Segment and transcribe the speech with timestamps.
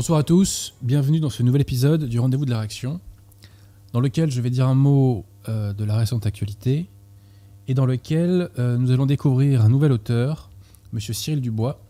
[0.00, 3.02] Bonsoir à tous, bienvenue dans ce nouvel épisode du Rendez-vous de la Réaction,
[3.92, 6.88] dans lequel je vais dire un mot euh, de la récente actualité
[7.68, 10.48] et dans lequel euh, nous allons découvrir un nouvel auteur,
[10.94, 11.84] Monsieur Cyril Dubois,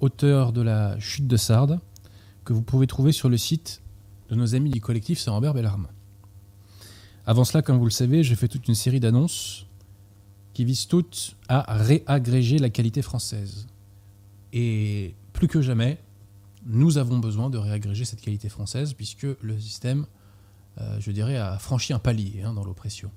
[0.00, 1.78] auteur de La Chute de Sardes,
[2.44, 3.82] que vous pouvez trouver sur le site
[4.30, 5.86] de nos amis du collectif Saint-Rambert Bellarme.
[7.24, 9.64] Avant cela, comme vous le savez, j'ai fait toute une série d'annonces
[10.54, 13.68] qui visent toutes à réagréger la qualité française.
[14.52, 16.00] Et plus que jamais,
[16.66, 20.06] nous avons besoin de réagréger cette qualité française puisque le système,
[20.80, 23.10] euh, je dirais, a franchi un palier hein, dans l'oppression.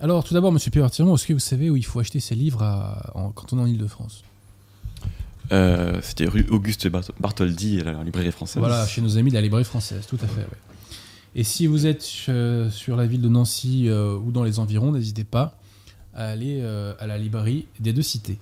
[0.00, 2.58] Alors, tout d'abord, Monsieur pierre est-ce que vous savez où il faut acheter ses livres
[3.34, 4.24] quand on est en Ile-de-France?
[5.52, 6.88] Euh, C'était rue Auguste
[7.20, 8.58] Bartholdi, la librairie française.
[8.58, 10.46] Voilà, chez nos amis de la librairie française, tout à fait.
[11.36, 15.24] Et si vous êtes euh, sur la ville de Nancy ou dans les environs, n'hésitez
[15.24, 15.56] pas
[16.12, 16.62] à aller
[16.98, 18.38] à la librairie des deux cités.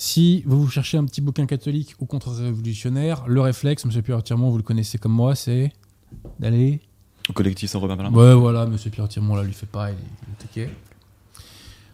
[0.00, 4.56] Si vous cherchez un petit bouquin catholique ou contre-révolutionnaire, le réflexe, monsieur Pierre Tirmont, vous
[4.56, 5.74] le connaissez comme moi, c'est
[6.38, 6.80] d'aller.
[7.28, 10.62] Au collectif Saint-Robert Bellarmin Ouais, voilà, monsieur Pierre Tirmont, là, lui fait pas, il est,
[10.64, 10.70] il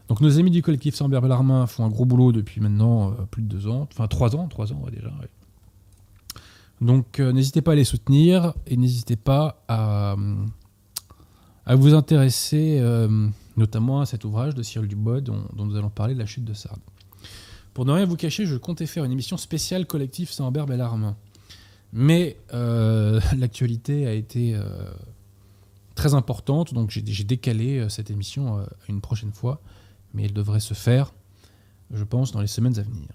[0.07, 3.43] Donc, nos amis du collectif Saint-Robert Bellarmin font un gros boulot depuis maintenant euh, plus
[3.43, 5.13] de deux ans, enfin trois ans, trois ans déjà.
[6.81, 10.15] Donc, euh, n'hésitez pas à les soutenir et n'hésitez pas à,
[11.67, 15.91] à vous intéresser euh, notamment à cet ouvrage de Cyril Dubois dont, dont nous allons
[15.91, 16.79] parler, de La chute de Sardes.
[17.77, 21.15] Pour ne rien vous cacher, je comptais faire une émission spéciale collectif Saint-Ambert Bellarmin.
[21.93, 24.63] Mais euh, l'actualité a été euh,
[25.95, 29.61] très importante, donc j'ai décalé euh, cette émission une prochaine fois.
[30.15, 31.13] Mais elle devrait se faire,
[31.93, 33.09] je pense, dans les semaines à venir.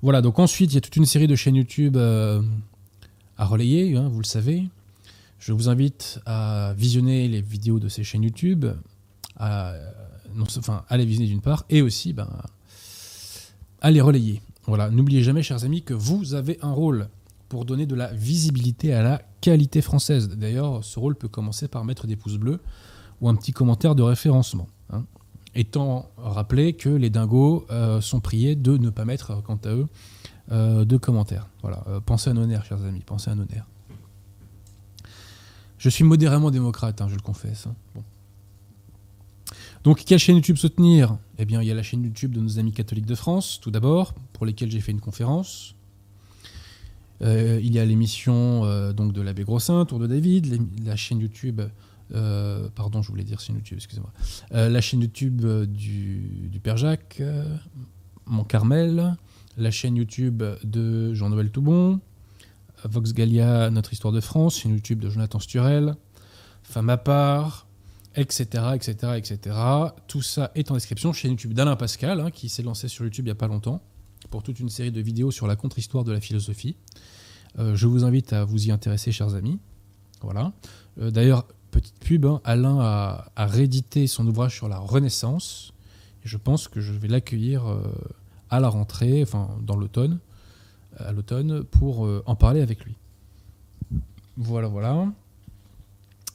[0.00, 4.08] Voilà, donc ensuite, il y a toute une série de chaînes YouTube à relayer, hein,
[4.08, 4.68] vous le savez.
[5.40, 8.66] Je vous invite à visionner les vidéos de ces chaînes YouTube,
[9.34, 9.74] à,
[10.88, 12.28] à les visionner d'une part, et aussi ben,
[13.80, 14.42] Allez relayer.
[14.66, 17.08] Voilà, n'oubliez jamais, chers amis, que vous avez un rôle
[17.48, 20.28] pour donner de la visibilité à la qualité française.
[20.28, 22.60] D'ailleurs, ce rôle peut commencer par mettre des pouces bleus
[23.20, 24.66] ou un petit commentaire de référencement.
[24.90, 25.04] Hein.
[25.54, 29.86] Étant rappelé que les dingos euh, sont priés de ne pas mettre, quant à eux,
[30.50, 31.46] euh, de commentaires.
[31.62, 33.66] Voilà, euh, pensez à nos nerfs, chers amis, pensez à nos nerfs.
[35.78, 37.68] Je suis modérément démocrate, hein, je le confesse.
[37.68, 38.02] Hein.
[39.84, 42.58] Donc, quelle chaîne YouTube soutenir Eh bien, il y a la chaîne YouTube de nos
[42.58, 45.74] amis catholiques de France, tout d'abord, pour lesquels j'ai fait une conférence.
[47.22, 51.20] Euh, il y a l'émission euh, donc de l'abbé Grossin, Tour de David, la chaîne
[51.20, 51.60] YouTube,
[52.14, 54.12] euh, pardon, je voulais dire chaîne YouTube, excusez-moi,
[54.50, 57.22] la chaîne YouTube du, Père Jacques,
[58.26, 59.16] Mon Carmel,
[59.56, 62.00] la chaîne YouTube de Jean-Noël Toubon,
[62.84, 65.96] Vox Gallia, Notre Histoire de France, chaîne YouTube de Jonathan Sturel,
[66.62, 67.67] Femme à part,
[68.18, 69.56] etc., etc., etc.
[70.08, 73.24] Tout ça est en description chez YouTube d'Alain Pascal, hein, qui s'est lancé sur YouTube
[73.26, 73.80] il n'y a pas longtemps,
[74.30, 76.76] pour toute une série de vidéos sur la contre-histoire de la philosophie.
[77.58, 79.60] Euh, je vous invite à vous y intéresser, chers amis.
[80.20, 80.52] Voilà.
[81.00, 85.72] Euh, d'ailleurs, petite pub, hein, Alain a, réédité son ouvrage sur la Renaissance.
[86.24, 87.80] Je pense que je vais l'accueillir euh,
[88.50, 90.18] à la rentrée, enfin dans l'automne,
[90.98, 92.96] à l'automne, pour en parler avec lui.
[94.36, 95.06] Voilà, voilà.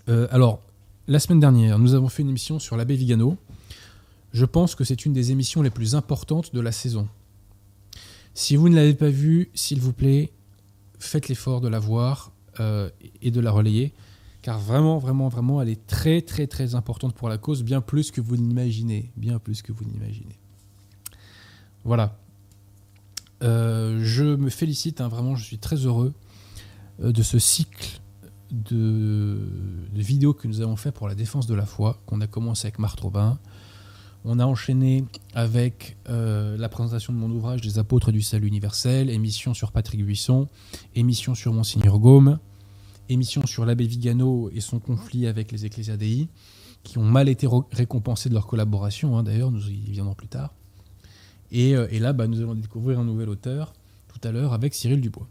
[0.07, 0.62] alors,
[1.07, 3.38] la semaine dernière, nous avons fait une émission sur l'abbé Vigano.
[4.31, 7.07] Je pense que c'est une des émissions les plus importantes de la saison.
[8.33, 10.31] Si vous ne l'avez pas vue, s'il vous plaît,
[11.00, 12.89] faites l'effort de la voir euh,
[13.21, 13.94] et de la relayer,
[14.41, 18.09] car vraiment, vraiment, vraiment, elle est très, très, très importante pour la cause, bien plus
[18.09, 20.38] que vous n'imaginez, bien plus que vous n'imaginez.
[21.83, 22.17] Voilà.
[23.44, 26.13] Euh, je me félicite, hein, vraiment, je suis très heureux
[27.03, 28.00] euh, de ce cycle
[28.53, 29.38] de,
[29.94, 32.79] vidéos que nous avons fait pour la défense de la foi, qu'on a commencé avec
[32.79, 33.39] Marthe Robin.
[34.25, 35.03] On a enchaîné
[35.33, 40.05] avec euh, la présentation de mon ouvrage des apôtres du salut universel, émission sur Patrick
[40.05, 40.47] Buisson,
[40.95, 42.39] émission sur Monseigneur Gaume,
[43.09, 46.29] émission sur l'abbé Vigano et son conflit avec les Ecclésiadei,
[46.83, 50.53] qui ont mal été récompensés de leur collaboration, hein, d'ailleurs, nous y viendrons plus tard.
[51.51, 53.73] Et, euh, là, bah, nous allons découvrir un nouvel auteur
[54.07, 55.27] tout à l'heure avec Cyril Dubois.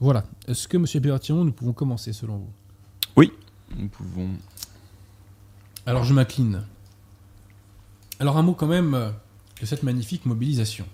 [0.00, 0.24] Voilà.
[0.48, 2.50] Est-ce que, Monsieur Bertillon, nous pouvons commencer selon vous?
[3.16, 3.32] Oui,
[3.76, 4.30] nous pouvons.
[5.86, 6.64] Alors, je m'incline.
[8.18, 9.12] Alors, un mot quand même
[9.60, 10.86] de cette magnifique mobilisation,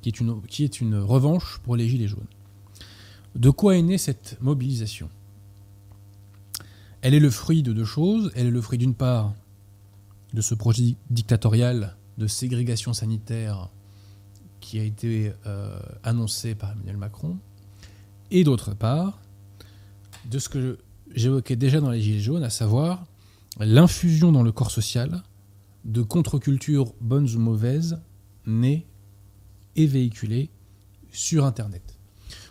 [0.00, 2.26] qui est une, qui est une revanche pour les Gilets jaunes.
[3.34, 5.10] De quoi est née cette mobilisation?
[7.02, 8.30] Elle est le fruit de deux choses.
[8.34, 9.34] Elle est le fruit d'une part
[10.32, 13.68] de ce projet dictatorial de ségrégation sanitaire
[14.60, 17.36] qui a été euh, annoncé par Emmanuel Macron,
[18.34, 19.20] et d'autre part,
[20.28, 20.78] de ce que
[21.14, 23.06] j'évoquais déjà dans les Gilets jaunes, à savoir
[23.60, 25.22] l'infusion dans le corps social
[25.84, 28.02] de contre-cultures bonnes ou mauvaises
[28.44, 28.86] nées
[29.76, 30.50] et véhiculées
[31.12, 31.96] sur Internet.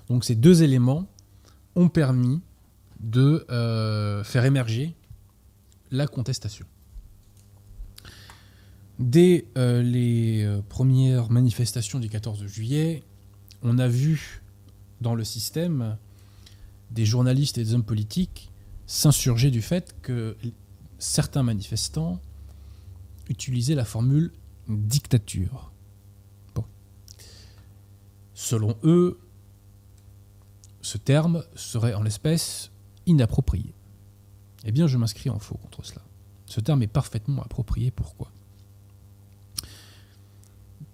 [0.07, 1.05] Donc ces deux éléments
[1.75, 2.41] ont permis
[3.01, 4.95] de euh, faire émerger
[5.91, 6.65] la contestation.
[8.99, 13.03] Dès euh, les euh, premières manifestations du 14 juillet,
[13.63, 14.42] on a vu
[15.03, 15.97] dans le système
[16.89, 18.49] des journalistes et des hommes politiques
[18.87, 20.35] s'insurger du fait que
[20.97, 22.19] certains manifestants
[23.29, 24.31] utilisaient la formule
[24.67, 25.71] dictature.
[28.33, 29.19] Selon eux,
[30.81, 32.71] ce terme serait en l'espèce
[33.05, 33.73] inapproprié.
[34.65, 36.01] Eh bien, je m'inscris en faux contre cela.
[36.45, 37.91] Ce terme est parfaitement approprié.
[37.91, 38.32] Pourquoi?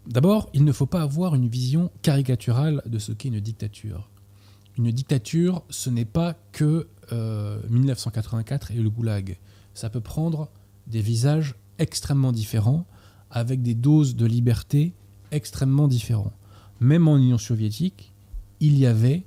[0.10, 4.10] D'abord, il ne faut pas avoir une vision caricaturale de ce qu'est une dictature.
[4.78, 6.88] Une dictature, ce n'est pas que
[7.70, 9.38] 1984 euh, et le goulag.
[9.76, 10.50] Ça peut prendre
[10.88, 12.88] des visages extrêmement différents,
[13.30, 14.94] avec des doses de liberté
[15.32, 16.34] extrêmement différentes.
[16.80, 18.14] Même en Union soviétique,
[18.60, 19.26] il y avait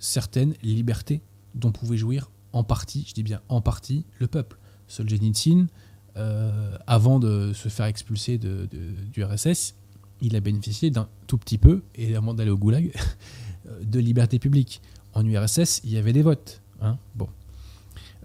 [0.00, 1.22] certaines libertés
[1.54, 4.58] dont pouvait jouir en partie, je dis bien en partie, le peuple.
[4.88, 5.68] Solzhenitsyn,
[6.16, 9.74] euh, avant de se faire expulser du RSS,
[10.20, 12.92] il a bénéficié d'un tout petit peu, et avant d'aller au goulag,
[13.82, 14.80] de liberté publique.
[15.12, 16.60] En URSS, il y avait des votes.
[16.80, 17.28] Hein bon.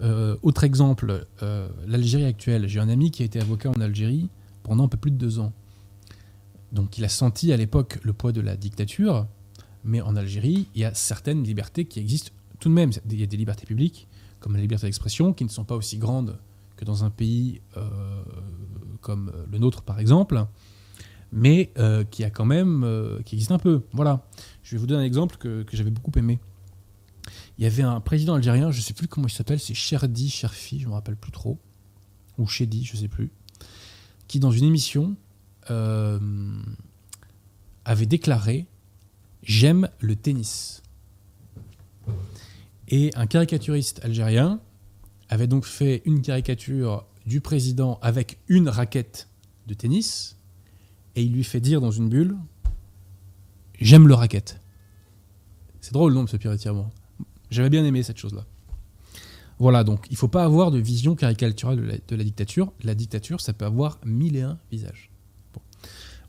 [0.01, 2.67] Euh, autre exemple, euh, l'Algérie actuelle.
[2.67, 4.29] J'ai un ami qui a été avocat en Algérie
[4.63, 5.53] pendant un peu plus de deux ans.
[6.71, 9.27] Donc il a senti à l'époque le poids de la dictature,
[9.83, 12.91] mais en Algérie, il y a certaines libertés qui existent tout de même.
[13.09, 14.07] Il y a des libertés publiques,
[14.39, 16.37] comme la liberté d'expression, qui ne sont pas aussi grandes
[16.75, 18.23] que dans un pays euh,
[19.01, 20.45] comme le nôtre, par exemple,
[21.31, 21.71] mais
[22.11, 22.85] qui a quand même,
[23.25, 23.83] qui existe un peu.
[23.93, 24.25] Voilà.
[24.63, 26.39] Je vais vous donner un exemple que j'avais beaucoup aimé
[27.59, 30.29] il y avait un président algérien, je ne sais plus comment il s'appelle, c'est Cherdi,
[30.29, 31.59] Cherfi, je ne me rappelle plus trop,
[32.37, 33.31] ou Chedi, je ne sais plus,
[34.29, 35.17] qui dans une émission
[35.69, 36.17] euh,
[37.83, 38.65] avait déclaré
[39.43, 40.83] J'aime le tennis.
[42.87, 44.61] Et un caricaturiste algérien
[45.27, 49.27] avait donc fait une caricature du président avec une raquette
[49.67, 50.37] de tennis,
[51.15, 52.37] et il lui fait dire dans une bulle
[53.79, 54.59] J'aime le raquette.
[55.79, 56.91] C'est drôle, non, ce pire étirement.
[57.49, 58.45] J'avais bien aimé cette chose-là.
[59.57, 62.73] Voilà, donc il ne faut pas avoir de vision caricaturale de la, dictature.
[62.83, 65.11] La dictature, ça peut avoir mille et un visages.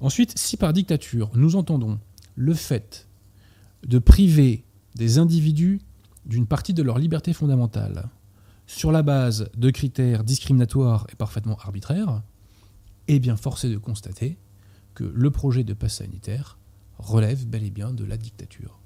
[0.00, 1.98] Ensuite, si par dictature, nous entendons
[2.36, 3.08] le fait
[3.86, 5.80] de priver des individus
[6.24, 8.08] d'une partie de leur liberté fondamentale
[8.66, 12.22] sur la base de critères discriminatoires et parfaitement arbitraires,
[13.08, 14.38] eh bien force est de constater
[15.04, 16.58] le projet de passe sanitaire
[16.98, 18.80] relève bel et bien de la dictature.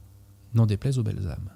[0.55, 1.51] N'en déplaise aux belles âmes.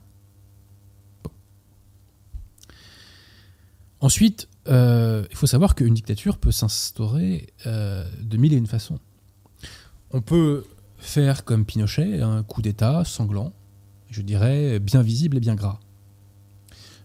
[4.00, 8.98] Ensuite, euh, il faut savoir qu'une dictature peut s'instaurer euh, de mille et une façons.
[10.12, 10.64] On peut
[10.98, 13.52] faire comme Pinochet, un coup d'État sanglant,
[14.10, 15.80] je dirais bien visible et bien gras.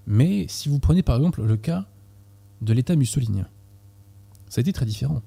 [0.06, 1.88] Mais si vous prenez par exemple le cas
[2.62, 3.48] de l'État mussolinien,
[4.50, 5.22] ça a été très différent.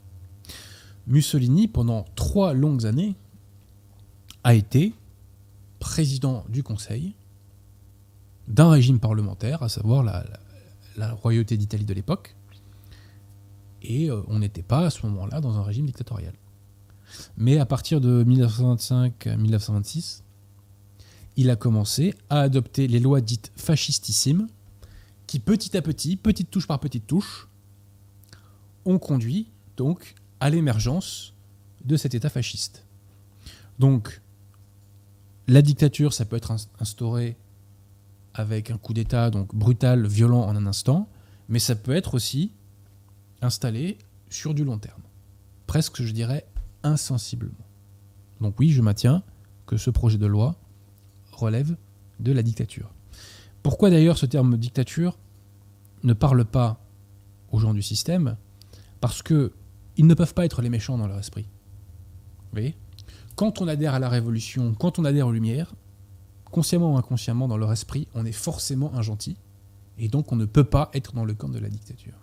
[1.07, 3.15] Mussolini, pendant trois longues années,
[4.45, 4.95] a été
[5.79, 7.15] président du Conseil
[8.49, 10.25] d'un régime parlementaire, à savoir la,
[11.15, 12.37] royauté d'Italie de l'époque.
[13.83, 16.35] Et euh, on n'était pas à ce moment-là dans un régime dictatorial.
[17.37, 20.23] Mais à partir de 1925-1926,
[21.37, 24.47] il a commencé à adopter les lois dites fascistissimes,
[25.27, 27.49] qui petit à petit, petite touche par petite touche,
[28.85, 31.35] ont conduit donc à l'émergence
[31.85, 32.85] de cet État fasciste.
[33.79, 34.21] Donc,
[35.49, 37.37] la dictature, ça peut être instaurée
[38.35, 41.09] avec un coup d'État donc brutal, violent en un instant,
[41.49, 42.53] mais ça peut être aussi
[43.41, 45.03] installé sur du long terme.
[45.67, 46.47] Presque, je dirais,
[46.83, 47.55] insensiblement.
[48.41, 49.23] Donc oui, je maintiens
[49.67, 50.57] que ce projet de loi
[51.33, 51.77] relève
[52.21, 52.91] de la dictature.
[53.63, 55.19] Pourquoi d'ailleurs ce terme dictature
[56.03, 56.81] ne parle pas
[57.51, 58.37] aux gens du système?
[59.01, 59.53] Parce que
[59.97, 61.43] ils ne peuvent pas être les méchants dans leur esprit.
[61.43, 62.77] Vous voyez?
[63.35, 65.75] Quand on adhère à la révolution, quand on adhère aux Lumières,
[66.45, 69.37] consciemment ou inconsciemment, dans leur esprit, on est forcément un gentil,
[69.99, 72.15] et donc on ne peut pas être dans le camp de la dictature.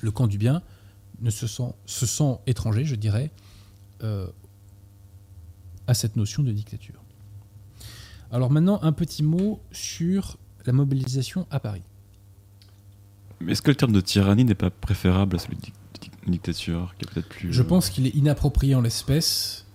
[0.00, 0.62] Le camp du bien
[1.20, 3.30] ne se sent, se sent étranger, je dirais,
[4.04, 4.28] euh,
[5.86, 7.02] à cette notion de dictature.
[8.30, 10.36] Alors maintenant, un petit mot sur
[10.66, 11.82] la mobilisation à Paris.
[13.40, 15.62] Mais est-ce que le terme de tyrannie n'est pas préférable à celui de
[16.32, 17.52] dictature, qui est peut-être plus...
[17.52, 19.66] Je pense qu'il est inapproprié en l'espèce,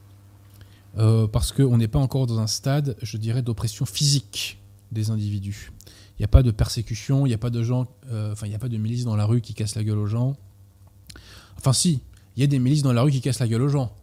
[0.97, 4.59] euh, parce qu'on n'est pas encore dans un stade, je dirais, d'oppression physique
[4.91, 5.71] des individus.
[6.17, 8.49] Il n'y a pas de persécution, il n'y a pas de gens, euh, enfin, il
[8.49, 10.37] n'y a pas de milices dans la rue qui cassent la gueule aux gens.
[11.57, 12.01] Enfin, si,
[12.35, 13.95] il y a des milices dans la rue qui cassent la gueule aux gens.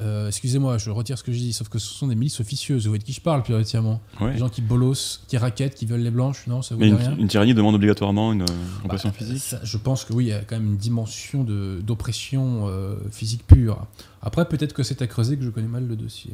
[0.00, 2.84] Euh, excusez-moi, je retire ce que je dis, sauf que ce sont des milices officieuses.
[2.84, 4.32] Vous voyez de qui je parle, plus entièrement Ouais.
[4.32, 6.92] Des gens qui bolossent, qui raquettent, qui veulent les blanches, non Ça vous Mais dit
[6.92, 8.46] une, rien une tyrannie demande obligatoirement une euh,
[8.84, 9.38] oppression Bah, physique.
[9.38, 13.46] ça, Je pense que oui, il y a quand même une dimension d'oppression euh, physique
[13.46, 13.86] pure.
[14.20, 16.32] Après, peut-être que c'est à creuser que je connais mal le dossier.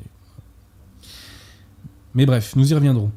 [2.15, 3.11] Mais bref, nous y reviendrons.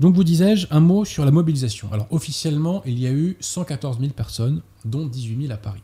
[0.00, 1.88] Donc, vous disais-je, un mot sur la mobilisation.
[1.92, 5.82] Alors, officiellement, il y a eu 114 000 personnes, dont 18 000 à Paris.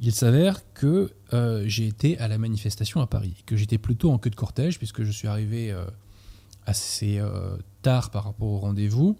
[0.00, 4.18] Il s'avère que euh, j'ai été à la manifestation à Paris, que j'étais plutôt en
[4.18, 5.84] queue de cortège, puisque je suis arrivé euh,
[6.66, 9.16] assez euh, tard par rapport au rendez-vous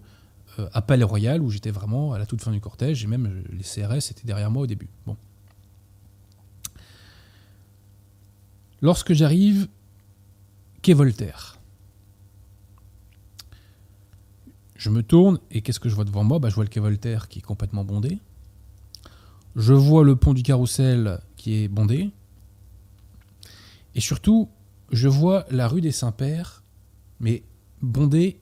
[0.71, 3.63] à Palais Royal où j'étais vraiment à la toute fin du cortège et même les
[3.63, 4.87] CRS étaient derrière moi au début.
[8.81, 9.67] Lorsque j'arrive,
[10.81, 11.59] quai Voltaire.
[14.75, 16.39] Je me tourne et qu'est-ce que je vois devant moi?
[16.39, 18.19] Bah, Je vois le quai Voltaire qui est complètement bondé.
[19.55, 22.11] Je vois le pont du Carrousel qui est bondé.
[23.93, 24.49] Et surtout,
[24.91, 26.63] je vois la rue des Saints-Pères,
[27.19, 27.43] mais
[27.81, 28.39] bondée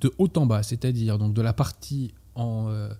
[0.00, 2.90] de haut en bas, c'est-à-dire donc de la partie en, euh,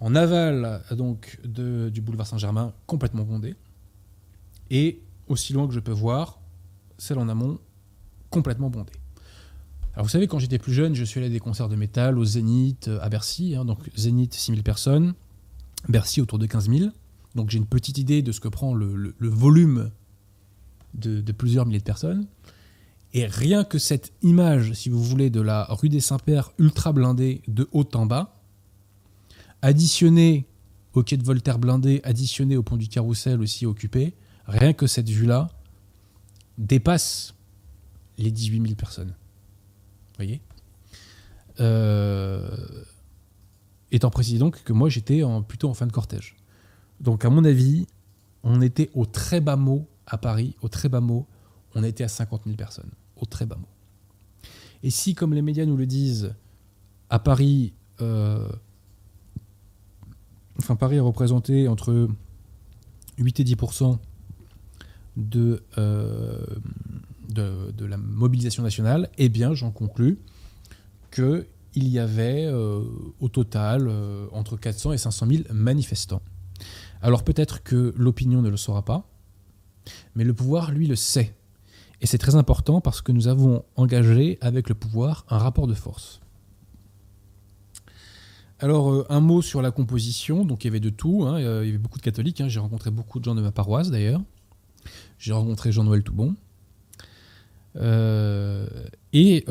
[0.00, 3.54] aval donc du boulevard Saint-Germain complètement bondée,
[4.70, 6.40] et aussi loin que je peux voir,
[6.98, 7.58] celle en amont
[8.28, 8.92] complètement bondée.
[9.94, 12.18] Alors vous savez, quand j'étais plus jeune, je suis allé à des concerts de métal
[12.18, 15.14] au Zénith, euh, à Bercy, hein, donc Zénith 6000 personnes,
[15.88, 16.90] Bercy autour de 15 000,
[17.34, 19.90] donc j'ai une petite idée de ce que prend le, volume
[20.94, 22.26] de- de plusieurs milliers de personnes.
[23.12, 27.42] Et rien que cette image, si vous voulez, de la rue des Saints-Pères ultra blindée
[27.46, 28.40] de haut en bas,
[29.62, 30.46] additionnée
[30.94, 34.14] au quai de Voltaire blindé, additionnée au pont du Carrousel aussi occupé,
[34.46, 35.48] rien que cette vue-là
[36.58, 37.34] dépasse
[38.18, 39.08] les 18 000 personnes.
[39.08, 40.40] Vous voyez?
[41.60, 42.56] Euh,
[43.94, 46.34] Étant précisé donc que moi j'étais plutôt en fin de cortège.
[46.98, 47.86] Donc à mon avis,
[48.42, 51.28] on était au très bas mot à Paris, au très bas mot,
[51.76, 53.68] on était à 50 000 personnes, au très bas mot.
[54.82, 56.34] Et si, comme les médias nous le disent,
[57.08, 58.48] à Paris, euh,
[60.58, 62.08] enfin Paris a représenté entre
[63.18, 63.56] 8 et 10
[65.16, 66.44] de, euh,
[67.28, 70.18] de, la mobilisation nationale, eh bien j'en conclus
[71.12, 71.46] qu'il
[71.76, 72.82] y avait euh,
[73.20, 76.22] au total euh, entre 400 et 500 000 manifestants.
[77.02, 79.08] Alors peut-être que l'opinion ne le saura pas,
[80.14, 81.34] mais le pouvoir, lui, le sait.
[82.00, 85.74] Et c'est très important parce que nous avons engagé avec le pouvoir un rapport de
[85.74, 86.20] force.
[88.60, 90.44] Alors, euh, un mot sur la composition.
[90.44, 91.24] Donc, il y avait de tout.
[91.26, 91.38] hein.
[91.40, 92.40] Il y avait beaucoup de catholiques.
[92.40, 92.48] hein.
[92.48, 94.22] J'ai rencontré beaucoup de gens de ma paroisse, d'ailleurs.
[95.18, 96.36] J'ai rencontré Jean-Noël Toubon.
[99.12, 99.44] Et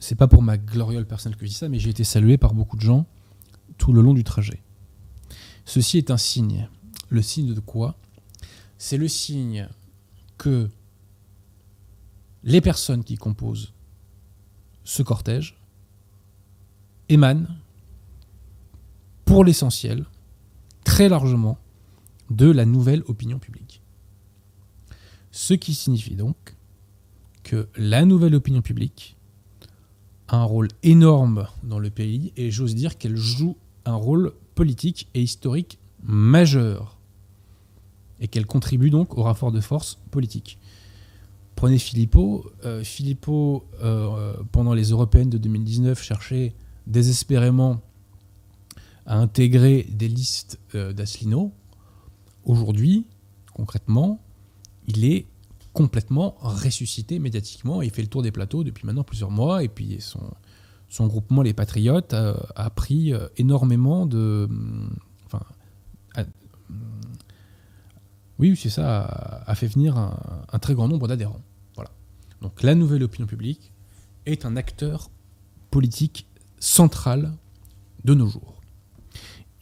[0.00, 2.54] c'est pas pour ma gloriole personnelle que je dis ça, mais j'ai été salué par
[2.54, 3.06] beaucoup de gens
[3.78, 4.62] tout le long du trajet.
[5.64, 6.68] Ceci est un signe.
[7.10, 7.96] Le signe de quoi?
[8.78, 9.68] C'est le signe
[10.38, 10.68] que
[12.42, 13.74] les personnes qui composent
[14.84, 15.58] ce cortège
[17.10, 17.46] émanent,
[19.26, 20.06] pour l'essentiel,
[20.82, 21.58] très largement,
[22.30, 23.82] de la nouvelle opinion publique.
[25.30, 26.56] Ce qui signifie donc
[27.42, 29.16] que la nouvelle opinion publique
[30.36, 35.22] un rôle énorme dans le pays et j'ose dire qu'elle joue un rôle politique et
[35.22, 36.98] historique majeur
[38.20, 40.58] et qu'elle contribue donc au rapport de force politique.
[41.56, 42.50] Prenez Philippot.
[42.64, 46.54] Euh, Philippot, euh, pendant les européennes de 2019, cherchait
[46.86, 47.80] désespérément
[49.06, 51.52] à intégrer des listes euh, d'Asselineau.
[52.44, 53.06] Aujourd'hui,
[53.52, 54.22] concrètement,
[54.86, 55.26] il est
[55.72, 57.82] complètement ressuscité médiatiquement.
[57.82, 59.62] Il fait le tour des plateaux depuis maintenant plusieurs mois.
[59.62, 64.46] Et puis son, groupement, les Patriotes, a, pris euh, énormément de.
[64.48, 64.96] hum,
[65.26, 65.44] Enfin.
[66.68, 66.76] hum,
[68.38, 69.04] oui, c'est ça,
[69.46, 70.18] a, fait venir un,
[70.50, 71.42] un très grand nombre d'adhérents.
[71.74, 71.90] Voilà.
[72.40, 73.70] Donc la nouvelle opinion publique
[74.24, 75.10] est un acteur
[75.70, 76.26] politique
[76.58, 77.32] central
[78.04, 78.60] de nos jours.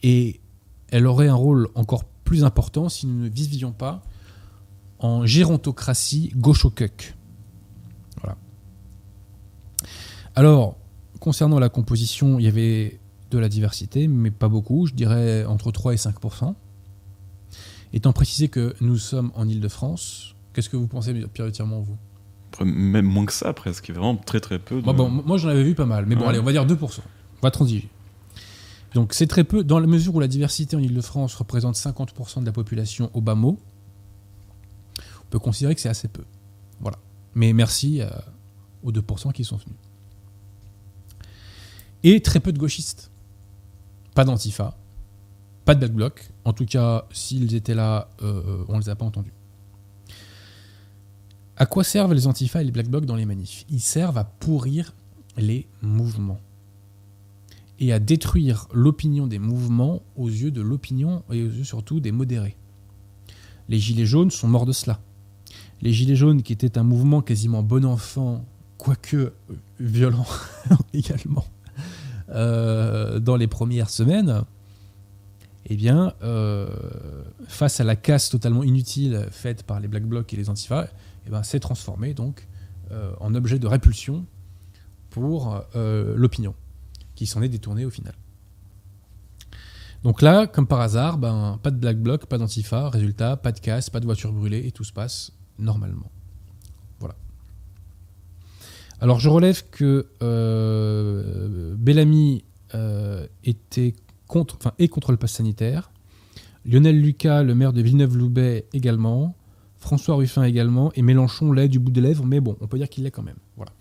[0.01, 0.39] Et
[0.87, 4.03] elle aurait un rôle encore plus important si nous ne vivions pas
[4.99, 7.15] en gérontocratie gauche au cuck.
[8.21, 8.37] Voilà.
[10.35, 10.77] Alors,
[11.19, 12.99] concernant la composition, il y avait
[13.31, 16.55] de la diversité, mais pas beaucoup, je dirais entre 3 et 5%
[17.91, 21.97] Étant précisé que nous sommes en Ile-de-France, qu'est-ce que vous pensez prioritairement, vous?
[22.63, 23.89] Même moins que ça, presque.
[23.89, 24.79] Vraiment très très peu.
[24.79, 26.29] de- Moi, bon, moi, j'en avais vu pas mal, mais bon, Ouais.
[26.29, 27.01] allez, on va dire 2%.
[27.41, 27.89] On va transiger.
[28.93, 32.45] Donc, c'est très peu, dans la mesure où la diversité en Ile-de-France représente 50% de
[32.45, 33.59] la population au bas mot,
[35.29, 36.23] peut considérer que c'est assez peu.
[36.79, 36.97] Voilà.
[37.35, 38.09] Mais merci euh,
[38.83, 39.75] aux 2% qui sont venus.
[42.03, 43.11] Et très peu de gauchistes.
[44.15, 44.77] Pas d'antifa,
[45.65, 46.29] pas de black bloc.
[46.45, 49.33] En tout cas, s'ils étaient là, euh, on les a pas entendus.
[51.57, 53.65] À quoi servent les antifas et les black blocs dans les manifs?
[53.69, 54.93] Ils servent à pourrir
[55.37, 56.39] les mouvements
[57.79, 62.11] et à détruire l'opinion des mouvements aux yeux de l'opinion et aux yeux surtout des
[62.11, 62.55] modérés.
[63.67, 64.99] Les Gilets jaunes sont morts de cela.
[65.81, 68.45] Les Gilets jaunes, qui étaient un mouvement quasiment bon enfant,
[68.77, 69.33] quoique euh,
[69.79, 70.25] violent
[70.93, 71.45] également,
[72.29, 74.43] euh, dans les premières semaines,
[75.67, 76.67] eh bien, euh,
[77.47, 80.87] face à la casse totalement inutile faite par les Black Blocs et les Antifa,
[81.27, 82.47] eh ben, s'est transformé donc
[83.19, 84.25] en objet de répulsion
[85.11, 86.55] pour l'opinion,
[87.13, 88.15] qui s'en est détournée au final.
[90.01, 93.59] Donc là, comme par hasard, ben, pas de Black Bloc, pas d'Antifa, résultat, pas de
[93.59, 96.11] casse, pas de voiture brûlée, et tout se passe normalement.
[96.99, 97.15] Voilà.
[99.01, 102.43] Alors je relève que euh, Bellamy
[102.75, 103.93] euh, était
[104.27, 105.91] contre, enfin, est contre le pass sanitaire.
[106.65, 109.35] Lionel Lucas, le maire de Villeneuve-Loubet également.
[109.79, 110.91] François Ruffin également.
[110.95, 113.23] Et Mélenchon l'est du bout des lèvres, mais bon, on peut dire qu'il l'est quand
[113.23, 113.37] même.
[113.55, 113.71] Voilà.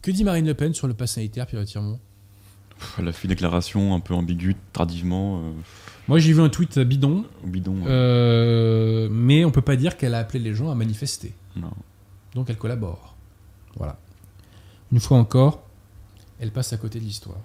[0.00, 2.00] Que dit Marine Le Pen sur le pass sanitaire, Pierre Tirmont
[2.98, 5.38] Elle a fait une déclaration un peu ambiguë, tardivement.
[5.38, 5.52] Euh,
[6.08, 7.74] Moi, j'ai vu un tweet bidon, bidon.
[7.76, 7.86] ouais.
[7.86, 11.32] euh, mais on peut pas dire qu'elle a appelé les gens à manifester.
[11.56, 11.70] Non.
[12.34, 13.14] Donc elle collabore.
[13.76, 13.98] Voilà.
[14.90, 15.62] Une fois encore,
[16.40, 17.38] elle passe à côté de l'histoire.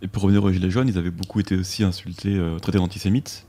[0.00, 3.46] Et pour revenir aux Gilets jaunes, ils avaient beaucoup été aussi insultés, euh, traités d'antisémites.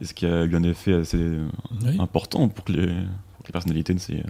[0.00, 1.48] Et ce qui a eu un effet assez euh,
[1.82, 1.96] Oui.
[1.98, 4.22] important pour que les, pour que les personnalités ne s'y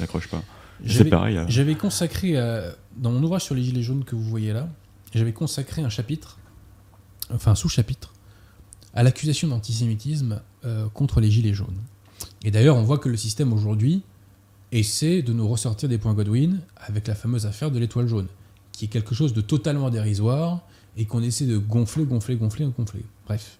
[0.00, 0.42] accrochent pas.
[0.86, 1.36] C'est pareil.
[1.38, 2.32] euh, J'avais consacré,
[2.96, 4.68] dans mon ouvrage sur les Gilets jaunes que vous voyez là,
[5.14, 6.38] j'avais consacré un chapitre,
[7.32, 8.12] enfin un sous-chapitre,
[8.94, 11.80] à l'accusation d'antisémitisme euh, contre les Gilets jaunes.
[12.44, 14.02] Et d'ailleurs, on voit que le système aujourd'hui
[14.70, 18.28] essaie de nous ressortir des points Godwin avec la fameuse affaire de l'étoile jaune,
[18.72, 20.62] qui est quelque chose de totalement dérisoire
[20.96, 23.04] et qu'on essaie de gonfler, gonfler, gonfler, gonfler.
[23.26, 23.58] Bref.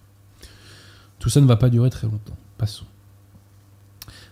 [1.19, 2.37] Tout ça ne va pas durer très longtemps.
[2.57, 2.85] Passons.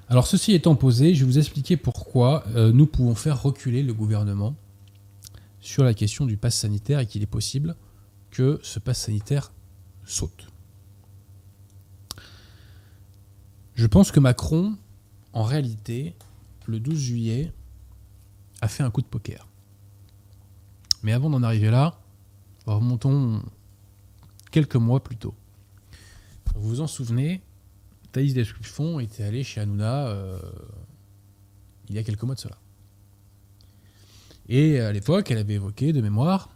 [0.10, 3.94] Alors ceci étant posé, je vais vous expliquer pourquoi euh, nous pouvons faire reculer le
[3.94, 4.56] gouvernement
[5.62, 7.76] sur la question du pass sanitaire et qu'il est possible
[8.30, 9.54] que ce pass sanitaire
[10.04, 10.51] saute.
[13.76, 14.76] Je pense que Macron,
[15.34, 16.16] en réalité,
[16.68, 17.54] le 12 juillet,
[18.62, 19.48] a fait un coup de poker.
[21.04, 22.00] Mais avant d'en arriver là,
[22.66, 23.42] remontons
[24.52, 25.34] quelques mois plus tôt.
[26.56, 27.42] Vous vous en souvenez,
[28.12, 30.40] Thaïs Descuffon était allé chez Hanouna euh,
[31.90, 32.58] il y a quelques mois de cela.
[34.48, 36.50] Et à l'époque, elle avait évoqué de mémoire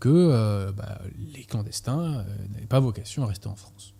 [0.00, 1.00] que euh, bah,
[1.34, 3.94] les clandestins euh, n'avaient pas vocation à rester en France.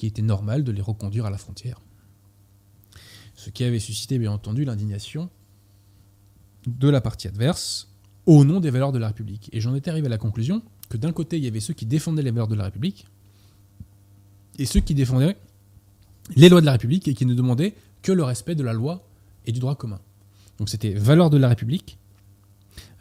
[0.00, 1.78] Qu'il était normal de les reconduire à la frontière.
[3.34, 5.28] Ce qui avait suscité, bien entendu, l'indignation
[6.66, 7.92] de la partie adverse
[8.24, 9.50] au nom des valeurs de la République.
[9.52, 11.84] Et j'en étais arrivé à la conclusion que d'un côté, il y avait ceux qui
[11.84, 13.08] défendaient les valeurs de la République
[14.58, 15.36] et ceux qui défendaient
[16.34, 19.06] les lois de la République et qui ne demandaient que le respect de la loi
[19.44, 20.00] et du droit commun.
[20.56, 21.98] Donc c'était valeurs de la République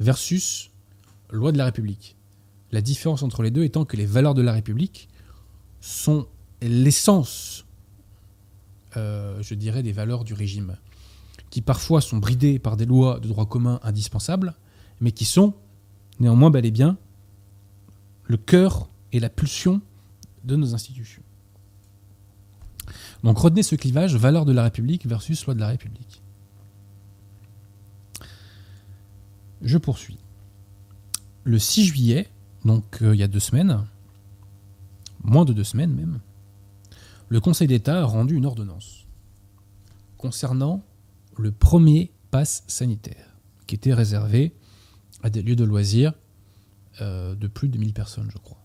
[0.02, 0.70] versus
[1.30, 2.18] loi de la République.
[2.74, 5.08] La différence entre les deux étant que les valeurs de la République
[5.80, 6.28] sont
[6.68, 7.66] l'essence,
[8.98, 10.76] euh, je dirais, des valeurs du régime,
[11.50, 14.56] qui parfois sont bridées par des lois de droit commun indispensables,
[15.02, 15.54] mais qui sont
[16.20, 16.98] néanmoins bel et bien
[18.26, 19.82] le cœur et la pulsion
[20.44, 21.24] de nos institutions.
[23.24, 26.22] Donc retenez ce clivage, valeur de la République versus loi de la République.
[29.62, 30.18] Je poursuis.
[31.44, 32.30] Le 6 juillet,
[32.64, 33.86] donc euh, il y a deux semaines,
[35.24, 36.20] moins de deux semaines même,
[37.30, 39.06] le Conseil d'État a rendu une ordonnance
[40.18, 40.84] concernant
[41.38, 43.38] le premier pass sanitaire,
[43.68, 44.54] qui était réservé
[45.24, 46.14] à des lieux de loisirs
[47.02, 48.62] euh, de plus de 1000 personnes, je crois.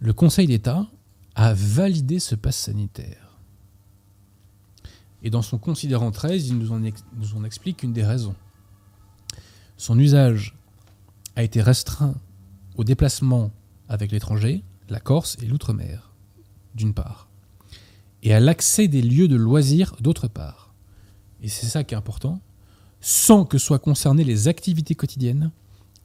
[0.00, 0.86] Le Conseil d'État
[1.34, 3.38] a validé ce pass sanitaire.
[5.22, 8.36] Et dans son considérant 13, il nous en, nous en explique une des raisons.
[9.76, 10.56] Son usage
[11.36, 12.14] a été restreint
[12.76, 13.52] aux déplacements
[13.88, 16.12] avec l'étranger, la Corse et l'outre-mer,
[16.74, 17.28] d'une part,
[18.22, 20.74] et à l'accès des lieux de loisirs, d'autre part.
[21.42, 22.40] Et c'est ça qui est important,
[23.00, 25.52] sans que soient concernées les activités quotidiennes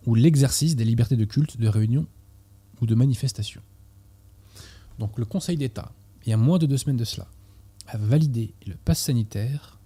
[0.05, 2.05] ou l'exercice des libertés de culte, de réunion
[2.81, 3.61] ou de manifestation.
[4.99, 5.91] Donc le Conseil d'État,
[6.25, 7.27] il y a moins de deux semaines de cela,
[7.87, 9.79] a validé le pass sanitaire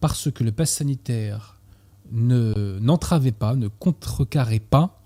[0.00, 1.58] parce que le pass sanitaire
[2.12, 5.00] ne- n'entravait pas, ne contrecarrait pas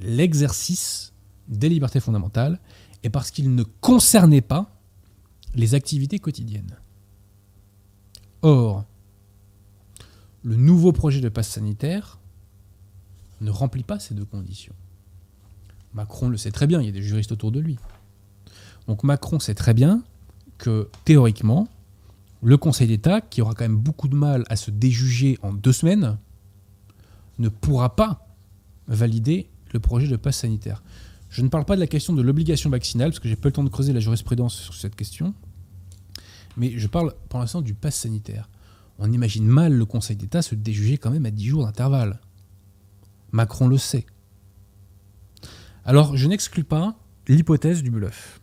[0.00, 1.12] l'exercice
[1.48, 2.60] des libertés fondamentales
[3.02, 4.70] et parce qu'il ne concernait pas
[5.54, 6.76] les activités quotidiennes.
[8.42, 8.84] Or,
[10.42, 12.18] le nouveau projet de passe sanitaire
[13.40, 14.74] ne remplit pas ces deux conditions.
[15.94, 17.78] Macron le sait très bien, il y a des juristes autour de lui.
[18.86, 20.02] Donc Macron sait très bien
[20.58, 21.68] que théoriquement,
[22.42, 25.72] le Conseil d'État, qui aura quand même beaucoup de mal à se déjuger en deux
[25.72, 26.18] semaines,
[27.38, 28.28] ne pourra pas
[28.88, 30.82] valider le projet de passe sanitaire.
[31.36, 33.52] Je ne parle pas de la question de l'obligation vaccinale, parce que j'ai pas le
[33.52, 35.34] temps de creuser la jurisprudence sur cette question,
[36.56, 38.48] mais je parle pour l'instant du passe sanitaire.
[38.98, 42.20] On imagine mal le Conseil d'État se déjuger quand même à 10 jours d'intervalle.
[43.32, 44.06] Macron le sait.
[45.84, 46.96] Alors, je n'exclus pas
[47.28, 48.40] l'hypothèse du bluff.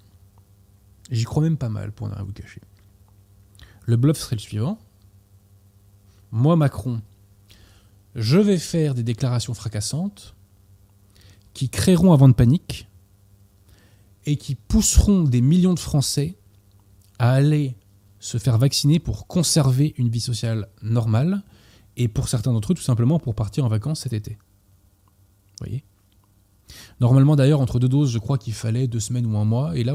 [1.09, 2.61] J'y crois même pas mal, pour ne rien vous cacher.
[3.87, 4.77] Le bluff serait le suivant.
[6.31, 7.01] Moi, Macron,
[8.13, 10.32] je vais faire des déclarations fracassantes
[11.53, 12.87] qui créeront un vent de panique
[14.25, 16.37] et qui pousseront des millions de Français
[17.19, 17.75] à aller
[18.19, 21.43] se faire vacciner pour conserver une vie sociale normale
[21.97, 24.31] et pour certains d'entre eux tout simplement pour partir en vacances cet été.
[24.31, 25.83] Vous voyez?
[26.99, 29.77] Normalement d'ailleurs entre deux doses je crois qu'il fallait deux semaines ou un mois.
[29.77, 29.93] Et là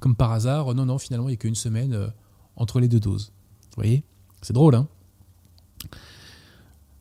[0.00, 2.08] comme par hasard non non finalement il n'y a qu'une semaine euh,
[2.56, 3.32] entre les deux doses.
[3.76, 4.02] Vous voyez?
[4.40, 4.88] C'est drôle hein?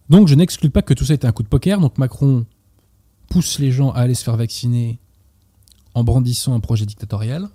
[0.09, 1.79] Donc je n'exclus pas que tout ça était un coup de poker.
[1.79, 2.45] Donc Macron
[3.31, 4.99] pousse les gens à aller se faire vacciner
[5.93, 7.49] en brandissant un projet dictatorial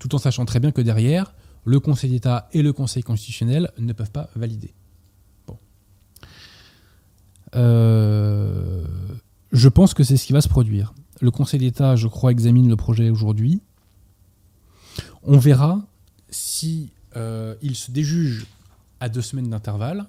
[0.00, 1.32] tout en sachant très bien que derrière
[1.64, 4.74] le Conseil d'État et le Conseil constitutionnel ne peuvent pas valider.
[7.54, 8.84] Euh,
[9.52, 10.94] je pense que c'est ce qui va se produire.
[11.20, 13.60] Le Conseil d'État, je crois, examine le projet aujourd'hui.
[15.22, 15.82] On verra
[16.30, 18.46] si euh, il se déjuge
[19.00, 20.06] à deux semaines d'intervalle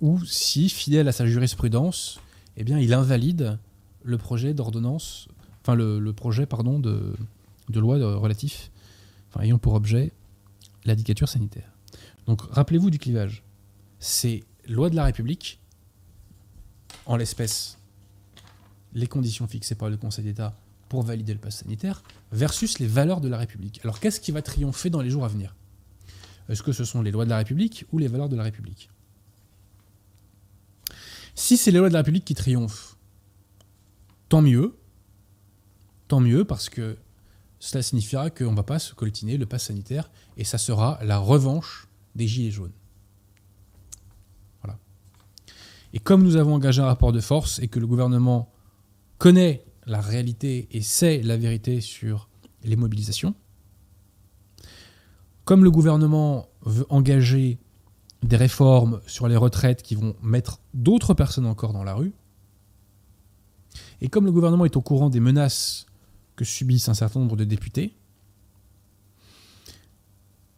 [0.00, 2.20] ou si, fidèle à sa jurisprudence,
[2.56, 3.58] eh bien, il invalide
[4.02, 5.28] le projet d'ordonnance,
[5.62, 8.70] enfin le, projet de, loi relatif,
[9.40, 10.12] ayant pour objet
[10.84, 11.70] la dictature sanitaire.
[12.26, 13.42] Donc rappelez-vous du clivage.
[13.98, 15.58] C'est loi de la République,
[17.06, 17.78] en l'espèce
[18.94, 20.54] les conditions fixées par le Conseil d'État
[20.88, 23.80] pour valider le pass sanitaire, versus les valeurs de la République.
[23.82, 25.54] Alors qu'est-ce qui va triompher dans les jours à venir?
[26.48, 28.90] Est-ce que ce sont les lois de la République ou les valeurs de la République?
[31.34, 32.96] Si c'est les lois de la République qui triomphent,
[34.28, 34.76] tant mieux.
[36.08, 36.96] Tant mieux parce que
[37.58, 41.18] cela signifiera qu'on ne va pas se coltiner le pass sanitaire et ça sera la
[41.18, 42.74] revanche des Gilets jaunes.
[44.62, 44.78] Voilà.
[45.92, 48.52] Et comme nous avons engagé un rapport de force et que le gouvernement
[49.18, 52.28] connaît la réalité et sait la vérité sur
[52.64, 53.34] les mobilisations,
[55.44, 57.58] comme le gouvernement veut engager
[58.24, 62.12] des réformes sur les retraites qui vont mettre d'autres personnes encore dans la rue,
[64.00, 65.86] et comme le gouvernement est au courant des menaces
[66.36, 67.94] que subissent un certain nombre de députés,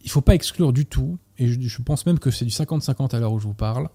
[0.01, 3.15] il ne faut pas exclure du tout, et je, pense même que c'est du 50-50
[3.15, 3.89] à l'heure où je vous parle,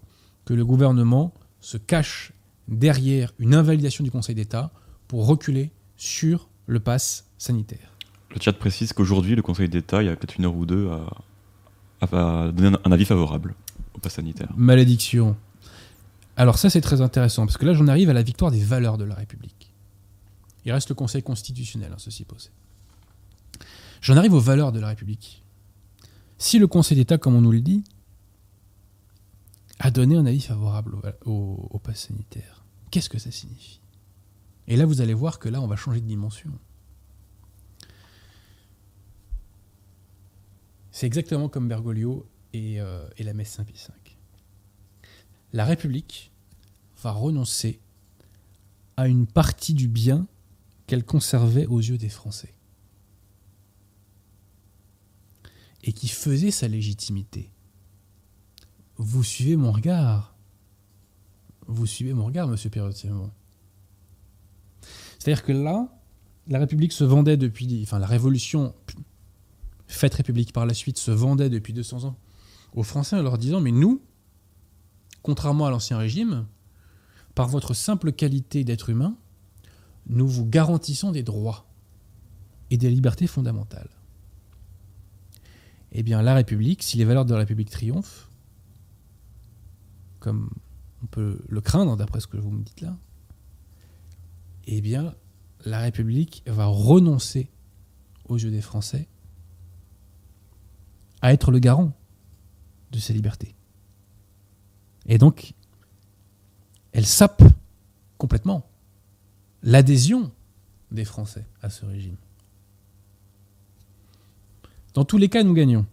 [0.44, 2.34] que le gouvernement se cache
[2.68, 4.72] derrière une invalidation du Conseil d'État
[5.08, 7.96] pour reculer sur le pass sanitaire.
[8.34, 10.90] Le chat précise qu'aujourd'hui, le Conseil d'État, il y a peut-être une heure ou deux,
[10.90, 11.06] a,
[12.08, 13.56] donné un avis favorable
[13.94, 14.52] au pass sanitaire.
[14.56, 15.36] Malédiction.
[16.36, 18.98] Alors ça, c'est très intéressant, parce que là, j'en arrive à la victoire des valeurs
[18.98, 19.74] de la République.
[20.66, 22.50] Il reste le Conseil constitutionnel, hein, ceci posé.
[24.02, 25.44] J'en arrive aux valeurs de la République.
[26.38, 27.84] Si le Conseil d'État, comme on nous le dit,
[29.80, 33.80] a donné un avis favorable au, au, pass sanitaire, qu'est-ce que ça signifie?
[34.68, 36.52] Et là, vous allez voir que là, on va changer de dimension.
[40.92, 43.94] C'est exactement comme Bergoglio et, euh, et la messe Saint-Pie V.
[45.54, 46.32] La République
[47.02, 47.80] va renoncer
[48.98, 50.28] à une partie du bien
[50.88, 52.54] qu'elle conservait aux yeux des Français.
[55.84, 57.50] Et qui faisait sa légitimité.
[58.98, 60.36] Vous suivez mon regard.
[61.68, 63.10] Vous suivez mon regard, monsieur Perrotier.
[65.18, 65.88] C'est-à-dire que là,
[66.48, 67.82] la République se vendait depuis.
[67.84, 68.76] Enfin, la Révolution,
[69.94, 72.18] faite République par la suite, se vendait depuis 200 ans
[72.74, 74.02] aux Français en leur disant Mais nous,
[75.22, 76.46] contrairement à l'Ancien Régime,
[77.36, 79.16] par votre simple qualité d'être humain,
[80.08, 81.66] nous vous garantissons des droits
[82.70, 83.90] et des libertés fondamentales.
[85.92, 88.30] Eh bien, la République, si les valeurs de la République triomphent,
[90.20, 90.50] comme
[91.04, 92.98] on peut le craindre d'après ce que vous me dites là,
[94.68, 95.16] eh bien,
[95.66, 97.50] la République va renoncer
[98.26, 99.08] aux yeux des Français
[101.22, 101.94] à être le garant
[102.92, 103.56] de ces libertés.
[105.06, 105.54] Et donc,
[106.92, 107.44] elle sape
[108.18, 108.68] complètement
[109.64, 110.32] l'adhésion
[110.92, 112.18] des Français à ce régime.
[114.94, 115.86] Dans tous les cas, nous gagnons.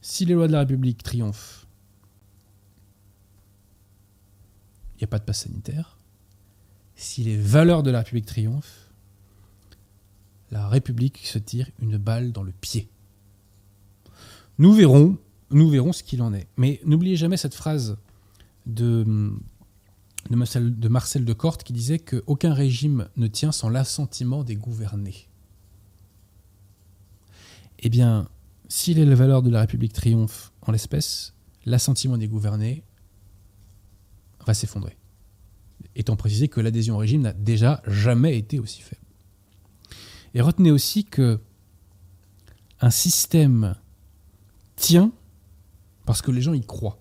[0.00, 1.66] Si les lois de la République triomphent,
[4.94, 5.98] il n'y a pas de passe sanitaire.
[6.96, 8.92] si les valeurs de la République triomphent,
[10.50, 12.88] la République se tire une balle dans le pied.
[14.58, 15.18] Nous verrons,
[15.92, 16.46] ce qu'il en est.
[16.56, 17.96] Mais n'oubliez jamais cette phrase
[18.66, 19.04] de,
[20.30, 21.24] Marcel, de Marcel
[21.64, 25.28] qui disait qu'aucun régime ne tient sans l'assentiment des gouvernés.
[27.80, 28.28] Eh bien,
[28.68, 31.34] si les valeurs de la République triomphent en l'espèce,
[31.66, 32.82] l'assentiment des gouvernés
[34.46, 34.96] va s'effondrer.
[35.96, 39.02] Étant précisé que l'adhésion au régime n'a déjà jamais été aussi faible.
[40.34, 41.40] Et retenez aussi que
[42.80, 43.76] un système
[44.76, 45.12] tient
[46.06, 46.98] parce que les gens y croient.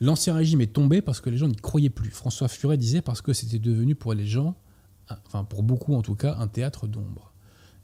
[0.00, 2.10] L'ancien régime est tombé parce que les gens n'y croyaient plus.
[2.10, 4.56] François Furet disait parce que c'était devenu pour les gens,
[5.26, 7.32] enfin pour beaucoup en tout cas, un théâtre d'ombre.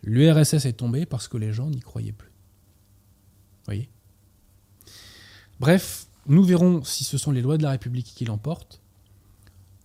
[0.02, 2.30] L'URSS est tombé parce que les gens n'y croyaient plus.
[3.64, 3.88] Voyez?
[5.58, 8.80] Bref, nous verrons si ce sont les lois de la République qui l'emportent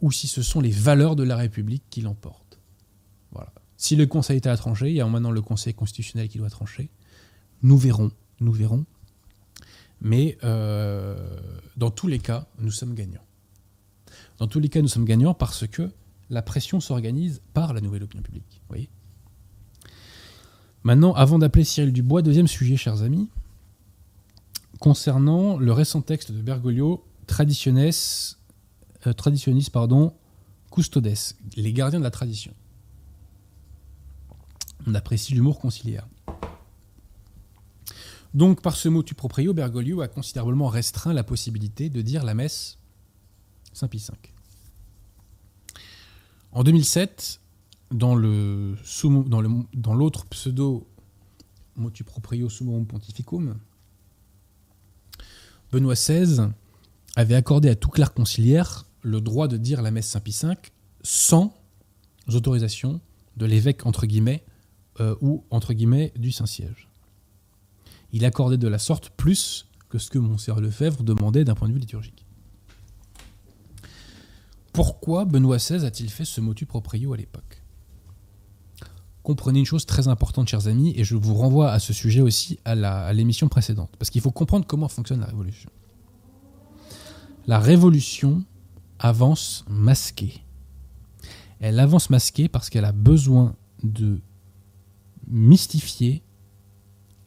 [0.01, 2.59] ou si ce sont les valeurs de la République qui l'emportent.
[3.31, 3.53] Voilà.
[3.77, 6.49] Si le Conseil est à trancher, il y a maintenant le Conseil constitutionnel qui doit
[6.49, 6.89] trancher.
[7.61, 8.85] Nous verrons, nous verrons.
[10.01, 11.15] Mais euh,
[11.77, 13.25] dans tous les cas, nous sommes gagnants.
[14.37, 15.91] Dans tous les cas, nous sommes gagnants parce que
[16.29, 18.61] la pression s'organise par la nouvelle opinion publique.
[18.69, 18.89] Voyez
[20.83, 23.27] Maintenant, avant d'appeler Cyril Dubois, deuxième sujet, chers amis,
[24.79, 27.91] concernant le récent texte de Bergoglio, Traditiones,
[29.05, 30.13] euh, Traditionis, pardon,
[30.71, 31.13] Custodes,
[31.57, 32.53] les gardiens de la tradition.
[34.87, 36.07] On apprécie l'humour conciliaire.
[38.33, 42.33] Donc, par ce mot tu proprio, Bergoglio a considérablement restreint la possibilité de dire la
[42.33, 42.77] messe
[43.73, 44.15] Saint Pie V.
[46.51, 47.39] En 2007,
[47.91, 48.75] dans le
[49.27, 50.87] dans le dans l'autre pseudo
[51.75, 53.57] motu proprio summorum pontificum,
[55.71, 56.49] Benoît XVI
[57.15, 60.53] avait accordé à tout clerc conciliaire le droit de dire la messe Saint Pie V
[61.01, 61.55] sans
[62.27, 62.99] autorisation
[63.37, 64.43] de l'évêque entre guillemets
[64.99, 66.88] euh, ou entre guillemets du Saint-Siège.
[68.11, 71.73] Il accordait de la sorte plus que ce que Monseigneur Lefebvre demandait d'un point de
[71.73, 72.25] vue liturgique.
[74.73, 77.63] Pourquoi Benoît XVI a-t-il fait ce motu proprio à l'époque?
[79.23, 82.59] Comprenez une chose très importante, chers amis, et je vous renvoie à ce sujet aussi
[82.65, 85.69] à l'émission précédente, parce qu'il faut comprendre comment fonctionne la révolution.
[87.45, 88.43] La révolution
[88.99, 90.43] avance masquée.
[91.59, 94.21] Elle avance masquée parce qu'elle a besoin de
[95.27, 96.23] mystifier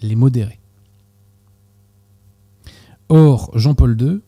[0.00, 0.61] les modérés.
[3.08, 4.20] Or, Jean-Paul II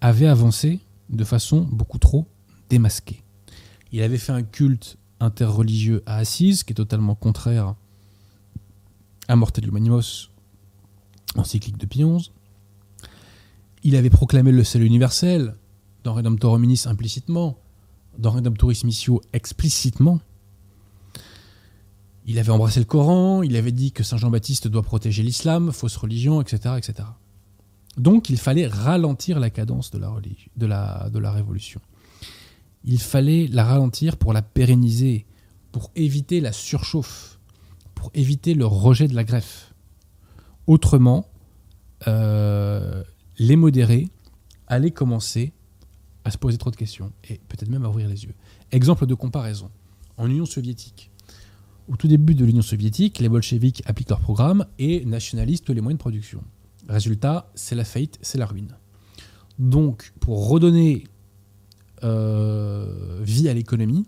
[0.00, 2.26] avait avancé de façon beaucoup trop
[2.68, 3.22] démasquée.
[3.92, 7.74] Il avait fait un culte interreligieux à Assise, qui est totalement contraire
[9.28, 10.30] à Mortellum Animos,
[11.36, 12.30] encyclique de Pie XI.
[13.82, 15.54] Il avait proclamé le salut universel,
[16.04, 17.58] dans Redemptor Hominis implicitement,
[18.18, 20.20] dans Redemptoris Missio explicitement.
[22.26, 25.96] Il avait embrassé le Coran, il avait dit que Saint Jean-Baptiste doit protéger l'islam, fausse
[25.96, 27.08] religion, etc., etc.
[27.96, 29.98] Donc il fallait ralentir la cadence de
[30.66, 31.80] la, révolution
[32.86, 35.26] il fallait la ralentir pour la pérenniser,
[35.72, 37.38] pour éviter la surchauffe,
[37.94, 39.74] pour éviter le rejet de la greffe.
[40.68, 41.26] Autrement,
[42.06, 43.02] euh,
[43.38, 44.08] les modérés
[44.68, 45.52] allaient commencer
[46.24, 48.34] à se poser trop de questions et peut-être même à ouvrir les yeux.
[48.70, 49.70] Exemple de comparaison.
[50.16, 51.10] En Union soviétique,
[51.88, 55.80] au tout début de l'Union soviétique, les bolcheviks appliquent leur programme et nationalisent tous les
[55.80, 56.42] moyens de production.
[56.88, 58.76] Résultat, c'est la faillite, c'est la ruine.
[59.58, 61.04] Donc, pour redonner
[62.04, 64.06] euh, vie à l'économie,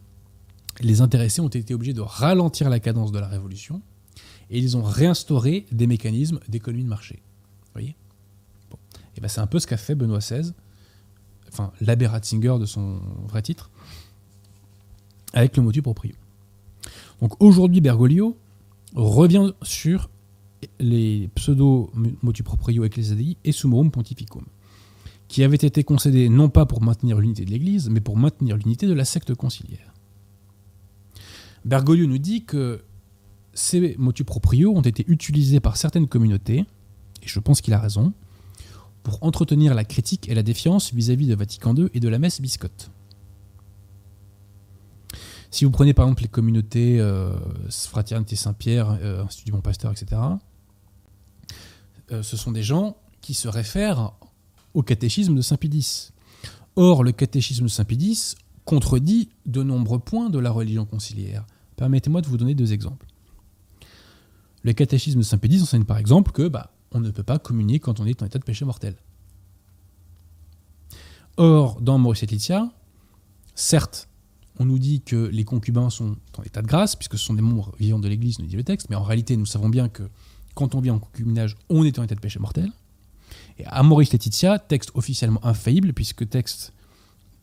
[0.81, 3.83] les intéressés ont été obligés de ralentir la cadence de la révolution
[4.51, 7.23] et ils ont réinstauré des mécanismes d'économie de marché.
[7.67, 7.97] Vous voyez?
[9.17, 10.53] Et ben c'est un peu ce qu'a fait Benoît XVI,
[11.49, 13.71] enfin l'abbé Ratzinger de son vrai titre,
[15.33, 16.15] avec le motu proprio.
[17.21, 18.37] Donc aujourd'hui, Bergoglio
[18.95, 20.09] revient sur
[20.81, 21.91] les pseudo
[22.23, 24.45] motu proprio ecclesiae et summorum pontificum
[25.29, 28.87] qui avait été concédé non pas pour maintenir l'unité de l'Église, mais pour maintenir l'unité
[28.87, 29.93] de la secte conciliaire.
[31.65, 32.83] Bergoglio nous dit que
[33.53, 36.65] ces motu proprio ont été utilisés par certaines communautés,
[37.23, 38.15] et je pense qu'il a raison,
[39.03, 42.41] pour entretenir la critique et la défiance vis-à-vis de Vatican II et de la messe
[42.41, 42.91] biscotte.
[45.51, 47.33] Si vous prenez par exemple les communautés euh,
[47.71, 50.21] Fraternité Saint-Pierre, euh, Institut Bon Pasteur, etc.,
[52.13, 54.13] euh, ce sont des gens qui se réfèrent
[54.75, 56.13] au catéchisme de Saint Pie
[56.77, 61.45] Or, le catéchisme de Saint Pie contredit de nombreux points de la religion conciliaire.
[61.77, 63.07] Permettez-moi de vous donner deux exemples.
[64.63, 67.81] Le catéchisme de Saint Pie enseigne par exemple que bah, on ne peut pas communier
[67.81, 68.95] quand on est en état de péché mortel.
[71.37, 72.71] Or, dans Maurice et Laetitia,
[73.55, 74.09] certes,
[74.59, 77.43] on nous dit que les concubins sont en état de grâce, puisque ce sont des
[77.43, 80.03] membres vivants de l'Église, nous dit le texte, mais en réalité, nous savons bien que
[80.59, 82.73] quand on vit en concubinage, on est en état de péché mortel.
[83.59, 86.73] Et Amoris Laetitia, texte officiellement infaillible, puisque texte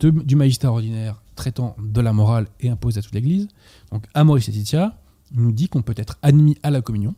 [0.01, 3.47] du magistère ordinaire traitant de la morale et imposé à toute l'Église.
[3.89, 4.99] Donc Amoris Laetitia
[5.31, 7.15] nous dit qu'on peut être admis à la communion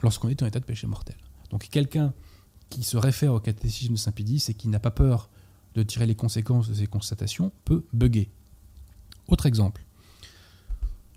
[0.00, 1.16] lorsqu'on est en état de péché mortel.
[1.50, 2.14] Donc quelqu'un
[2.70, 5.28] qui se réfère au catéchisme de Saint-Pédis et qui n'a pas peur
[5.74, 8.30] de tirer les conséquences de ces constatations peut bugger.
[9.26, 9.84] Autre exemple.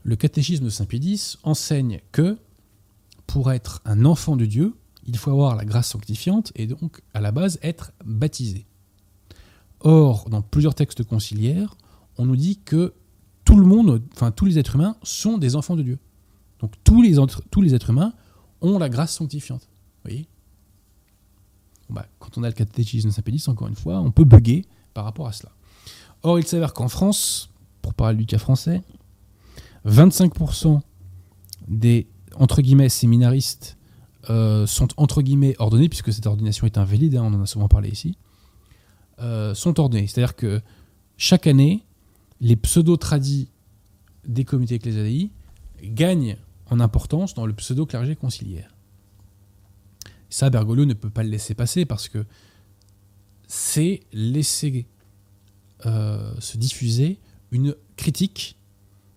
[0.01, 2.39] Le catéchisme de Saint-Pédis enseigne que
[3.29, 4.73] pour être un enfant de Dieu,
[5.05, 8.65] il faut avoir la grâce sanctifiante et donc à la base être baptisé.
[9.81, 11.77] Or, dans plusieurs textes conciliaires,
[12.17, 12.95] on nous dit que
[13.45, 15.99] tout le monde, enfin tous les êtres humains, sont des enfants de Dieu.
[16.59, 17.17] Donc tous les,
[17.51, 18.13] tous les êtres humains
[18.61, 19.61] ont la grâce sanctifiante.
[19.61, 20.27] Vous voyez?
[21.87, 24.65] Bah, Quand on a le catéchisme Saint-Pédis, encore une fois, on peut bugger
[24.95, 25.51] par rapport à cela.
[26.23, 27.51] Or, il s'avère qu'en France,
[27.83, 28.81] pour parler du cas français,
[29.85, 30.81] 25%
[31.67, 32.07] des
[32.39, 33.77] entre guillemets séminaristes
[34.29, 37.67] euh, sont entre guillemets ordonnés, puisque cette ordination est invalide, hein, on en a souvent
[37.67, 38.17] parlé ici,
[39.19, 40.07] euh, sont ordonnés.
[40.07, 40.61] C'est-à-dire que
[41.17, 41.85] chaque année,
[42.41, 43.49] les pseudo-tradis
[44.25, 45.31] des comités ecclésiastiques
[45.83, 46.37] gagnent
[46.69, 48.73] en importance dans le pseudo-clergé conciliaire.
[50.29, 52.25] Ça, Bergoglio ne peut pas le laisser passer parce que
[53.47, 54.85] c'est laisser
[55.85, 57.19] euh, se diffuser
[57.51, 58.57] une critique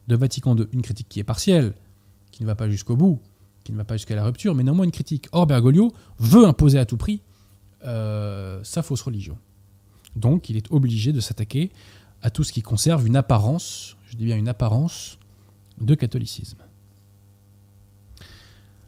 [0.09, 1.75] de Vatican II, une critique qui est partielle,
[2.43, 3.21] ne va pas jusqu'au bout,
[3.65, 5.29] qui ne va pas jusqu'à la rupture, mais néanmoins une critique.
[5.33, 7.23] Or, Bergoglio veut imposer à tout prix
[7.85, 9.39] euh, sa fausse religion.
[10.17, 11.71] Donc, il est obligé de s'attaquer
[12.23, 15.19] à tout ce qui conserve une apparence, je dis bien une apparence,
[15.81, 16.59] de catholicisme.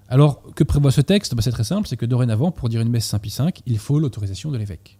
[0.08, 1.34] Alors, que prévoit ce texte?
[1.34, 3.98] Bah, C'est très simple, c'est que dorénavant, pour dire une messe Saint-Pie V, il faut
[3.98, 4.98] l'autorisation de l'évêque.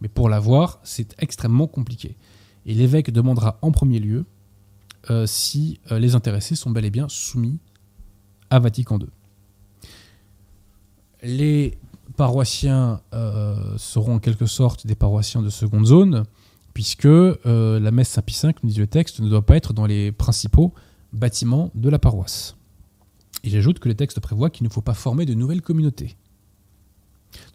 [0.00, 2.16] Mais pour l'avoir, c'est extrêmement compliqué.
[2.66, 4.24] Et l'évêque demandera en premier lieu
[5.10, 7.58] euh, si euh, les intéressés sont bel et bien soumis
[8.52, 9.06] à Vatican II.
[11.22, 11.78] Les
[12.16, 16.24] paroissiens euh, seront en quelque sorte des paroissiens de seconde zone,
[16.74, 20.12] puisque la messe Saint-Pie V, nous dit le texte, ne doit pas être dans les
[20.12, 20.74] principaux
[21.12, 22.56] bâtiments de la paroisse.
[23.44, 26.16] Et j'ajoute que les textes prévoient qu'il ne faut pas former de nouvelles communautés.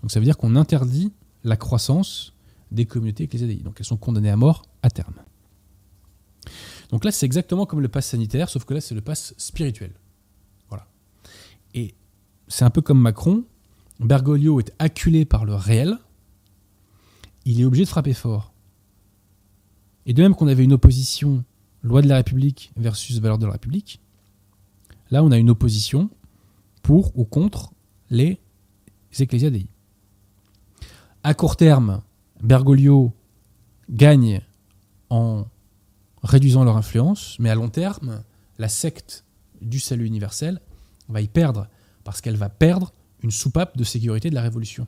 [0.02, 2.34] Donc ça veut dire qu'on interdit la croissance
[2.72, 3.64] des communautés ecclésiastiques.
[3.64, 5.16] Donc elles sont condamnées à mort à terme.
[6.90, 9.92] Donc là, c'est exactement comme le pass sanitaire, sauf que là, c'est le pass spirituel.
[11.74, 11.96] Et
[12.48, 13.44] c'est un peu comme Macron.
[14.00, 15.98] Bergoglio est acculé par le réel.
[17.46, 18.54] Il est obligé de frapper fort.
[20.06, 21.44] Et de même qu'on avait une opposition
[21.84, 24.02] loi de la République versus valeur de la République,
[25.12, 26.10] là, on a une opposition
[26.82, 27.72] pour ou contre
[28.10, 28.40] les
[29.20, 29.68] ecclésiadei.
[31.24, 32.02] À court terme,
[32.42, 33.12] Bergoglio
[33.90, 34.42] gagne
[35.10, 35.46] en
[36.24, 38.24] réduisant leur influence, mais à long terme,
[38.58, 39.26] la secte
[39.62, 40.62] du salut universel
[41.10, 41.68] va y perdre,
[42.04, 42.94] parce qu'elle va perdre
[43.24, 44.88] une soupape de sécurité de la Révolution.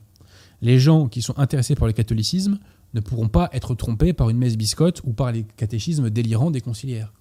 [0.62, 2.58] Les gens qui sont intéressés par le catholicisme
[2.94, 6.60] ne pourront pas être trompés par une messe biscotte ou par les catéchismes délirants des
[6.60, 7.12] conciliaires.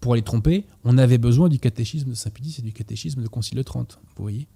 [0.00, 3.62] Pour les tromper, on avait besoin du catéchisme de Saint-Pédis et du catéchisme de Concile
[3.64, 3.98] 30.
[4.16, 4.46] Vous voyez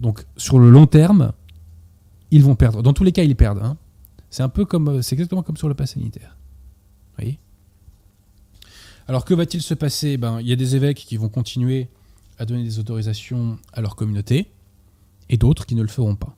[0.00, 1.32] Donc, sur le long terme,
[2.30, 2.82] ils vont perdre.
[2.82, 3.62] Dans tous les cas, ils perdent.
[3.62, 3.76] Hein.
[4.30, 6.36] C'est un peu comme, c'est exactement comme sur le pass sanitaire.
[6.36, 7.38] Vous voyez?
[9.08, 10.16] Alors, que va-t-il se passer?
[10.16, 11.88] Ben, il y a des évêques qui vont continuer
[12.38, 14.50] à donner des autorisations à leur communauté
[15.28, 16.36] et d'autres qui ne le feront pas.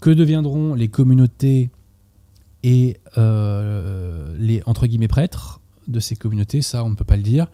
[0.00, 1.70] Que deviendront les communautés
[2.62, 6.62] et euh, les entre guillemets prêtres de ces communautés?
[6.62, 7.46] Ça, on ne peut pas le dire.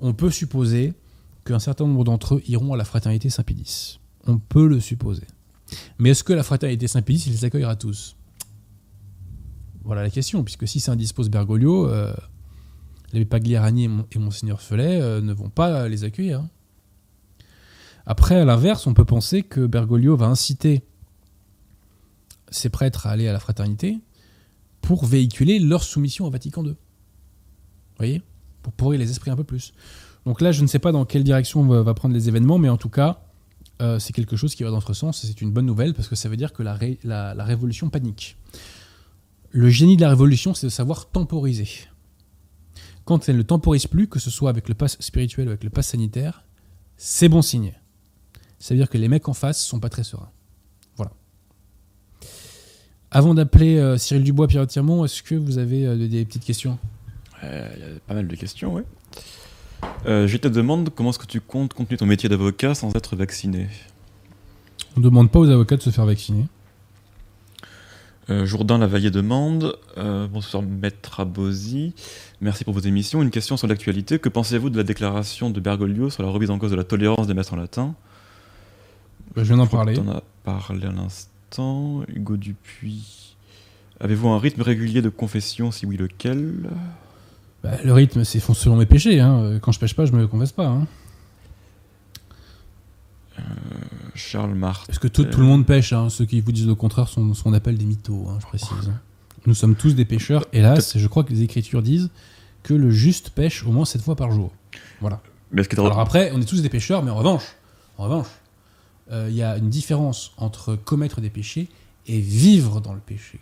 [0.00, 0.94] On peut supposer
[1.44, 3.98] qu'un certain nombre d'entre eux iront à la fraternité Saint-Pédis.
[4.26, 5.26] On peut le supposer.
[5.98, 8.16] Mais est-ce que la fraternité Saint-Pédis, les accueillera tous?
[9.82, 12.14] Voilà la question, puisque si ça indispose Bergoglio, euh,
[13.12, 16.44] les Pagliarani et, Monseigneur Felet euh, ne vont pas les accueillir.
[18.10, 20.82] Après, à l'inverse, on peut penser que Bergoglio va inciter
[22.50, 23.98] ses prêtres à aller à la fraternité
[24.80, 26.70] pour véhiculer leur soumission au Vatican II.
[26.70, 26.76] Vous
[27.98, 28.22] voyez?
[28.62, 29.74] Pour pourrir les esprits un peu plus.
[30.24, 32.78] Donc là, je ne sais pas dans quelle direction va, prendre les événements, mais en
[32.78, 33.20] tout cas,
[33.82, 36.08] euh, c'est quelque chose qui va dans notre sens et c'est une bonne nouvelle parce
[36.08, 38.38] que ça veut dire que la, révolution panique.
[39.50, 41.68] Le génie de la révolution, c'est de savoir temporiser.
[43.04, 45.68] Quand elle ne temporise plus, que ce soit avec le pass spirituel ou avec le
[45.68, 46.46] pass sanitaire,
[46.96, 47.74] c'est bon signe.
[48.58, 50.30] Ça veut dire que les mecs en face sont pas très sereins.
[50.96, 51.12] Voilà.
[53.10, 56.78] Avant d'appeler euh, Cyril Dubois, Pierre Tirmont, est-ce que vous avez euh, des petites questions?
[57.42, 58.82] Il y a pas mal de questions, oui.
[60.06, 63.16] Euh, je te demande comment est-ce que tu comptes continuer ton métier d'avocat sans être
[63.16, 63.68] vacciné?
[64.96, 66.46] On ne demande pas aux avocats de se faire vacciner.
[68.30, 71.94] Euh, Jourdain Lavaillé demande euh, Bonsoir Maître Abosi,
[72.42, 73.22] merci pour vos émissions.
[73.22, 74.18] Une question sur l'actualité.
[74.18, 77.26] Que pensez-vous de la déclaration de Bergoglio sur la remise en cause de la tolérance
[77.26, 77.94] des messes en latin?
[79.34, 79.94] Bah, je viens d'en parler.
[79.94, 82.02] t'en as parlé à l'instant.
[82.08, 83.36] Hugo Dupuis.
[84.00, 86.68] Avez-vous un rythme régulier de confession Si oui, lequel?
[87.62, 89.20] Bah, le rythme, c'est selon mes péchés.
[89.20, 89.58] hein.
[89.60, 90.66] Quand je pêche pas, je me confesse pas.
[90.66, 90.86] hein.
[94.14, 94.84] Charles Martin.
[94.88, 95.92] Parce que tout, tout le monde pêche.
[95.92, 96.10] hein?
[96.10, 98.90] Ceux qui vous disent le contraire sont ce qu'on appelle des mythos, je précise.
[99.46, 100.44] Nous sommes tous des pêcheurs.
[100.52, 102.10] Hélas, je crois que les Écritures disent
[102.64, 104.52] que le juste pêche au moins 7 fois par jour.
[105.00, 105.20] Voilà.
[105.52, 107.44] Mais Alors après, on est tous des pêcheurs, mais en revanche,
[107.96, 108.30] en revanche, euh,
[109.10, 111.68] il y a une différence entre commettre des péchés
[112.06, 113.38] et vivre dans le péché.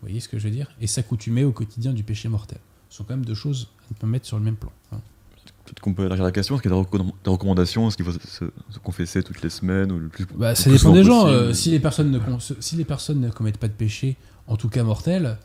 [0.00, 0.70] Vous voyez ce que je veux dire?
[0.80, 2.58] Et s'accoutumer au quotidien du péché mortel.
[2.90, 4.72] Ce sont quand même deux choses à ne pas mettre sur le même plan.
[4.92, 4.98] hein.
[5.64, 7.96] peut-être qu'on peut élargir la question Est-ce qu'il y a des, recomm- des recommandations Est-ce
[7.96, 10.64] qu'il faut se, se- se confesser toutes les semaines ou le plus Bah, le ça
[10.70, 11.26] plus dépend des gens.
[11.28, 14.16] euh, si, les personnes ne con- si les personnes ne commettent pas de péché,
[14.48, 15.38] en tout cas mortel,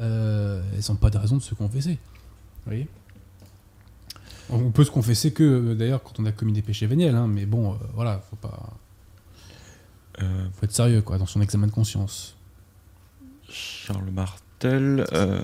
[0.00, 1.92] euh, elles n'ont pas de raison de se confesser.
[1.92, 2.88] Vous voyez?
[4.52, 7.26] On peut se confesser que, euh, d'ailleurs, quand on a commis des péchés véniels, hein,
[7.26, 8.74] mais bon, euh, voilà, faut pas.
[10.20, 12.36] Euh, faut être sérieux, quoi, dans son examen de conscience.
[13.48, 15.06] Charles Martel.
[15.12, 15.40] euh,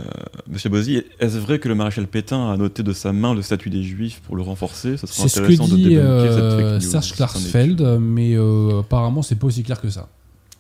[0.47, 3.71] Monsieur Bosy, est-ce vrai que le maréchal Pétain a noté de sa main le statut
[3.71, 4.97] des Juifs pour le renforcer?
[4.97, 6.81] Ce serait C'est ce que de dit cette euh.
[6.81, 8.37] Serge Klarsfeld, mais
[8.79, 10.09] apparemment, c'est pas aussi clair que ça.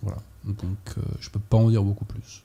[0.02, 0.18] Voilà.
[0.44, 0.66] Donc,
[1.20, 2.42] je peux pas en dire beaucoup plus.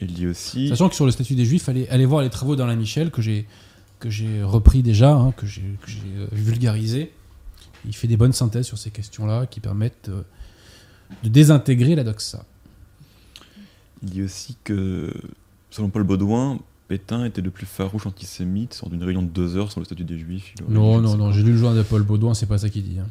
[0.00, 0.68] Il dit aussi.
[0.68, 3.20] Sachant que sur le statut des Juifs, allez, allez voir les travaux d'Alain Michel que
[3.20, 3.46] j'ai
[3.98, 5.62] que j'ai repris déjà, hein, que j'ai
[6.16, 7.12] euh, vulgarisé.
[7.86, 10.22] Il fait des bonnes synthèses sur ces questions-là qui permettent euh,
[11.22, 12.44] de désintégrer la doxa.
[14.02, 15.12] Il dit aussi que,
[15.70, 19.70] selon Paul Baudouin, Pétain était le plus farouche antisémite lors d'une réunion de deux heures
[19.70, 20.54] sur le statut des Juifs.
[20.68, 22.98] Non, non, non, j'ai lu le journal de Paul Baudouin, c'est pas ça qu'il dit.
[22.98, 23.06] hein.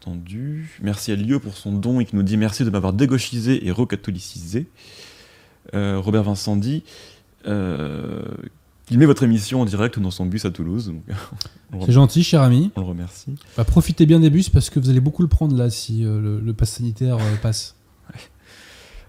[0.00, 0.78] entendu.
[0.82, 3.70] Merci à Lieu pour son don et qui nous dit merci de m'avoir dégauchisé et
[3.70, 4.66] recatolicisé.
[5.74, 6.82] Euh, Robert Vincent dit
[7.46, 8.22] euh,
[8.88, 10.92] qu'il met votre émission en direct dans son bus à Toulouse.
[11.84, 12.70] C'est gentil, cher ami.
[12.76, 13.34] on le remercie.
[13.56, 16.20] Bah, profitez bien des bus parce que vous allez beaucoup le prendre là si euh,
[16.20, 17.76] le, le pass sanitaire euh, passe.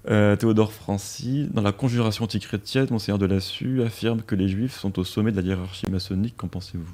[0.09, 4.97] Euh, Théodore Francy, dans la conjuration antichrétienne, Monseigneur de Lassus affirme que les Juifs sont
[4.97, 6.35] au sommet de la hiérarchie maçonnique.
[6.37, 6.87] Qu'en pensez-vous?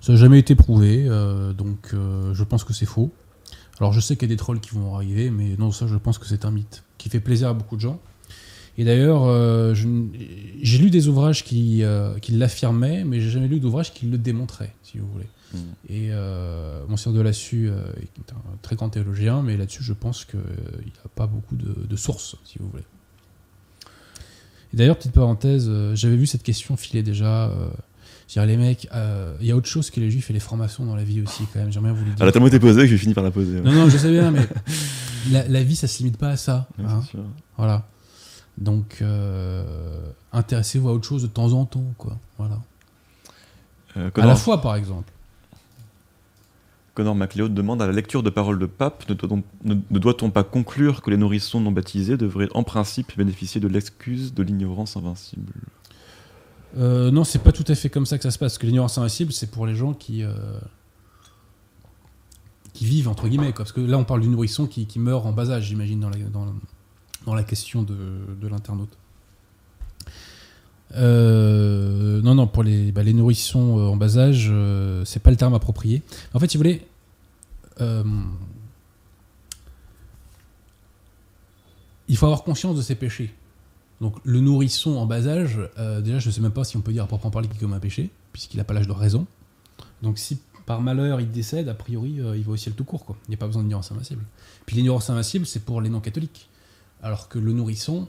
[0.00, 3.12] Ça n'a jamais été prouvé, euh, donc euh, je pense que c'est faux.
[3.78, 5.96] Alors je sais qu'il y a des trolls qui vont arriver, mais non, ça je
[5.96, 8.00] pense que c'est un mythe qui fait plaisir à beaucoup de gens.
[8.78, 13.60] Et d'ailleurs, euh, j'ai lu des ouvrages qui, euh, qui l'affirmaient, mais j'ai jamais lu
[13.60, 15.28] d'ouvrages qui le démontraient, si vous voulez.
[15.52, 15.58] Hmm.
[15.90, 20.38] Et euh, Monsieur Delassus euh, est un très grand théologien, mais là-dessus, je pense qu'il
[20.40, 22.84] n'a pas beaucoup de, de sources, si vous voulez.
[24.72, 27.52] Et d'ailleurs, petite parenthèse, j'avais vu cette question filer déjà.
[28.30, 30.86] dire, les mecs, euh, il y a autre chose que les juifs et les formations
[30.86, 31.70] dans la vie aussi, quand même.
[31.70, 32.22] J'aimerais bien vous le dire.
[32.22, 33.56] Elle a tellement été posée que j'ai fini par la poser.
[33.56, 33.60] ouais.
[33.60, 34.48] Non, non, je sais bien, mais
[35.30, 36.66] la, la vie, ça se limite pas à ça.
[36.78, 37.02] Ouais, hein.
[37.58, 37.86] Voilà.
[38.58, 39.64] Donc, euh,
[40.32, 42.18] intéressez-vous à autre chose de temps en temps, quoi.
[42.38, 42.58] Voilà.
[43.96, 45.10] Euh, À la fois, par exemple.
[46.94, 50.44] Connor MacLeod demande à la lecture de paroles de pape, ne doit-on ne- doit-on pas
[50.44, 55.54] conclure que les nourrissons non baptisés devraient en principe bénéficier de l'excuse de l'ignorance invincible?
[56.76, 58.52] Euh, non, c'est pas tout à fait comme ça que ça se passe.
[58.52, 60.34] Parce que l'ignorance invincible, c'est pour les gens qui euh,
[62.74, 63.52] qui vivent entre guillemets.
[63.52, 63.64] Quoi.
[63.64, 66.10] Parce que là, on parle du nourrisson qui, qui meurt en bas âge, j'imagine, dans
[66.10, 66.46] la, dans,
[67.26, 67.96] dans la question de,
[68.40, 68.96] de l'internaute.
[70.94, 75.30] Euh, non, non, pour les, bah, les nourrissons euh, en bas âge, euh, c'est pas
[75.30, 76.02] le terme approprié.
[76.34, 76.86] En fait, si vous voulez,
[77.80, 78.04] euh,
[82.08, 83.32] il faut avoir conscience de ses péchés.
[84.00, 85.60] Donc le nourrisson en bas âge,
[86.02, 87.76] déjà je ne sais même pas si on peut dire à proprement parler qu'il commet
[87.76, 89.28] un péché, puisqu'il n'a pas l'âge de raison.
[90.02, 93.04] Donc si par malheur il décède, a priori il va au ciel tout court.
[93.04, 93.16] Quoi.
[93.28, 94.24] Il n'y a pas besoin d'ignorance invincible.
[94.66, 96.48] Puis l'ignorance invincible c'est pour les non-catholiques.
[97.02, 98.08] Alors que le nourrisson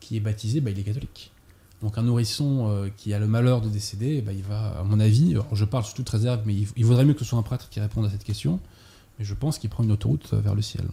[0.00, 1.32] qui est baptisé, bah, il est catholique.
[1.82, 5.00] Donc un nourrisson euh, qui a le malheur de décéder, bah, il va, à mon
[5.00, 7.68] avis, je parle sous toute réserve, mais il, vaudrait mieux que ce soit un prêtre
[7.70, 8.60] qui réponde à cette question,
[9.18, 10.84] mais je pense qu'il prend une autoroute vers le ciel.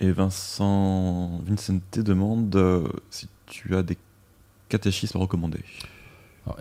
[0.00, 3.96] Et Vincent Vincente demande euh, si tu as des
[4.68, 5.18] catéchismes.
[5.18, 5.28] Alors,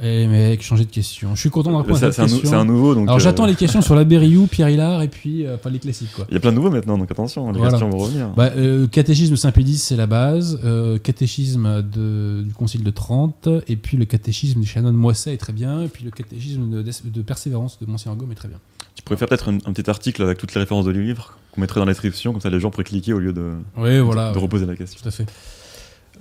[0.01, 1.35] eh mec, changer de question.
[1.35, 2.49] Je suis content de répondre à C'est cette c'est un, nou- question.
[2.49, 3.03] c'est un nouveau, donc.
[3.03, 5.79] Alors euh, j'attends les questions sur la Berriou, Pierre Hillard et puis euh, enfin les
[5.79, 6.25] classiques quoi.
[6.29, 7.71] Il y a plein de nouveaux maintenant, donc attention, les Voilà.
[7.71, 8.29] questions vont revenir.
[8.29, 13.75] Bah, euh, catéchisme Saint-Pédis c'est la base, euh, catéchisme de- du Concile de Trente et
[13.75, 17.21] puis le catéchisme du Shannon Moisset est très bien et puis le catéchisme de, de
[17.21, 18.59] Persévérance de Monsignor Gaume est très bien.
[18.95, 21.61] Tu pourrais faire peut-être un, un petit article avec toutes les références de livres qu'on
[21.61, 24.31] mettrait dans la description, comme ça les gens pourraient cliquer au lieu de, Oui voilà.
[24.31, 24.99] de reposer la question.
[25.01, 25.25] tout à fait.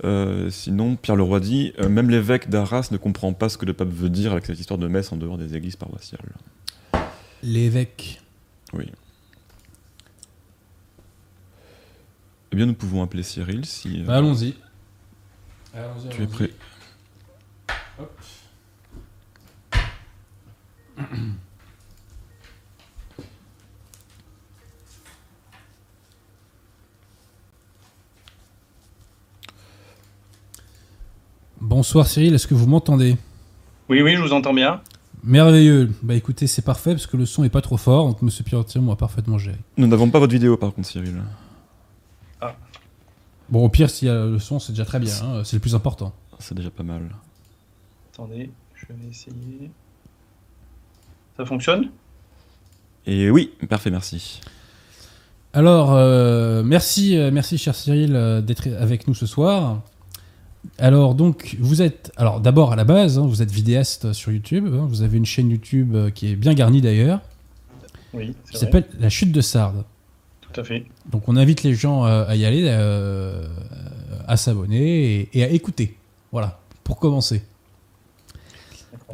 [0.03, 3.73] Euh, sinon, Pierre Leroy dit euh, Même l'évêque d'Arras ne comprend pas ce que le
[3.73, 6.33] pape veut dire avec cette histoire de messe en dehors des églises paroissiales.
[7.43, 8.21] L'évêque.
[8.73, 8.85] Oui.
[12.51, 14.55] Eh bien, nous pouvons appeler Cyril si euh, Bah, allons-y.
[15.75, 16.49] Allons-y, tu es prêt.
[17.99, 18.21] Hop.
[31.63, 33.15] Bonsoir Cyril, est-ce que vous m'entendez?
[33.87, 34.81] Oui, oui, je vous entends bien.
[35.23, 35.89] Merveilleux.
[36.01, 38.81] Bah écoutez, c'est parfait parce que le son est pas trop fort, donc Monsieur Pirotier
[38.81, 39.55] m'a parfaitement géré.
[39.77, 41.21] Nous n'avons pas votre vidéo par contre, Cyril.
[43.47, 45.61] Bon, au pire, s'il y a le son, c'est déjà très bien, hein, c'est le
[45.61, 46.13] plus important.
[46.37, 47.09] C'est déjà pas mal.
[48.13, 49.71] Attendez, je vais essayer.
[51.37, 51.91] Ça fonctionne?
[53.05, 54.41] Et oui, parfait, merci.
[55.53, 59.81] Alors, euh, merci, euh, merci cher Cyril euh, d'être avec nous ce soir.
[60.77, 64.65] Alors donc, vous êtes, alors d'abord à la base, hein, vous êtes vidéaste sur YouTube.
[64.73, 67.21] hein, vous avez une chaîne YouTube euh, qui est bien garnie d'ailleurs,
[68.13, 69.83] Oui, qui s'appelle La Chute de Sardes.
[70.41, 70.85] Tout à fait.
[71.11, 73.45] Donc on invite les gens euh, à y aller, euh,
[74.27, 75.97] à s'abonner et, et à écouter.
[76.31, 77.43] Voilà, pour commencer.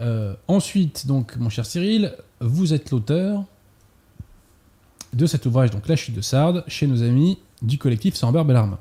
[0.02, 3.44] Euh, ensuite, donc, mon cher Cyril, vous êtes l'auteur
[5.14, 8.80] de cet ouvrage, donc La chute de Sardes, chez nos amis du collectif Samber Bellarmin.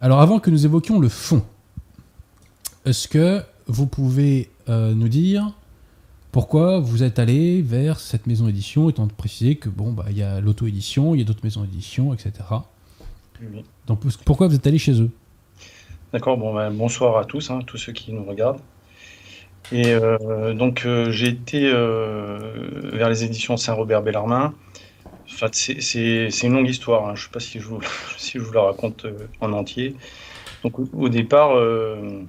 [0.00, 1.42] Alors, avant que nous évoquions le fond,
[2.84, 5.52] est-ce que vous pouvez euh, nous dire
[6.32, 10.18] pourquoi vous êtes allé vers cette maison d'édition, étant de préciser que bon, bah, il
[10.18, 12.32] y a l'auto-édition, il y a d'autres maisons d'édition, etc.
[13.40, 13.64] Oui.
[13.86, 15.10] Donc, pourquoi vous êtes allé chez eux?
[16.12, 18.60] D'accord, bon, ben, bonsoir à tous, hein, tous ceux qui nous regardent.
[19.72, 24.54] Et euh, donc, euh, j'ai été vers les éditions Saint-Robert Bellarmin.
[25.36, 27.14] Enfin, c'est- une longue histoire, hein.
[27.14, 27.80] je ne sais pas si je vous,
[28.18, 29.94] si je vous la raconte euh, en entier.
[30.64, 32.24] Donc, au, au départ, euh,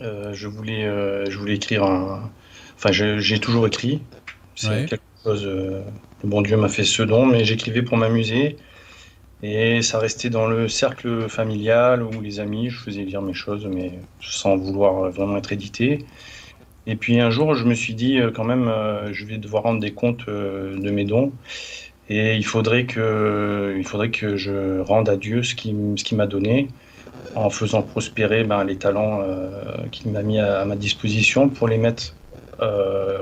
[0.00, 2.30] euh, je, voulais, euh, je voulais écrire un.
[2.76, 4.02] Enfin, j'ai toujours écrit.
[4.54, 4.86] C'est Ouais.
[4.86, 5.44] quelque chose.
[5.46, 5.84] le
[6.24, 8.56] bon Dieu m'a fait ce don, mais j'écrivais pour m'amuser.
[9.42, 13.66] Et ça restait dans le cercle familial où les amis, je faisais lire mes choses,
[13.66, 16.06] mais sans vouloir vraiment être édité.
[16.88, 19.64] Et puis un jour, je me suis dit, euh, quand même, euh, je vais devoir
[19.64, 21.32] rendre des comptes euh, de mes dons.
[22.08, 26.16] Et il faudrait que, il faudrait que je rende à Dieu ce qu'il ce qu'il
[26.16, 26.68] m'a donné
[27.34, 29.22] en faisant prospérer ben, les talents
[29.92, 32.14] qu'il m'a mis à, ma disposition pour les mettre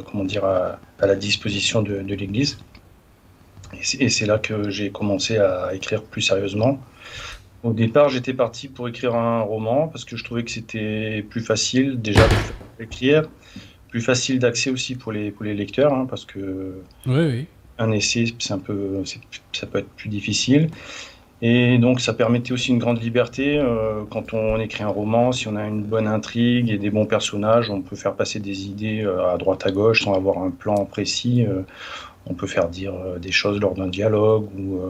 [0.07, 2.59] comment dire, à, la disposition de, de l'Église.
[3.99, 6.79] Et c'est- là que j'ai commencé à écrire plus sérieusement.
[7.65, 11.41] Au départ, j'étais parti pour écrire un roman parce que je trouvais que c'était plus
[11.41, 12.29] facile, déjà
[12.79, 13.25] d'écrire,
[13.97, 16.75] plus facile d'accès aussi pour les, pour les lecteurs, hein, parce que
[17.07, 17.47] Oui, oui.
[17.79, 19.03] un essai, c'est un peu,
[19.53, 20.69] ça peut être plus difficile.
[21.41, 23.59] Et donc, ça permettait aussi une grande liberté.
[23.59, 27.07] euh, quand on écrit un roman, si on a une bonne intrigue et des bons
[27.07, 30.51] personnages, on peut faire passer des idées euh, à droite à gauche sans avoir un
[30.51, 31.47] plan précis.
[31.47, 31.63] euh,
[32.27, 34.81] on peut faire dire des choses lors d'un dialogue ou,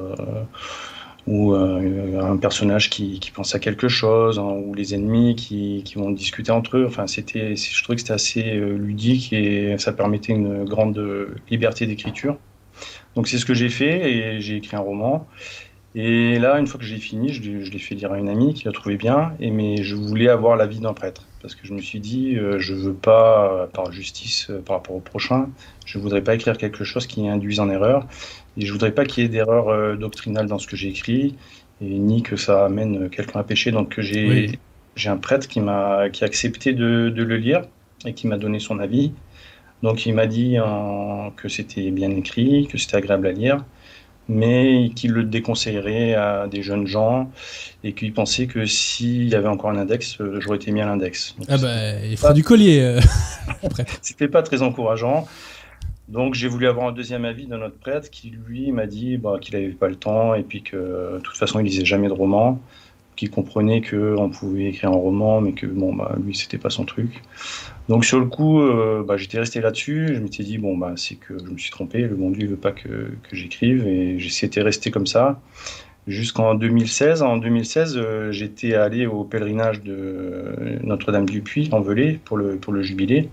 [1.27, 5.83] ou euh, un personnage qui, qui pense à quelque chose, hein, ou les ennemis qui,
[5.85, 6.87] qui vont discuter entre eux.
[6.87, 11.35] Enfin, c'était, je trouvais que c'était assez euh, ludique et ça permettait une grande euh,
[11.51, 12.39] liberté d'écriture.
[13.15, 15.29] Donc c'est ce que j'ai fait et j'ai écrit un roman.
[15.95, 18.29] Et là, une fois que j'ai fini, je, l'ai- je l'ai fait lire à une
[18.29, 21.29] amie qui l'a trouvé bien, et, mais je voulais avoir l'avis d'un prêtre.
[21.41, 24.77] Parce que je me suis dit, euh, je veux pas, euh, par justice euh, par
[24.77, 25.51] rapport au prochain,
[25.87, 28.07] je voudrais pas écrire quelque chose qui induise en erreur.
[28.59, 31.35] Et je voudrais pas qu'il y ait d'erreur euh, doctrinale dans ce que j'ai écrit,
[31.83, 33.71] et ni que ça amène quelqu'un à pécher.
[33.73, 34.59] Donc j'ai Oui.
[34.97, 37.63] j'ai un prêtre qui m'a qui a accepté de, de le lire
[38.07, 39.13] et qui m'a donné son avis.
[39.83, 40.65] Donc il m'a dit euh,
[41.37, 43.65] que c'était bien écrit, que c'était agréable à lire,
[44.29, 47.31] mais qu'il le déconseillerait à des jeunes gens
[47.85, 50.87] et qu'il pensait que s'il y avait encore un index, euh, j'aurais été mis à
[50.87, 51.37] l'index.
[51.49, 52.81] Ah bah, il faut du collier.
[52.81, 53.01] euh.
[54.03, 55.29] C'était pas très encourageant.
[56.09, 59.39] Donc j'ai voulu avoir un deuxième avis de notre prêtre qui lui m'a dit bah,
[59.41, 62.13] qu'il n'avait pas le temps et puis que de toute façon il lisait jamais de
[62.13, 62.61] romans,
[63.17, 66.85] qu'il comprenait qu'on pouvait écrire un roman mais que bon bah lui c'était pas son
[66.85, 67.23] truc.
[67.89, 71.17] Donc sur le coup euh, bah, j'étais resté là-dessus, je m'étais dit bon bah c'est
[71.17, 74.93] que je me suis trompé, le bon Dieu veut pas que, j'écrive et j'étais resté
[74.93, 75.41] comme ça
[76.07, 77.23] jusqu'en 2016.
[77.23, 82.83] En 2016 euh, j'étais allé au pèlerinage de Notre-Dame du Puy en Velay pour le
[82.83, 83.29] jubilé.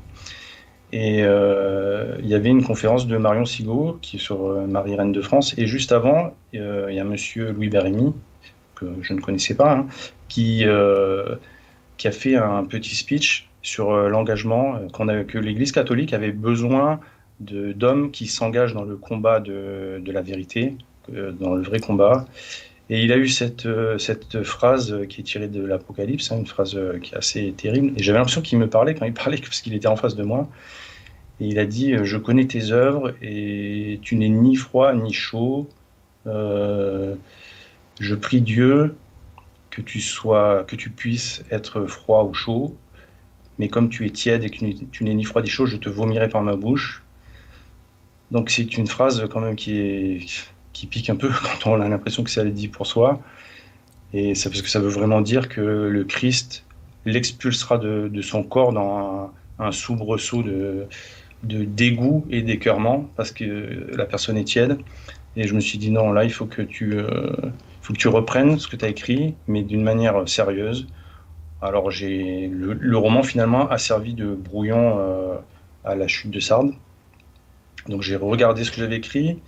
[0.96, 5.12] Et euh, il y avait une conférence de Marion Sigaud qui est sur euh, Marie-Reine
[5.12, 5.56] de France.
[5.58, 8.14] Et juste avant, euh, il y a monsieur Louis Bérémy,
[8.76, 9.88] que je ne connaissais pas, hein,
[10.30, 10.66] qui,
[11.98, 17.00] qui a fait un petit speech sur l'engagement que l'Église catholique avait besoin
[17.40, 20.76] d'hommes qui s'engagent dans le combat de, de la vérité,
[21.10, 22.26] dans le vrai combat.
[22.90, 23.68] Et il a eu cette,
[23.98, 27.94] cette phrase qui est tirée de l'Apocalypse, hein, une phrase qui est assez terrible.
[27.98, 30.24] Et j'avais l'impression qu'il me parlait quand il parlait, parce qu'il était en face de
[30.24, 30.48] moi.
[31.40, 35.14] Et il a dit euh, Je connais tes œuvres et tu n'es ni froid ni
[35.14, 35.70] chaud.
[36.28, 37.16] Euh,
[38.00, 38.96] je prie Dieu
[39.70, 42.78] que tu sois, que tu puisses être froid ou chaud,
[43.60, 44.58] mais comme tu es tiède et que
[44.92, 47.04] tu n'es ni froid ni chaud, je te vomirai par ma bouche.
[48.32, 50.26] Donc c'est une phrase quand même qui,
[50.90, 51.30] pique un peu
[51.64, 53.22] quand on a l'impression que c'est dit pour soi.
[54.14, 56.66] Et c'est parce que ça veut vraiment dire que le Christ
[57.06, 60.88] l'expulsera de, son corps dans un, soubresaut de,
[61.44, 64.78] de dégoût et d'écœurement parce que la personne est tiède.
[65.36, 67.32] Et je me suis dit non, là il faut que tu, euh,
[67.82, 70.88] faut que tu reprennes ce que tu as écrit, mais d'une manière sérieuse.
[71.62, 75.36] Alors j'ai le, roman finalement a servi de brouillon euh,
[75.84, 76.74] à la chute de Sardes.
[77.88, 79.40] Donc j'ai regardé ce que j'avais écrit,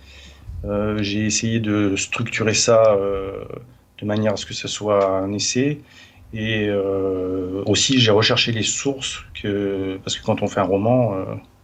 [0.64, 2.96] euh, j'ai essayé de structurer ça
[3.98, 5.80] de manière à ce que ce soit un essai.
[6.34, 6.68] Et
[7.64, 11.14] aussi j'ai recherché les sources que parce que quand on fait un roman,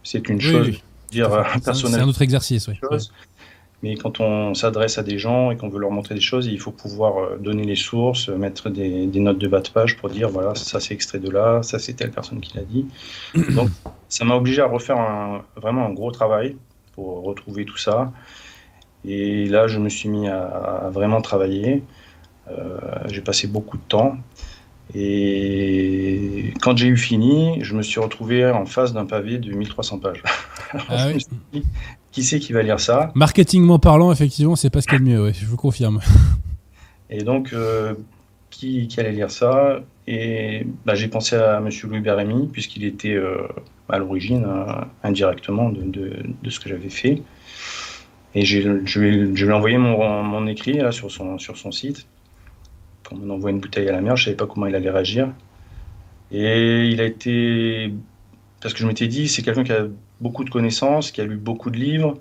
[0.03, 0.71] c'est une chose.
[1.11, 1.29] Dire
[1.61, 2.75] C'est un autre exercice, oui.
[3.83, 6.57] Mais quand on s'adresse à des gens et qu'on veut leur montrer des choses, il
[6.57, 10.29] faut pouvoir euh, donner les sources, mettre des, notes de bas de page pour dire
[10.29, 12.85] voilà, ça c'est extrait de là, ça c'est telle personne qui l'a dit.
[13.55, 13.69] Donc
[14.07, 16.55] ça m'a obligé à refaire un, vraiment un gros travail
[16.93, 18.13] pour retrouver tout ça.
[19.05, 21.83] Et là, je me suis mis à, vraiment travailler.
[22.49, 22.77] Euh,
[23.07, 24.15] j'ai passé beaucoup de temps.
[24.95, 29.99] Et quand j'ai eu fini, je me suis retrouvé en face d'un pavé de 1300
[29.99, 30.23] pages.
[30.89, 31.09] Ah
[32.11, 33.11] qui c'est qui va lire ça?
[33.13, 35.99] Marketingment parlant, effectivement, c'est pas ce qu'il y a de mieux, je vous confirme.
[37.09, 37.93] Et donc, euh,
[38.49, 39.81] qui, allait lire ça?
[40.07, 41.69] Et bah, j'ai pensé à M.
[41.83, 43.47] Louis Bérémy, puisqu'il était euh,
[43.89, 47.21] à l'origine, euh, indirectement, de, ce que j'avais fait.
[48.35, 52.07] Et je, lui ai envoyé mon, écrit là, sur, son, sur son site.
[53.07, 55.29] Quand on envoie une bouteille à la mer, je savais pas comment il allait réagir.
[56.31, 57.93] Et il a été.
[58.61, 59.87] Parce que je m'étais dit, c'est quelqu'un qui a
[60.21, 62.17] beaucoup de connaissances, qui a lu beaucoup de livres.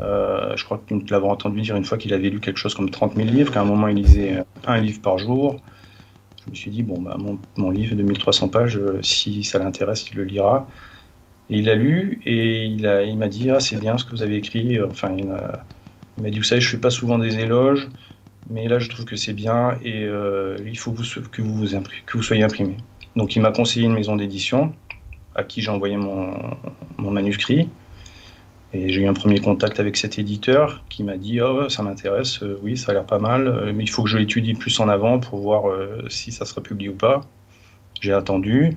[0.00, 2.74] Euh, je crois que tu l'avais entendu dire une fois qu'il avait lu quelque chose
[2.74, 5.56] comme 30 000 livres, qu'à un moment il lisait un livre par jour.
[6.44, 7.16] Je me suis dit, bon, bah,
[7.56, 10.68] mon, livre de 1300 pages, euh, si ça l'intéresse, il le lira.
[11.48, 14.22] Et il l'a lu et il m'a il dit, ah, c'est bien ce que vous
[14.22, 14.80] avez écrit.
[14.82, 17.88] Enfin, il m'a dit, vous savez, je ne fais pas souvent des éloges,
[18.48, 22.76] mais là, je trouve que c'est bien et euh, il faut que vous, soyez imprimé.
[23.16, 24.72] Donc, il m'a conseillé une maison d'édition
[25.34, 26.32] à qui j'ai envoyé mon,
[26.98, 27.68] manuscrit.
[28.72, 32.42] Et j'ai eu un premier contact avec cet éditeur qui m'a dit Oh, ça m'intéresse,
[32.42, 34.78] euh, oui, ça a l'air pas mal, euh, mais il faut que je l'étudie plus
[34.80, 35.64] en avant pour voir
[36.08, 37.22] si ça sera publié ou pas.
[38.00, 38.76] J'ai attendu.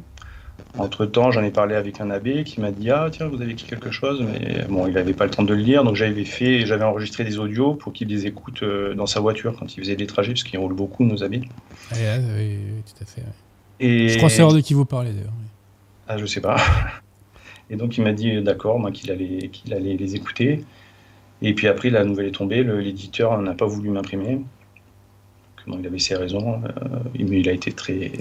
[0.77, 3.51] Entre temps, j'en ai parlé avec un abbé qui m'a dit Ah, tiens, vous avez
[3.51, 6.25] écrit quelque chose, mais bon, il n'avait pas le temps de le lire, donc j'avais
[6.25, 8.63] fait, j'avais enregistré des audios pour qu'il les écoute
[8.95, 11.41] dans sa voiture quand il faisait des trajets, parce qu'il roule beaucoup, nos abbés.
[11.91, 11.97] Oui,
[12.37, 13.23] oui, tout à fait.
[13.79, 14.09] Et...
[14.09, 15.33] Je crois savoir de qui vous parlez d'ailleurs.
[16.07, 16.57] Ah, je sais pas.
[17.69, 20.63] Et donc il m'a dit d'accord, qu'il allait, qu'il allait les écouter.
[21.41, 24.41] Et puis après, la nouvelle est tombée, l'éditeur n'a pas voulu m'imprimer.
[25.67, 28.11] il avait ses raisons, euh, mais il a été très,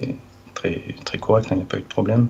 [0.59, 2.29] très, très correct, hein, il n'y a pas eu de problème.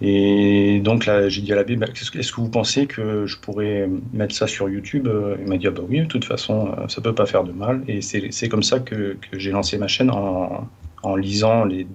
[0.00, 3.88] Et donc là, j'ai dit à l'abbé, bah, est-ce que vous pensez que je pourrais
[4.12, 5.08] mettre ça sur YouTube?
[5.40, 7.50] Il m'a dit, ah bah oui, de toute façon, euh, ça peut pas faire de
[7.50, 7.82] mal.
[7.88, 10.68] Et c'est comme ça que, que j'ai lancé ma chaîne en,
[11.02, 11.86] en lisant les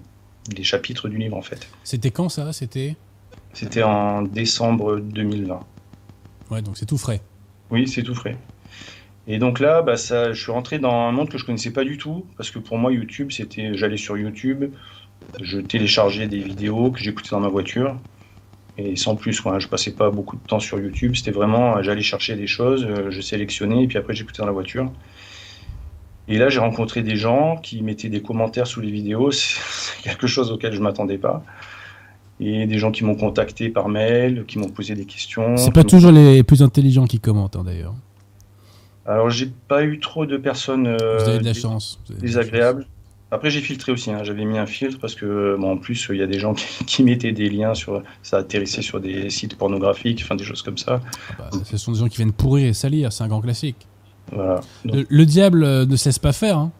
[0.56, 1.68] les chapitres du livre en fait.
[1.84, 2.54] C'était quand ça?
[2.54, 2.95] C'était?
[3.54, 5.60] C'était en décembre 2020.
[6.51, 7.22] Ouais, donc c'est tout frais.
[7.70, 8.38] Oui, c'est tout frais.
[9.28, 11.86] Et donc là, bah, ça, je suis rentré dans un monde que je connaissais pas
[11.86, 14.66] du tout, parce que pour moi, YouTube, c'était, j'allais sur YouTube,
[15.42, 17.96] je téléchargeais des vidéos que j'écoutais dans ma voiture,
[18.78, 19.60] et sans plus, quoi.
[19.60, 21.16] Je passais pas beaucoup de temps sur YouTube.
[21.16, 24.52] C'était vraiment, j'allais chercher des choses, euh, je sélectionnais, et puis après, j'écoutais dans la
[24.52, 24.92] voiture.
[26.28, 29.32] Et là, j'ai rencontré des gens qui mettaient des commentaires sous les vidéos.
[29.32, 31.44] C'est quelque chose auquel je ne m'attendais pas.
[32.40, 35.56] Et des gens qui m'ont contacté par mail, qui m'ont posé des questions.
[35.56, 37.94] C'est pas toujours les plus intelligents qui commentent, hein, d'ailleurs.
[39.06, 42.00] Alors, j'ai pas eu trop de personnes euh, Vous avez de la chance.
[42.10, 42.88] désagréables.
[43.34, 44.12] Après, j'ai filtré aussi.
[44.12, 44.24] Hein.
[44.24, 46.54] J'avais mis un filtre parce que, bon, en plus, il y a des gens
[46.88, 48.04] qui, mettaient des liens sur.
[48.22, 51.02] Ça atterrissait sur des sites pornographiques, enfin des choses comme ça.
[51.32, 53.12] Ah bah, ce sont des gens qui viennent pourrir et salir.
[53.12, 53.88] C'est un grand classique.
[54.86, 56.58] Le, diable euh, ne cesse pas faire.
[56.60, 56.72] Hein.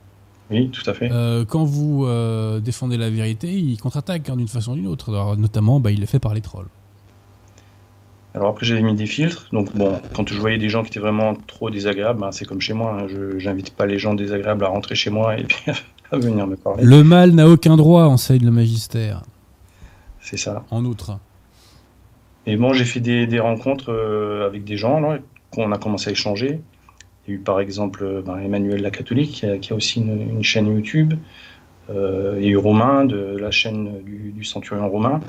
[0.52, 1.10] Oui, tout à fait.
[1.12, 5.36] Euh, quand vous euh, défendez la vérité, il contre-attaque hein, d'une façon ou d'une autre.
[5.38, 6.68] notamment, bah, il le fait par les trolls.
[8.36, 9.48] Alors après, j'avais mis des filtres.
[9.52, 12.62] Donc bon, quand je voyais des gens qui étaient vraiment trop désagréables, bah, c'est comme
[12.62, 12.94] chez moi.
[12.94, 13.08] Hein.
[13.08, 15.58] je n'invite pas les gens désagréables à rentrer chez moi et puis
[16.12, 16.84] à venir me parler.
[16.84, 19.24] Le mal n'a aucun droit, enseigne le magistère.
[20.22, 20.64] C'est ça.
[20.72, 21.20] En outre.
[22.46, 23.92] Et bon, j'ai fait des, rencontres
[24.46, 25.02] avec des gens,
[25.52, 26.60] qu'on a commencé à échanger.
[27.26, 30.44] Il y a eu par exemple euh, ben, Emmanuel la Catholique qui a, aussi une,
[30.44, 31.14] chaîne YouTube.
[31.90, 35.22] Euh, il y a eu Romain de la chaîne du, Centurion Romain.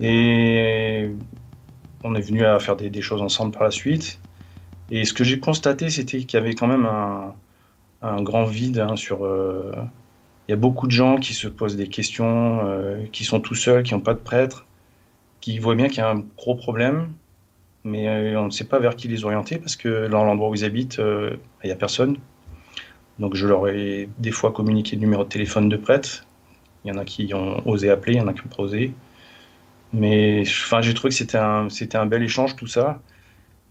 [0.00, 1.10] Et
[2.02, 4.20] on est venu à faire des, choses ensemble par la suite.
[4.90, 7.34] Et ce que j'ai constaté, c'était qu'il y avait quand même un,
[8.02, 9.24] un grand vide hein, sur.
[9.24, 9.72] euh,
[10.48, 13.54] Il y a beaucoup de gens qui se posent des questions, euh, qui sont tout
[13.54, 14.66] seuls, qui n'ont pas de prêtre,
[15.40, 17.12] qui voient bien qu'il y a un gros problème,
[17.84, 20.54] mais euh, on ne sait pas vers qui les orienter parce que dans l'endroit où
[20.54, 22.18] ils habitent, il n'y a personne.
[23.18, 26.26] Donc je leur ai des fois communiqué le numéro de téléphone de prêtre.
[26.84, 28.62] Il y en a qui ont osé appeler, il y en a qui n'ont pas
[28.62, 28.92] osé.
[29.92, 33.00] Mais enfin, j'ai trouvé que c'était un, c'était un bel échange tout ça.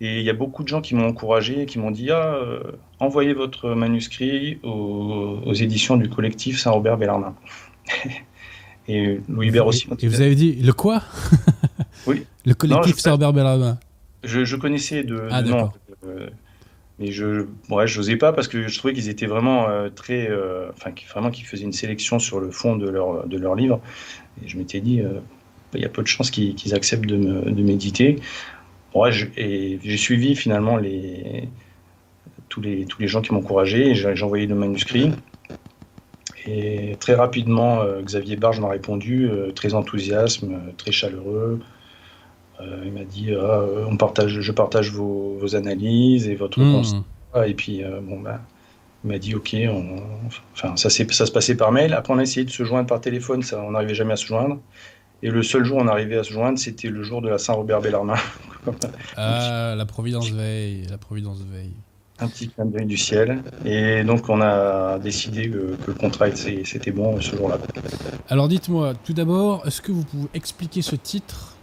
[0.01, 2.59] Et il y a beaucoup de gens qui m'ont encouragé, qui m'ont dit ah, euh,
[2.99, 7.33] envoyez votre manuscrit aux, aux éditions du collectif Saint-Robert Bellarmin.
[8.87, 9.87] et Louis Hubert aussi.
[9.99, 11.01] Et vous avez dit le quoi?
[12.07, 12.23] Oui.
[12.45, 13.79] Le collectif Sorbert Bellarmin.
[14.23, 15.71] Je, je connaissais de, Ah, de nom,
[16.05, 16.27] euh,
[16.99, 20.29] mais je ouais, je n'osais pas parce que je trouvais qu'ils étaient vraiment euh, très,
[20.69, 23.79] enfin, vraiment qu'ils faisaient une sélection sur le fond de leur de leur livre.
[24.43, 25.01] Et je m'étais dit,
[25.73, 28.19] il y a peu de chances qu'ils acceptent de me- de m'éditer.
[29.37, 31.49] Et j'ai suivi finalement les
[32.49, 33.93] tous les tous les gens qui m'ont encouragé.
[33.95, 35.11] J'ai envoyé le manuscrit.
[36.45, 41.59] Et très rapidement, euh, Xavier Barge m'a répondu, euh, très enthousiasme, euh, très chaleureux.
[42.61, 46.99] Euh, il m'a dit ah, on partage, je partage vos, vos analyses et votre constat.
[47.45, 48.41] Et puis bon bah,
[49.03, 50.01] il m'a dit ok, on-
[50.53, 51.93] enfin ça, ça se passait par mail.
[51.93, 54.25] Après on a essayé de se joindre par téléphone, ça, on n'arrivait jamais à se
[54.27, 54.61] joindre.
[55.23, 57.37] Et le seul jour où on arrivait à se joindre, c'était le jour de la
[57.37, 58.15] Saint-Robert Bellarmin.
[59.15, 61.73] Ah, la Providence veille, la Providence veille.
[62.17, 63.43] Un petit clin d'œil du ciel.
[63.63, 67.59] Et donc on a décidé que, que le contrat était, c'était bon ce jour-là.
[68.27, 71.55] Alors dites-moi, tout d'abord, est-ce que vous pouvez expliquer ce titre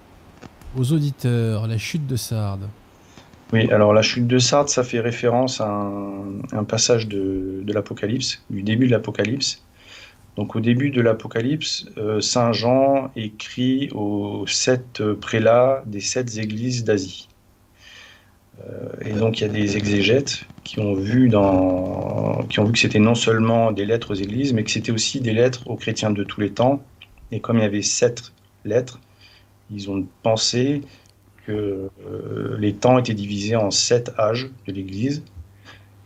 [0.77, 2.69] aux auditeurs, La chute de Sardes?
[3.53, 7.73] Oui, alors la chute de Sardes, ça fait référence à un, un passage de, de
[7.73, 9.63] l'Apocalypse, du début de l'Apocalypse.
[10.37, 16.85] Donc au début de l'Apocalypse, euh, Saint Jean écrit aux sept prélats des sept églises
[16.85, 17.29] d'Asie.
[18.61, 23.73] Euh, et donc il y a des exégètes qui ont vu, que c'était non seulement
[23.73, 26.51] des lettres aux églises, mais que c'était aussi des lettres aux chrétiens de tous les
[26.51, 26.83] temps.
[27.31, 28.33] Et comme il y avait sept
[28.65, 29.01] lettres,
[29.71, 30.83] ils ont pensé
[31.47, 35.25] que euh, les temps étaient divisés en sept âges de l'Église.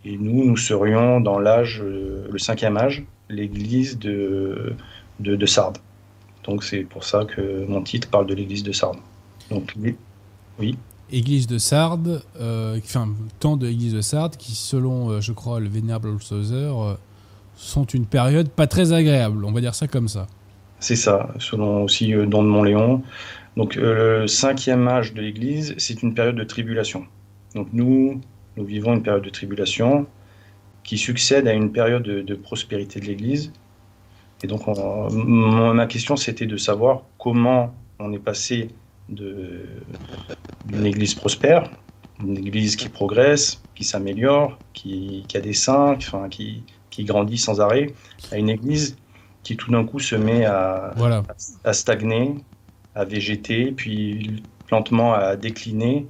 [0.05, 4.75] Et nous, nous serions dans l'âge, le cinquième âge, l'Église de,
[5.21, 5.79] de, de Sardes.
[6.45, 8.99] Donc c'est pour ça que mon titre parle de l'Église de Sardes.
[9.51, 9.75] Donc
[10.59, 10.77] oui,
[11.11, 13.09] Église de Sardes, euh, enfin,
[13.39, 16.95] temps de l'Église de Sardes, qui, selon, euh, je crois, le Vénérable Holshouser, euh,
[17.57, 19.45] sont une période pas très agréable.
[19.45, 20.27] On va dire ça comme ça.
[20.81, 23.03] c'est ça, selon aussi Don de Montléon.
[23.57, 27.07] Donc euh, le cinquième âge de l'Église, c'est une période de tribulation.
[27.55, 28.21] Donc nous,
[28.57, 30.07] nous vivons une période de tribulation
[30.87, 33.53] qui succède à une période de, de prospérité de l'Église.
[34.43, 35.11] Et donc on-
[35.75, 38.69] ma question, c'était de savoir comment on est passé
[40.69, 41.71] d'une Église prospère,
[42.23, 47.05] une Église qui progresse, qui s'améliore, qui, qui a des saints, qui, enfin, qui, qui
[47.05, 47.93] grandit sans arrêt,
[48.33, 48.97] à une Église
[49.43, 51.23] qui tout d'un coup se met à, Voilà.
[51.65, 52.35] à stagner,
[52.95, 56.07] à végéter, puis lentement à décliner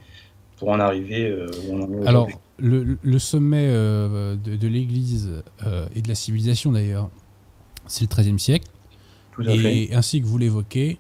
[0.57, 2.29] pour en arriver euh, où on en est Alors.
[2.59, 7.11] Le, le sommet euh, de, de l'Église euh, et de la civilisation, d'ailleurs,
[7.87, 8.69] c'est le XIIIe siècle.
[9.33, 9.77] Tout à fait.
[9.77, 10.99] Et ainsi que vous l'évoquez,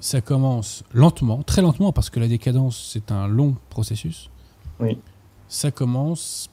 [0.00, 4.30] ça commence lentement, très lentement, parce que la décadence, c'est un long processus.
[4.80, 4.98] Oui.
[5.48, 6.50] Ça commence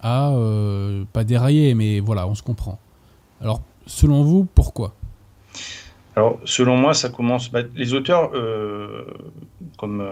[0.00, 2.78] à, euh, pas dérailler, mais voilà, on se comprend.
[3.40, 4.94] Alors, selon vous, pourquoi?
[6.16, 7.50] Alors, selon moi, ça commence.
[7.50, 8.30] bah, les auteurs,
[9.78, 10.02] comme.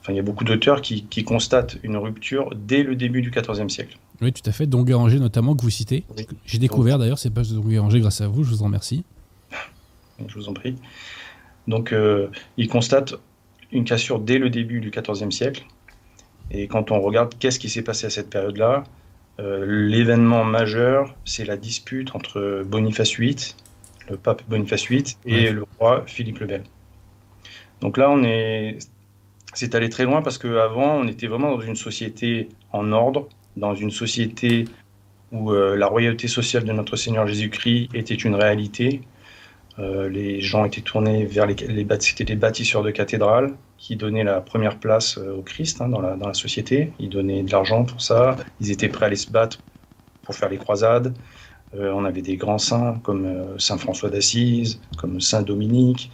[0.00, 3.30] Enfin, il y a beaucoup d'auteurs qui, qui constatent une rupture dès le début du
[3.30, 3.98] XIVe siècle.
[4.22, 4.66] Oui, tout à fait.
[4.66, 6.04] Don Guéranger, notamment, que vous citez.
[6.16, 6.26] Oui.
[6.46, 9.04] J'ai découvert d'ailleurs ces pages de Don Guéranger grâce à vous, je vous en remercie.
[10.28, 10.76] Je vous en prie.
[11.66, 12.28] Donc, euh,
[12.58, 13.14] ils constatent
[13.72, 15.64] une cassure dès le début du XIVe siècle.
[16.50, 18.84] Et quand on regarde qu'est-ce qui s'est passé à cette période-là,
[19.38, 23.36] euh, l'événement majeur, c'est la dispute entre Boniface VIII,
[24.10, 25.52] le pape Boniface VIII, et Ouais.
[25.52, 26.64] le roi Philippe le Bel.
[27.80, 28.76] Donc là, on est,
[29.54, 33.74] c'est allé très loin parce qu'avant, on était vraiment dans une société en ordre, dans
[33.74, 34.64] une société
[35.32, 39.02] où euh, la royauté sociale de notre Seigneur Jésus-Christ était une réalité.
[39.78, 45.18] Euh, les gens étaient tournés vers les, bâtisseurs de cathédrales qui donnaient la première place
[45.18, 46.92] euh, au Christ hein, dans, la, société.
[46.98, 48.36] Ils donnaient de l'argent pour ça.
[48.60, 49.58] Ils étaient prêts à aller se battre
[50.22, 51.14] pour faire les croisades.
[51.72, 56.10] On avait des grands saints comme Saint François d'Assise, comme Saint Dominique,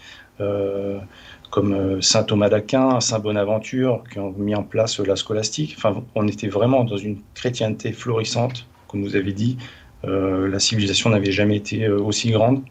[1.51, 5.74] comme euh, Saint Thomas d'Aquin, Saint Bonaventure, qui ont mis en place euh, la scolastique.
[5.76, 9.57] Enfin, on était vraiment dans une chrétienté florissante, comme vous avez dit.
[10.05, 12.62] Euh, la civilisation n'avait jamais été aussi grande.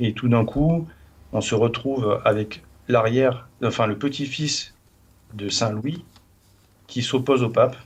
[0.00, 0.86] Et tout d'un coup,
[1.32, 4.74] on se retrouve avec l'arrière, enfin le petit-fils
[5.34, 6.04] de Saint Louis,
[6.86, 7.76] qui s'oppose au pape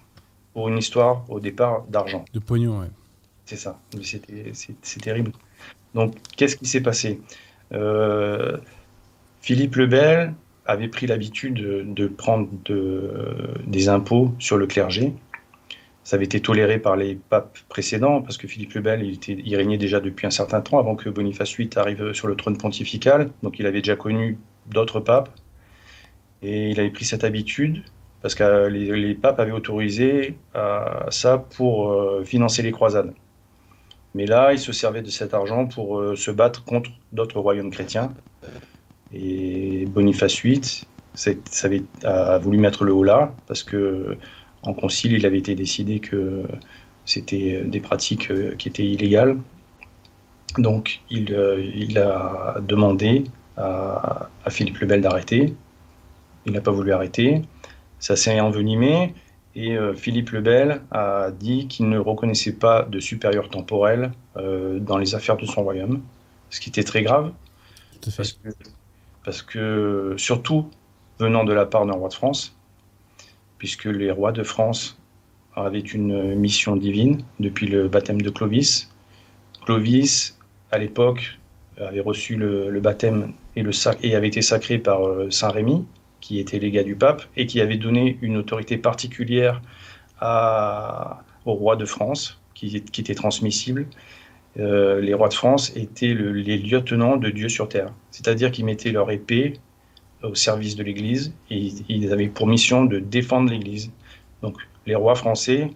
[0.52, 2.24] pour une histoire au départ d'argent.
[2.34, 2.90] De pognon, ouais.
[3.46, 3.80] C'est ça.
[4.02, 5.32] C'est terrible.
[5.94, 7.20] Donc, qu'est-ce qui s'est passé?
[7.72, 8.56] Euh,
[9.40, 10.34] Philippe le Bel
[10.66, 12.48] avait pris l'habitude de, prendre
[13.66, 15.12] des impôts sur le clergé.
[16.04, 19.56] Ça avait été toléré par les papes précédents, parce que Philippe le Bel, il, était,
[19.56, 23.30] régnait déjà depuis un certain temps, avant que Boniface VIII arrive sur le trône pontifical.
[23.42, 24.38] Donc il avait déjà connu
[24.68, 25.30] d'autres papes.
[26.42, 27.82] Et il avait pris cette habitude,
[28.22, 30.36] parce que les, papes avaient autorisé
[31.10, 33.12] ça pour euh, financer les croisades.
[34.14, 37.70] Mais là, il se servait de cet argent pour euh, se battre contre d'autres royaumes
[37.70, 38.12] chrétiens.
[39.12, 40.60] Et Boniface VIII
[42.04, 44.16] a voulu mettre le haut là, parce que
[44.62, 46.44] en concile, il avait été décidé que
[47.06, 49.38] c'était des pratiques euh, qui étaient illégales.
[50.58, 51.34] Donc, il,
[51.74, 53.24] il a demandé
[53.56, 55.54] à, à Philippe le Bel d'arrêter.
[56.46, 57.42] Il n'a pas voulu arrêter.
[57.98, 59.14] Ça s'est envenimé.
[59.54, 64.78] Et euh, Philippe le Bel a dit qu'il ne reconnaissait pas de supérieur temporel euh,
[64.78, 66.02] dans les affaires de son royaume,
[66.50, 67.32] ce qui était très grave.
[68.16, 68.48] Parce que,
[69.30, 70.68] parce que, surtout
[71.20, 72.56] venant de la part d'un roi de France,
[73.58, 74.98] puisque les rois de France
[75.54, 78.90] avaient une mission divine depuis le baptême de Clovis.
[79.64, 80.36] Clovis,
[80.72, 81.38] à l'époque,
[81.78, 85.84] avait reçu le, baptême et, avait été sacré par euh, Saint Rémy,
[86.20, 89.62] qui était légat du pape et qui avait donné une autorité particulière
[90.20, 93.86] au roi de France, qui, était transmissible.
[94.58, 98.90] Euh, les rois de France étaient les lieutenants de Dieu sur terre, c'est-à-dire qu'ils mettaient
[98.90, 99.54] leur épée
[100.22, 103.92] au service de l'Église et ils avaient pour mission de défendre l'Église.
[104.42, 105.70] Donc les rois français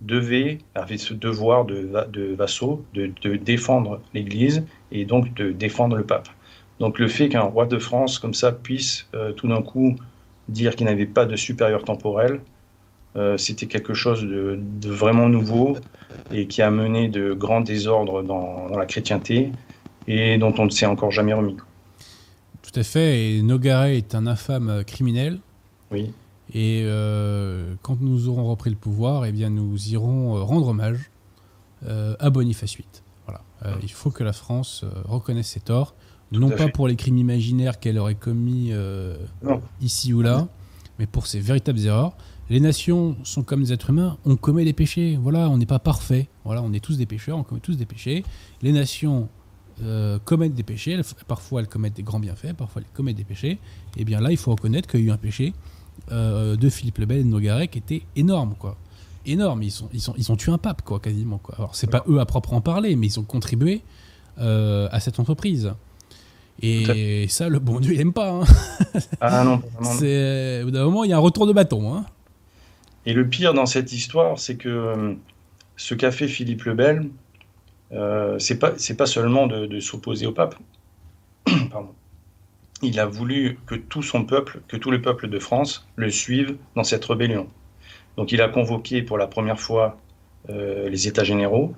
[0.00, 6.04] devaient, avaient ce devoir de, vassaux de, de défendre l'Église et donc de défendre le
[6.04, 6.28] pape.
[6.78, 9.96] Donc le fait qu'un roi de France comme ça puisse euh, tout d'un coup
[10.48, 12.40] dire qu'il n'avait pas de supérieur temporel,
[13.16, 15.76] euh, c'était quelque chose de, vraiment nouveau
[16.30, 19.50] et qui a mené de grands désordres dans, la chrétienté
[20.06, 21.56] et dont on ne s'est encore jamais remis.
[22.62, 25.40] Tout à fait, et Nogaret est un infâme criminel.
[25.90, 26.12] Oui.
[26.52, 31.10] Et euh, quand nous aurons repris le pouvoir, eh bien, nous irons rendre hommage
[31.86, 32.86] à Boniface VIII.
[33.26, 33.40] Voilà.
[33.82, 35.94] il faut que la France reconnaisse ses torts
[36.38, 39.16] non pas pour les crimes imaginaires qu'elle aurait commis euh,
[39.80, 40.46] ici ou là,
[40.98, 42.12] mais pour ses véritables erreurs.
[42.50, 45.16] Les nations sont comme des êtres humains, on commet des péchés.
[45.22, 46.28] Voilà, on n'est pas parfait.
[46.44, 48.24] Voilà, on est tous des pécheurs, on commet tous des péchés.
[48.60, 49.28] Les nations
[49.84, 51.00] euh, commettent des péchés.
[51.28, 53.52] parfois, elles commettent des grands bienfaits, parfois, elles commettent des péchés.
[53.52, 53.58] Et
[53.98, 55.54] eh bien là, il faut reconnaître qu'il y a eu un péché
[56.10, 58.76] euh, de Philippe le Bel et de Nogaret qui était énorme, quoi.
[59.26, 59.62] Énorme.
[59.62, 61.38] Ils, sont, ils, sont, ils ont tué un pape, quoi, quasiment.
[61.38, 61.54] Quoi.
[61.56, 63.82] Alors, c'est pas eux à proprement parler, mais ils ont contribué
[64.36, 65.72] à cette entreprise.
[66.62, 68.40] Et ça, le bon Dieu, il aime pas.
[68.40, 68.44] Hein.
[69.20, 71.94] Ah non, C'est, au bout d'un moment, il y a un retour de bâton.
[71.94, 72.06] Hein.
[73.06, 75.14] Et le pire dans cette histoire, c'est que euh,
[75.76, 77.08] ce qu'a fait Philippe le Bel,
[77.92, 80.54] euh, c'est pas pas seulement de, s'opposer au pape.
[82.82, 86.56] Il a voulu que tout son peuple, que tout le peuple de France le suive
[86.76, 87.46] dans cette rébellion.
[88.16, 89.98] Donc il a convoqué pour la première fois
[90.48, 91.74] euh, les États généraux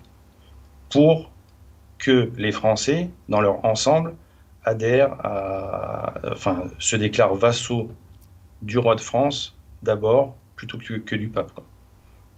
[0.90, 1.32] pour
[1.98, 4.14] que les Français, dans leur ensemble,
[4.64, 7.90] adhèrent à, enfin, se déclarent vassaux
[8.62, 10.36] du roi de France d'abord,
[10.66, 11.60] plutôt que, du pape.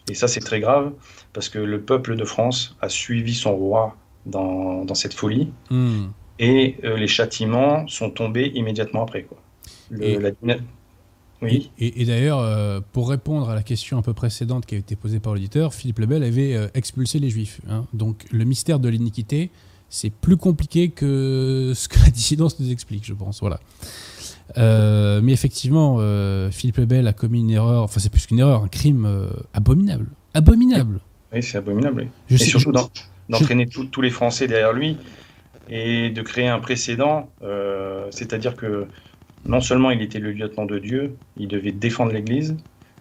[0.08, 0.92] Et ça, c'est très grave,
[1.34, 6.06] parce que le peuple de France a suivi son roi dans, dans cette folie, hmm.
[6.38, 9.24] et euh, les châtiments sont tombés immédiatement après.
[9.24, 9.38] Quoi.
[10.00, 10.18] et,
[11.42, 11.70] oui.
[11.78, 15.20] et, d'ailleurs, euh, pour répondre à la question un peu précédente qui a été posée
[15.20, 17.60] par l'auditeur, Philippe le Bel avait euh, expulsé les Juifs.
[17.68, 17.84] Hein.
[17.92, 19.50] Donc le mystère de l'iniquité,
[19.90, 23.40] c'est plus compliqué que ce que la dissidence nous explique, je pense.
[23.40, 23.60] Voilà.
[24.56, 28.62] Euh, mais effectivement, euh, Philippe Lebel a commis une erreur, enfin c'est plus qu'une erreur,
[28.62, 30.06] un crime euh, abominable.
[30.34, 31.00] Abominable.
[31.32, 32.08] Oui, c'est abominable.
[32.28, 32.72] Je et sais, surtout
[33.28, 34.96] d'entraîner tous les Français derrière lui
[35.68, 37.30] et de créer un précédent,
[38.10, 38.86] c'est-à-dire que
[39.46, 42.56] non seulement il était le lieutenant de Dieu, il devait défendre l'Église,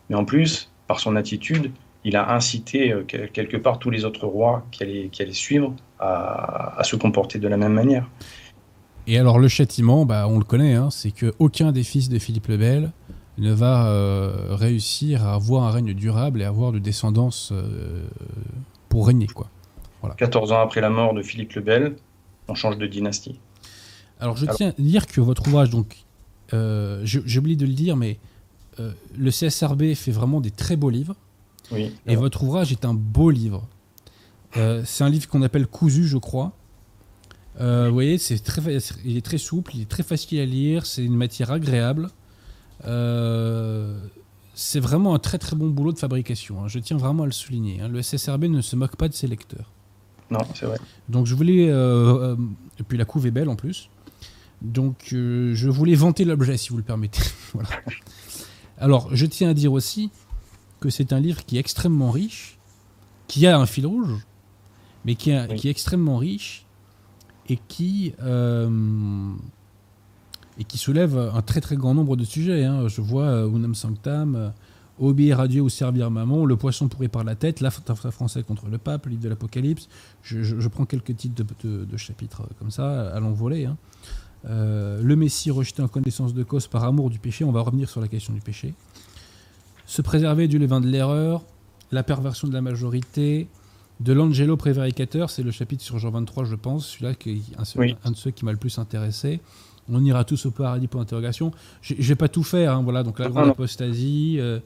[0.09, 1.71] mais en plus, par son attitude,
[2.05, 2.93] il a incité
[3.33, 7.47] quelque part tous les autres rois qui allaient, qui allaient suivre à, se comporter de
[7.47, 8.07] la même manière.
[9.07, 12.47] Et alors le châtiment, bah, on le connaît, hein, c'est qu'aucun des fils de Philippe
[12.47, 12.91] le Bel
[13.37, 18.05] ne va euh, réussir à avoir un règne durable et avoir de descendance euh,
[18.89, 19.27] pour régner.
[19.27, 19.49] Quoi.
[20.01, 20.15] Voilà.
[20.15, 21.95] 14 ans après la mort de Philippe le Bel,
[22.47, 23.39] on change de dynastie.
[24.19, 26.05] Alors je tiens à dire que votre ouvrage, donc,
[26.53, 28.19] euh, j'ai oublié de le dire, mais
[28.77, 31.15] le CSRB fait vraiment des très beaux livres.
[31.71, 33.67] Oui, et votre ouvrage est un beau livre.
[34.57, 36.51] Euh, c'est un livre qu'on appelle Cousu, je crois.
[37.61, 38.61] Euh, vous voyez, c'est très,
[39.05, 42.09] il est très souple, il est très facile à lire, c'est une matière agréable.
[42.85, 43.97] Euh,
[44.55, 46.63] c'est vraiment un très très bon boulot de fabrication.
[46.63, 46.67] Hein.
[46.67, 47.81] Je tiens vraiment à le souligner.
[47.81, 47.87] Hein.
[47.87, 49.71] Le SSRB ne se moque pas de ses lecteurs.
[50.29, 50.77] Non, c'est vrai.
[51.09, 51.67] Donc je voulais.
[51.69, 52.35] euh,
[52.79, 53.89] et puis la couve est belle en plus.
[54.61, 57.21] Donc je voulais vanter l'objet, si vous le permettez.
[57.53, 57.69] voilà.
[58.77, 60.09] Alors je tiens à dire aussi
[60.79, 62.57] que c'est un livre qui est extrêmement riche,
[63.27, 64.25] qui a un fil rouge,
[65.05, 65.55] mais qui, a- Oui.
[65.57, 66.62] qui est extrêmement riche
[67.49, 68.13] et qui.
[68.23, 68.69] euh,
[70.59, 72.63] et qui soulève un très très grand nombre de sujets.
[72.63, 72.87] hein.
[72.87, 74.49] Je vois euh, Unam Sanctam, euh,
[74.99, 78.67] Obéir à Dieu ou servir Maman, Le poisson pourri par la tête, L'Afrique français contre
[78.67, 79.87] le pape, livre de l'Apocalypse.
[80.21, 83.65] Je, prends quelques titres de, chapitres comme ça, à l'envolée.
[83.65, 83.77] hein.
[84.47, 88.01] Le Messie rejeté en connaissance de cause par amour du péché, on va revenir sur
[88.01, 88.75] la question du péché.
[89.87, 91.43] Se préserver du levain de l'erreur,
[91.91, 93.47] la perversion de la majorité,
[94.03, 97.63] de l'Angelo prévaricateur, c'est le chapitre sur Jean 23, je pense, celui-là qui est un,
[97.65, 97.95] seul- Oui.
[98.03, 99.39] un de ceux qui m'a le plus intéressé.
[99.89, 101.51] On ira tous au paradis pour interrogation.
[101.81, 103.03] Je vais pas tout faire, hein, voilà.
[103.03, 104.59] Donc la grande apostasie, euh,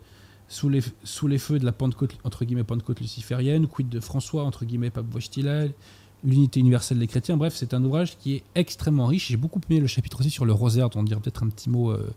[0.48, 4.44] sous les sous les feux de la Pentecôte entre guillemets Pentecôte luciférienne, quid de François
[4.44, 5.66] entre guillemets Pape Wojtyla,
[6.24, 7.36] l'unité universelle des chrétiens.
[7.36, 9.28] Bref, c'est un ouvrage qui est extrêmement riche.
[9.30, 11.70] J'ai beaucoup aimé le chapitre aussi sur le rosaire, dont on dira peut-être un petit
[11.70, 12.10] mot euh,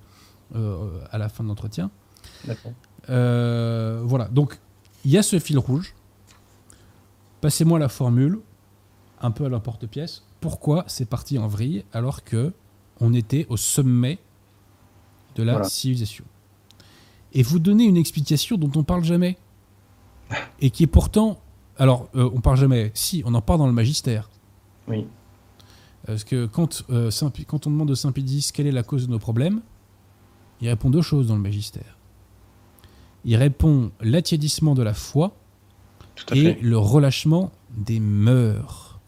[0.55, 1.91] euh, à la fin de l'entretien.
[2.47, 2.73] D'accord.
[3.09, 4.59] Voilà, donc
[5.05, 5.95] il y a ce fil rouge.
[7.41, 8.41] Passez-moi la formule,
[9.21, 10.25] un peu à l'emporte-pièce.
[10.41, 12.53] Pourquoi c'est parti en vrille alors que
[13.01, 14.19] on était au sommet
[15.37, 15.69] de la Voilà.
[15.69, 16.25] civilisation?
[17.33, 19.39] Et vous donnez une explication dont on parle jamais
[20.61, 21.41] et qui est pourtant,
[21.79, 22.91] alors euh, on parle jamais.
[22.95, 24.29] Si, on en parle dans le magistère.
[24.89, 25.07] Oui.
[26.07, 28.83] Parce que quand, euh, Saint Pi- quand on demande au Saint Pédis quelle est la
[28.83, 29.61] cause de nos problèmes,
[30.61, 31.97] il répond deux choses dans le magistère.
[33.25, 35.37] Il répond l'attiédissement de la foi
[36.33, 36.59] et fait.
[36.61, 38.99] le relâchement des mœurs.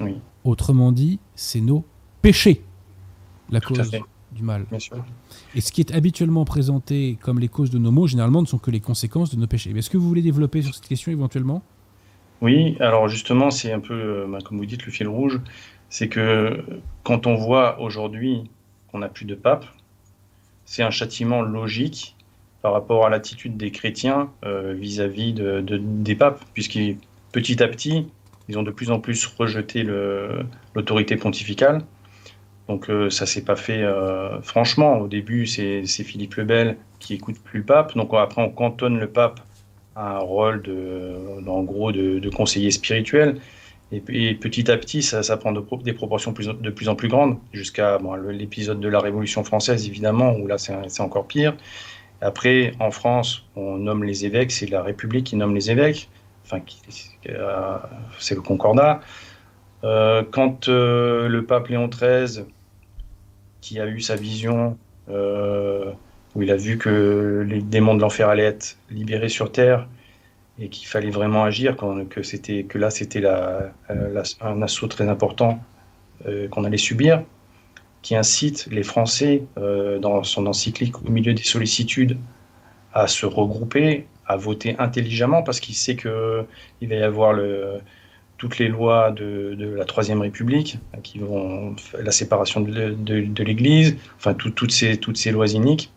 [0.00, 1.84] Oui, Autrement dit, c'est nos
[2.20, 2.62] péchés,
[3.50, 3.90] la tout cause
[4.32, 4.64] du mal.
[4.68, 4.96] Bien sûr.
[5.54, 8.58] Et ce qui est habituellement présenté comme les causes de nos maux, généralement, ne sont
[8.58, 9.70] que les conséquences de nos péchés.
[9.72, 11.62] Mais Est-ce que vous voulez développer sur cette question éventuellement?
[12.40, 15.40] Oui, alors justement, c'est un peu, euh, bah, comme vous dites, le fil rouge.
[15.88, 16.64] C'est que
[17.04, 18.50] quand on voit aujourd'hui
[18.90, 19.64] qu'on n'a plus de pape,
[20.64, 22.16] c'est un châtiment logique
[22.62, 26.96] par rapport à l'attitude des chrétiens euh, vis-à-vis de, de- des papes, puisqu'ils
[27.32, 28.06] petit à petit,
[28.48, 29.84] ils ont de plus en plus rejeté
[30.74, 31.82] l'autorité pontificale.
[32.68, 34.98] Donc euh, ça s'est pas fait euh, franchement.
[34.98, 37.96] Au début, c'est Philippe le Bel qui écoute plus le pape.
[37.96, 39.40] Donc après, on cantonne le pape
[39.96, 41.14] à un rôle de,
[41.46, 43.40] en gros, de, conseiller spirituel.
[43.90, 47.98] Et, et petit à petit, ça, prend des proportions de plus en plus grandes, jusqu'à
[47.98, 51.54] bon, l'épisode de la Révolution française, évidemment, où là, c'est encore pire.
[52.22, 56.08] Après, en France, on nomme les évêques, c'est la République qui nomme les évêques,
[56.44, 56.60] enfin,
[57.28, 57.78] euh,
[58.20, 59.00] c'est le Concordat.
[59.82, 62.44] Euh, quand euh, le pape Léon XIII,
[63.60, 68.44] qui a eu sa vision, où il a vu que les démons de l'enfer allaient
[68.44, 69.88] être libérés sur Terre,
[70.60, 75.60] et qu'il fallait vraiment agir, que, que là c'était un assaut très important
[76.50, 77.24] qu'on allait subir,
[78.02, 82.18] qui incite les Français, euh, dans son encyclique Au milieu des sollicitudes,
[82.92, 87.38] à se regrouper, à voter intelligemment, parce qu'il sait qu'il va y avoir
[88.36, 94.50] toutes les lois de, la Troisième République, qui vont la séparation de, l'Église, enfin tout-
[94.50, 95.92] toutes, ces, lois iniques.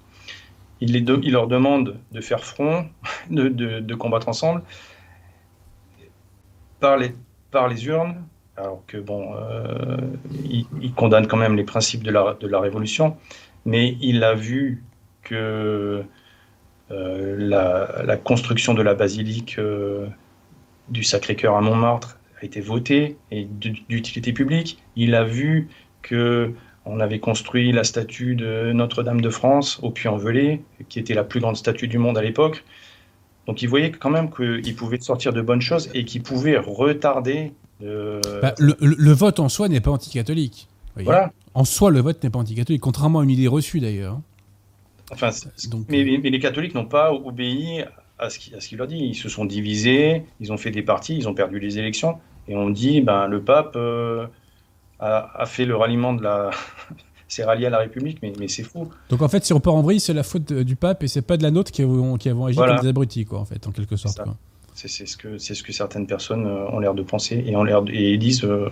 [0.80, 2.88] Il, leur demande de faire front,
[3.30, 4.62] de, combattre ensemble,
[6.80, 8.16] par les urnes,
[8.58, 9.97] alors que bon, euh,
[10.82, 13.18] il, condamne quand même les principes de la, de la Révolution,
[13.66, 14.84] mais il a vu
[15.24, 16.03] que
[16.91, 17.36] euh,
[18.06, 20.08] la, construction de la basilique euh,
[20.89, 24.82] du Sacré-Cœur à Montmartre a été votée et d'utilité publique.
[24.95, 25.68] Il a vu
[26.01, 26.53] que
[26.88, 31.39] on avait construit la statue de Notre-Dame de France au Puy-en-Velay, qui était la plus
[31.39, 32.64] grande statue du monde à l'époque.
[33.47, 37.53] Donc il voyait quand même qu'il pouvait sortir de bonnes choses et qu'il pouvait retarder.
[37.84, 40.67] Euh, Bah, le, vote en soi n'est pas anticatholique.
[40.95, 41.32] voilà.
[41.53, 44.19] En soi, le vote n'est pas anticatholique, contrairement à une idée reçue d'ailleurs.
[45.11, 47.84] Enfin, c'est- Donc, mais, mais les catholiques n'ont pas obéi
[48.19, 48.97] à ce qu'il leur dit.
[48.97, 52.17] Ils se sont divisés, ils ont fait des partis, ils ont perdu les élections.
[52.47, 54.28] Et on dit, ben, le pape euh,
[54.99, 56.51] a, a fait le ralliement de la.
[57.28, 58.88] s'est rallié à la République, mais, mais c'est fou.
[59.09, 61.23] Donc en fait, si on part en vrille, c'est la faute du pape et c'est
[61.23, 62.76] pas de la nôtre qui avons, qui avons agi Voilà.
[62.76, 64.17] comme des abrutis, quoi, en fait, en quelque sorte.
[64.21, 64.36] quoi.
[64.76, 68.43] C'est ce, que- que certaines personnes euh, ont l'air de penser et, ont l'air disent
[68.43, 68.69] euh,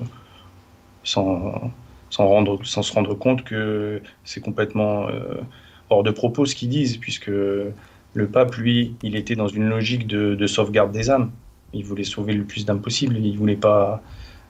[1.03, 1.71] sans,
[2.09, 5.35] se rendre compte que c'est complètement euh,
[5.89, 10.05] hors de propos ce qu'ils disent, puisque le pape, lui, il était dans une logique
[10.05, 11.31] de, de sauvegarde des âmes.
[11.73, 13.17] Il voulait sauver le plus d'âmes possible.
[13.17, 14.03] Il voulait pas,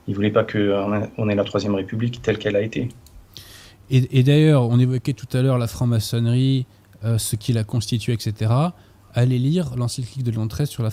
[0.07, 2.89] voulait pas qu'on on ait la Troisième République telle qu'elle a été.
[3.89, 6.65] Et, d'ailleurs, on évoquait tout à l'heure la franc-maçonnerie,
[7.03, 8.51] ce qui la constitue, etc.
[9.13, 10.89] Allez lire l'encyclique de Léon XIII sur la,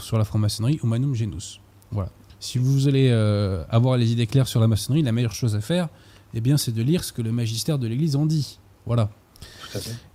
[0.00, 1.60] sur la franc-maçonnerie, Humanum Genus.
[1.90, 2.10] Voilà.
[2.40, 5.60] si vous allez euh, avoir les idées claires sur la maçonnerie, la meilleure chose à
[5.60, 5.88] faire,
[6.34, 8.58] eh bien, c'est de lire ce que le magistère de l'Église en dit.
[8.86, 9.10] Voilà.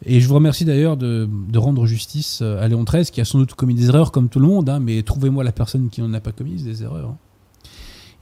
[0.06, 3.40] Et je vous remercie d'ailleurs de, de rendre justice à Léon XIII, qui a sans
[3.40, 6.14] doute commis des erreurs comme tout le monde, hein, mais trouvez-moi la personne qui n'en
[6.14, 7.10] a pas commis des erreurs.
[7.10, 7.18] hein.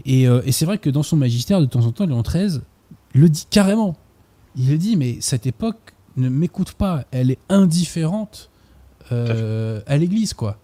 [0.05, 2.61] Et, euh, et c'est vrai que dans son magistère, de temps en temps, Léon XIII
[3.13, 3.95] le dit carrément.
[4.55, 8.49] Il le dit, mais cette époque ne m'écoute pas, elle est indifférente
[9.11, 10.57] euh, à l'Église, quoi.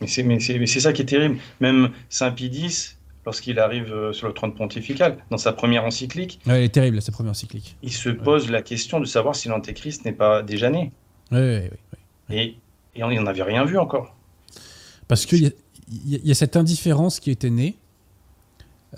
[0.00, 1.38] Mais c'est mais c'est- mais c'est ça qui est terrible.
[1.60, 6.58] Même Saint X, lorsqu'il arrive euh, sur le trône pontifical, dans sa première encyclique, Ouais,
[6.58, 7.76] elle est terrible, cette première encyclique.
[7.82, 10.92] il se pose la question de savoir si l'Antéchrist n'est pas déjà né.
[11.32, 11.70] Ouais, ouais,
[12.30, 12.36] ouais.
[12.36, 12.56] Et,
[12.96, 14.14] et on n'en avait rien vu encore.
[15.08, 15.46] Parce qu'il y, y
[16.16, 17.76] a- il y a cette indifférence qui était née,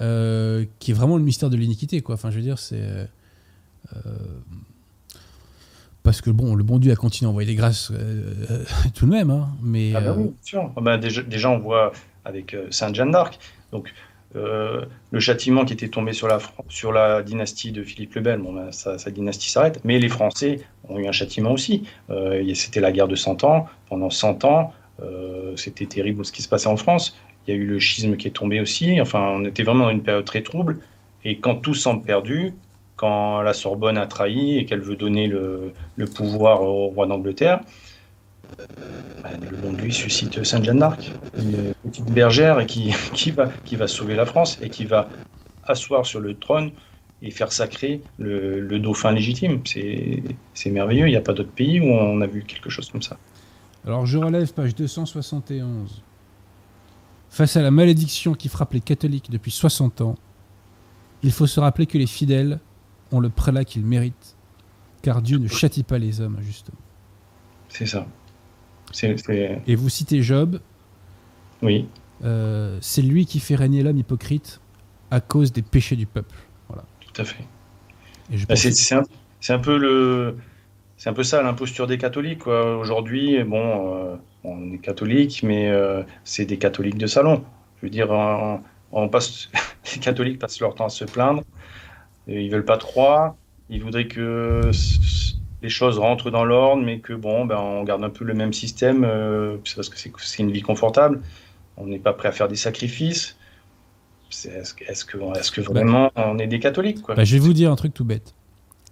[0.01, 2.15] euh, qui est vraiment le mystère de l'iniquité, quoi.
[2.17, 2.81] Enfin, je veux dire, c'est.
[2.81, 3.07] euh,
[6.07, 9.05] parce que bon, le bon Dieu a continué à envoyer des grâces euh, euh, tout
[9.05, 9.93] de même, hein, mais.
[9.95, 10.73] Ah euh, oui, bien sûr.
[10.77, 11.93] Ah bah déjà, déjà, on voit
[12.25, 13.39] avec euh, Sainte Jeanne d'Arc,
[13.73, 13.93] donc
[14.37, 16.39] euh, le châtiment qui était tombé sur la,
[16.69, 20.09] sur la dynastie de Philippe le Bel, bon, bah, sa, sa dynastie s'arrête, mais les
[20.09, 21.85] Français ont eu un châtiment aussi.
[22.11, 23.67] Euh, c'était la guerre de 100 ans.
[23.89, 27.17] Pendant 100 ans, euh, c'était terrible ce qui se passait en France.
[27.47, 29.01] Il y a eu le schisme qui est tombé aussi.
[29.01, 30.79] Enfin, on était vraiment dans une période très trouble.
[31.25, 32.53] Et quand tout semble perdu,
[32.97, 35.73] quand la Sorbonne a trahi et qu'elle veut donner le,
[36.15, 37.61] pouvoir au roi d'Angleterre,
[39.23, 43.77] bah, le bon Dieu suscite Sainte Jeanne d'Arc, une petite bergère qui, qui, va, qui
[43.77, 45.09] va sauver la France et qui va
[45.65, 46.71] asseoir sur le trône
[47.23, 49.61] et faire sacrer le, le dauphin légitime.
[49.67, 53.03] C'est merveilleux, il n'y a pas d'autre pays où on a vu quelque chose comme
[53.03, 53.17] ça.
[53.87, 56.03] Alors, je relève page 271.
[57.31, 60.17] Face à la malédiction qui frappe les catholiques depuis 60 ans,
[61.23, 62.59] il faut se rappeler que les fidèles
[63.13, 64.37] ont le prélat qu'ils méritent,
[65.03, 66.79] car Dieu ne châtie pas les hommes injustement.
[67.69, 68.07] C'est ça.
[69.67, 70.61] Et vous citez Job,
[71.63, 71.87] oui,
[72.25, 74.61] euh, c'est lui qui fait régner l'homme hypocrite
[75.11, 76.37] à cause des péchés du peuple.
[76.69, 76.85] Voilà.
[77.01, 77.45] tout à fait.
[78.31, 80.37] Et je Bah, C'est que- un, peu le,
[80.97, 82.47] c'est un peu ça l'imposture des catholiques.
[82.47, 87.45] Aujourd'hui, bon, euh, on est catholique, mais euh, c'est des catholiques de salon.
[87.81, 88.61] Je veux dire, on,
[88.93, 89.51] on passe,
[89.95, 91.43] les catholiques passent leur temps à se plaindre.
[92.27, 93.37] Ils veulent pas croire.
[93.69, 94.71] Ils voudraient que
[95.63, 98.53] les choses rentrent dans l'ordre, mais que bon, ben, on garde un peu le même
[98.53, 101.23] système euh, parce que c'est une vie confortable.
[101.77, 103.37] On n'est pas prêt à faire des sacrifices.
[104.31, 107.15] Est-ce que, que vraiment on est des catholiques quoi?
[107.15, 108.35] Bah, je vais vous dire un truc tout bête.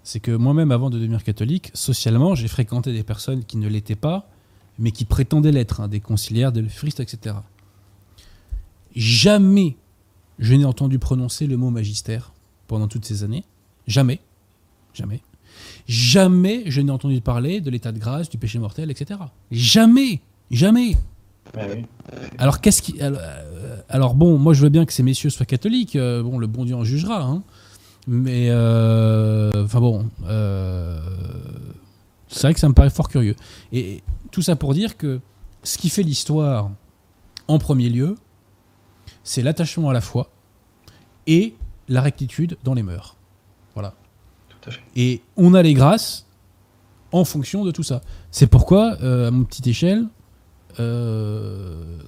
[0.02, 3.94] C'est que moi-même, avant de devenir catholique, socialement, j'ai fréquenté des personnes qui ne l'étaient
[3.94, 4.28] pas,
[4.78, 7.36] mais qui prétendaient l'être, hein, des conciliaires, des lefristes, etc.
[8.94, 9.76] Jamais
[10.38, 12.33] je n'ai entendu prononcer le mot magistère
[12.66, 13.44] pendant toutes ces années.
[13.86, 14.20] Jamais.
[14.94, 15.20] Jamais.
[15.86, 19.20] Jamais je n'ai entendu parler de l'état de grâce, du péché mortel, etc.
[19.50, 20.20] Jamais.
[20.50, 20.96] Jamais.
[21.56, 21.84] Ouais.
[22.38, 25.46] Alors qu'est-ce qui alors, euh, alors bon, moi je veux bien que ces messieurs soient
[25.46, 25.96] catholiques.
[25.96, 27.22] euh, bon, le bon Dieu en jugera.
[27.22, 27.42] hein.
[28.06, 30.98] Mais euh, enfin bon, euh,
[32.28, 33.36] c'est vrai que ça me paraît fort curieux.
[33.72, 35.20] Et tout ça pour dire que
[35.62, 36.70] ce qui fait l'histoire
[37.48, 38.16] en premier lieu,
[39.22, 40.30] c'est l'attachement à la foi
[41.26, 41.54] et
[41.88, 43.16] la rectitude dans les mœurs.
[43.74, 43.94] Voilà.
[44.48, 44.80] Tout à fait.
[44.96, 46.26] Et on a les grâces
[47.12, 48.00] en fonction de tout ça.
[48.30, 50.06] C'est pourquoi, euh, à mon petite échelle,
[50.80, 51.98] euh,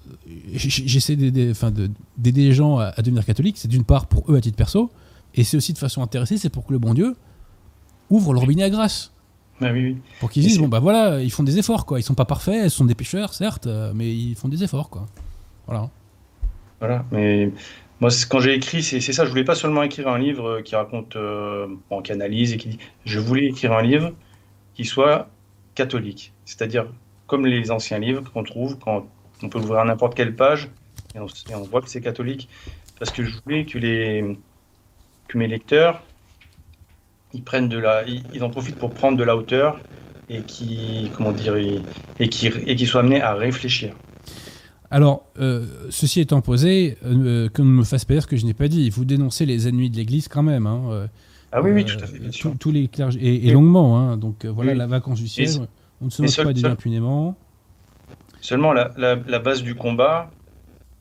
[0.54, 3.58] j'essaie d'aider enfin, de- d'aider les gens à, à devenir catholiques.
[3.58, 4.90] C'est d'une part pour eux à titre perso,
[5.34, 7.14] et c'est aussi de façon intéressée, c'est pour que le bon Dieu
[8.10, 9.12] ouvre le robinet à grâce.
[9.60, 9.96] Oui, oui.
[10.20, 11.98] Pour qu'ils disent, bon bah voilà, ils font des efforts, quoi.
[11.98, 14.90] Ils sont pas parfaits, ils sont des pécheurs, certes, euh, mais ils font des efforts,
[14.90, 15.06] quoi.
[15.66, 15.88] Voilà.
[16.78, 17.04] Voilà.
[17.10, 17.52] Mais
[18.00, 19.24] moi, quand j'ai écrit, c'est ça.
[19.24, 21.66] Je voulais pas seulement écrire un livre euh, qui raconte, euh,
[22.04, 22.78] qui analyse et qui.
[23.04, 24.12] Je voulais écrire un livre
[24.74, 25.28] qui soit
[25.74, 26.86] catholique, c'est-à-dire
[27.26, 29.06] comme les anciens livres qu'on trouve quand
[29.42, 30.70] on peut ouvrir n'importe quelle page
[31.14, 32.48] et on, voit que c'est catholique.
[32.98, 36.02] Parce que je voulais que mes lecteurs
[37.32, 38.04] ils prennent de la,
[38.40, 39.80] en profitent pour prendre de la hauteur
[40.28, 43.94] et qui, comment dire, et qui et qui soient amenés à réfléchir.
[44.90, 48.46] Alors, euh, ceci étant posé, euh, qu'on ne me fasse pas dire ce que je
[48.46, 48.88] n'ai pas dit.
[48.90, 50.66] Vous dénoncez les ennemis de l'Église quand même.
[50.66, 51.06] Hein, euh,
[51.52, 52.54] Ah oui, oui, euh, tout à fait, bien tous- sûr.
[52.58, 53.98] Tous les clergés, et, longuement.
[53.98, 54.78] Hein, donc euh, voilà Oui.
[54.78, 55.48] la vacance du ciel.
[55.48, 55.58] Et-
[56.02, 57.36] On ne se moque pas des impunément.
[58.40, 60.30] Seulement, la, la- la base du combat,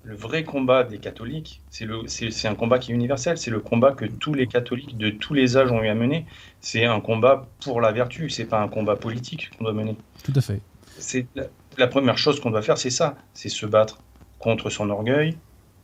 [0.03, 3.37] le vrai combat des catholiques, c'est un combat qui est universel.
[3.37, 6.25] C'est le combat que tous les catholiques de tous les âges ont eu à mener.
[6.61, 8.29] C'est un combat pour la vertu.
[8.29, 9.95] C'est pas un combat politique qu'on doit mener.
[10.23, 10.61] Tout à fait.
[10.97, 11.27] C'est
[11.77, 13.15] la, première chose qu'on doit faire, c'est ça.
[13.33, 13.99] C'est se battre
[14.39, 15.37] contre son orgueil,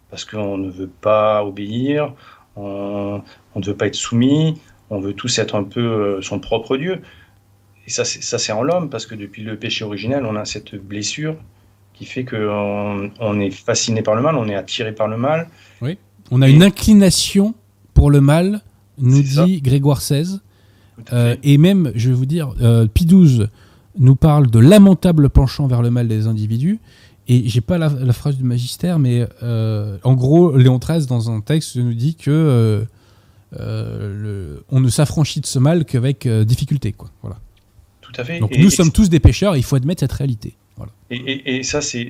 [0.09, 2.13] parce qu'on ne veut pas obéir,
[2.55, 3.21] on,
[3.55, 4.59] on ne veut pas être soumis,
[4.89, 7.01] on veut tous être un peu euh, son propre Dieu.
[7.87, 10.45] Et ça, c'est ça, c'est en l'homme, parce que depuis le péché originel, on a
[10.45, 11.35] cette blessure
[11.93, 15.47] qui fait qu'on on est fasciné par le mal, on est attiré par le mal.
[15.81, 15.97] Oui.
[16.29, 17.53] On a Et- une inclination
[17.93, 18.61] pour le mal,
[18.97, 19.45] nous ça.
[19.45, 20.39] dit Grégoire XVI.
[21.13, 23.47] Euh, et même, je vais vous dire, euh, Pie XII
[23.97, 26.79] nous parle de lamentable penchant vers le mal des individus.
[27.27, 31.29] Et j'ai pas la, la phrase du magistère, mais euh, en gros, Léon XIII, dans
[31.29, 32.83] un texte, nous dit que euh,
[33.59, 36.93] euh, le- on ne s'affranchit de ce mal qu'avec difficulté.
[36.93, 37.09] Quoi.
[37.21, 37.37] Voilà.
[38.01, 38.39] Tout à fait.
[38.39, 40.55] Donc Et- nous et- sommes tous des pécheurs, et il faut admettre cette réalité.
[40.77, 40.91] Voilà.
[41.09, 42.09] Et, et- et ça, c'est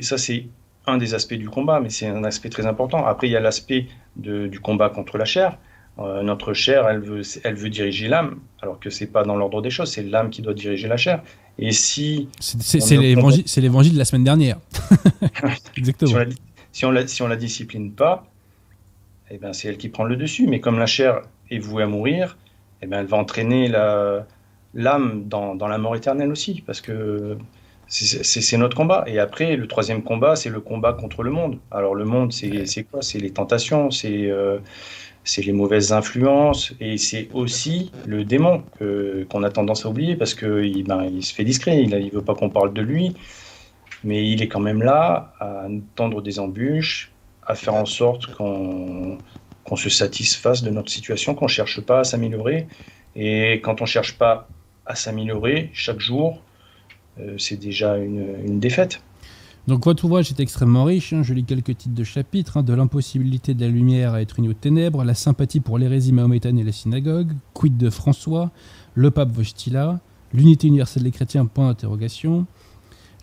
[0.87, 3.05] un des aspects du combat, mais c'est un aspect très important.
[3.05, 5.57] Après, il y a l'aspect du combat contre la chair.
[5.99, 9.61] Euh, notre chair, elle veut, elle veut diriger l'âme, alors que c'est pas dans l'ordre
[9.61, 9.91] des choses.
[9.91, 11.21] C'est l'âme qui doit diriger la chair.
[11.59, 14.57] Et si, C'est- l'évangile de la semaine dernière.
[14.71, 16.11] si Exactement.
[16.13, 16.25] on la,
[16.71, 18.25] si on la, si on la discipline pas,
[19.29, 20.47] eh ben, c'est elle qui prend le dessus.
[20.47, 22.37] Mais comme la chair est vouée à mourir,
[22.81, 24.25] eh ben, elle va entraîner la-
[24.73, 27.37] l'âme dans, dans la mort éternelle aussi, parce que
[27.87, 29.03] c'est notre combat.
[29.05, 31.57] Et après, le troisième combat, c'est le combat contre le monde.
[31.69, 33.01] Alors le monde, c'est c'est quoi?
[33.01, 34.59] C'est les tentations, c'est euh,
[35.23, 40.15] c'est les mauvaises influences, et c'est aussi le démon que- qu'on a tendance à oublier,
[40.15, 43.15] parce qu'il ben, il se fait discret, il ne veut pas qu'on parle de lui
[44.03, 47.11] mais il est quand même là à tendre des embûches,
[47.43, 49.17] à faire en sorte qu'on
[49.75, 52.67] se satisfasse de notre situation, qu'on ne cherche pas à s'améliorer.
[53.15, 54.47] Et quand on ne cherche pas
[54.85, 56.41] à s'améliorer chaque jour,
[57.19, 59.01] euh, c'est déjà une défaite.
[59.67, 62.73] Donc votre ouvrage est extrêmement riche, hein, je lis quelques titres de chapitres, hein, de
[62.73, 66.63] l'impossibilité de la lumière à être unie aux ténèbres, la sympathie pour l'hérésie mahométane et
[66.63, 68.49] la synagogue, quid de François,
[68.95, 69.99] le pape Wojtyla,
[70.33, 72.47] l'unité universelle des chrétiens, point d'interrogation,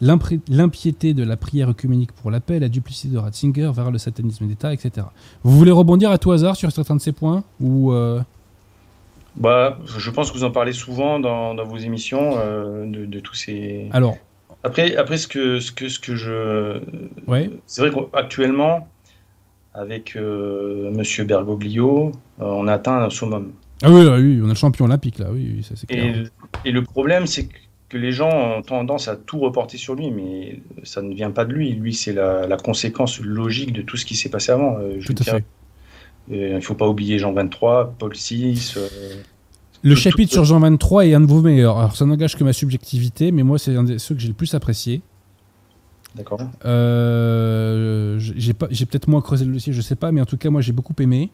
[0.00, 4.46] l'impiété de la prière œcuménique pour la paix, la duplicité de Ratzinger vers le satanisme
[4.46, 5.06] d'État, etc.
[5.42, 8.20] Vous voulez rebondir à tout hasard sur certains de ces points ou euh,
[9.34, 13.20] Bah, je pense que vous en parlez souvent dans, dans vos émissions euh, de, de
[13.20, 13.88] tous ces.
[13.90, 14.18] Alors,
[14.64, 16.80] Après, après ce que ce que ce que je
[17.26, 18.88] ouais, C'est vrai qu'actuellement,
[19.74, 23.52] avec euh, Monsieur Bergoglio, euh, on a atteint un summum.
[23.82, 26.24] ah oui, oui, on a le champion olympique là, oui, oui, ça c'est clair.
[26.64, 27.48] Et, et le problème, c'est
[27.88, 31.44] que les gens ont tendance à tout reporter sur lui, mais ça ne vient pas
[31.44, 31.72] de lui.
[31.72, 34.76] Lui, c'est la, la conséquence logique de tout ce qui s'est passé avant.
[34.78, 35.36] Euh, je Tout à fait.
[35.36, 38.74] euh, il ne faut pas oublier Jean 23, Paul VI.
[39.82, 41.78] Le tout- chapitre tout- sur Jean 23 est un de vos meilleurs.
[41.78, 44.34] Alors ça n'engage que ma subjectivité, mais moi c'est un de ceux que j'ai le
[44.34, 45.02] plus apprécié.
[46.14, 50.50] D'accord Euh, j'ai peut-être moins creusé le dossier, je sais pas, mais en tout cas
[50.50, 51.30] moi j'ai beaucoup aimé.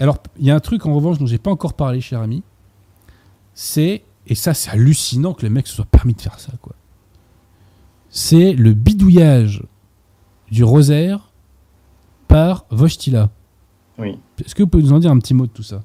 [0.00, 2.42] Alors il y a un truc en revanche dont j'ai pas encore parlé, cher ami,
[3.54, 6.74] c'est et ça c'est hallucinant que le mec se soit permis de faire ça quoi.
[8.08, 9.62] C'est le bidouillage
[10.50, 11.30] du rosaire
[12.28, 13.28] par Wojtyla.
[13.98, 14.16] Oui.
[14.44, 15.82] Est-ce que vous pouvez nous en dire un petit mot de tout ça?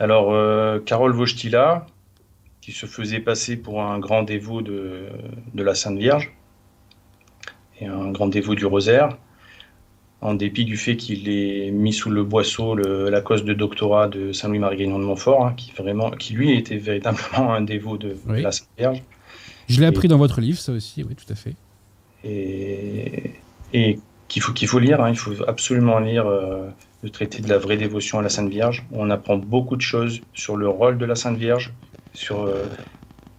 [0.00, 1.86] Alors, euh, Carole Wojtyla,
[2.60, 5.06] qui se faisait passer pour un grand dévot de,
[5.54, 6.32] de la Sainte Vierge
[7.80, 9.16] et un grand dévot du rosaire,
[10.20, 14.08] en dépit du fait qu'il ait mis sous le boisseau le- la cause de doctorat
[14.08, 18.16] de Saint-Louis-Marie Grignon de Montfort, hein, qui, vraiment, qui lui était véritablement un dévot de,
[18.42, 19.02] la Sainte Vierge.
[19.68, 21.54] Je l'ai appris dans votre livre, ça aussi, oui, tout à fait.
[22.24, 23.32] et,
[23.72, 23.98] et
[24.28, 25.00] qu'il faut, qu'il faut lire.
[25.02, 25.10] hein.
[25.10, 26.68] il faut absolument lire euh,
[27.02, 28.84] le traité de la vraie dévotion à la Sainte Vierge.
[28.92, 31.72] On apprend beaucoup de choses sur le rôle de la Sainte Vierge,
[32.12, 32.64] sur euh,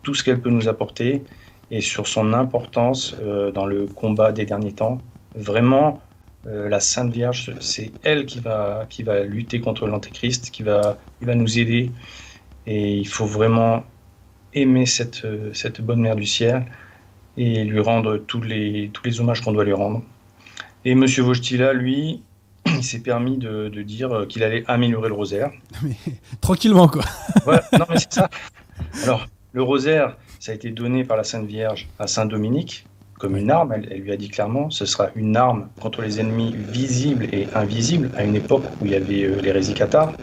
[0.04, 1.24] tout ce qu'elle peut nous apporter
[1.72, 5.00] et sur son importance euh, dans le combat des derniers temps.
[5.36, 6.02] Vraiment,
[6.48, 10.98] euh, la Sainte Vierge, c'est elle qui va, qui va lutter contre l'Antéchrist, qui va,
[11.20, 11.92] qui va nous aider.
[12.66, 13.84] Et il faut vraiment
[14.54, 16.66] aimer cette, cette bonne mère du ciel
[17.38, 20.02] et lui rendre tous les, tous les hommages qu'on doit lui rendre.
[20.86, 21.06] Et M.
[21.20, 22.22] Wojtyla, lui,
[22.78, 25.52] il s'est permis de, de dire qu'il allait améliorer le rosaire.
[26.42, 27.04] Tranquillement, quoi.
[27.44, 27.64] Voilà.
[27.78, 28.30] Non, mais c'est ça.
[29.04, 32.86] Alors, le rosaire, ça a été donné par la Sainte Vierge à Saint Dominique
[33.20, 33.74] comme une arme.
[33.74, 37.48] Elle, elle lui a dit clairement, ce sera une arme contre les ennemis visibles et
[37.54, 40.14] invisibles à une époque où il y avait euh, l'hérésie cathare.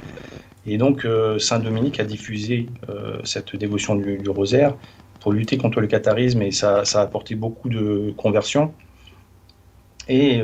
[0.66, 4.74] Et donc, euh, Saint Dominique a diffusé euh, cette dévotion du, du rosaire
[5.20, 8.72] pour lutter contre le catharisme et ça, ça a apporté beaucoup de conversions.
[10.08, 10.40] Et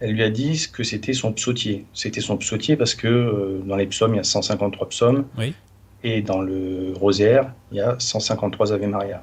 [0.00, 1.84] elle lui a dit que c'était son psautier.
[1.92, 5.26] C'était son psautier parce que euh, dans les psaumes, il y a 153 psaumes.
[5.38, 5.54] Oui.
[6.02, 9.22] Et dans le rosaire, il y a 153 Ave Maria.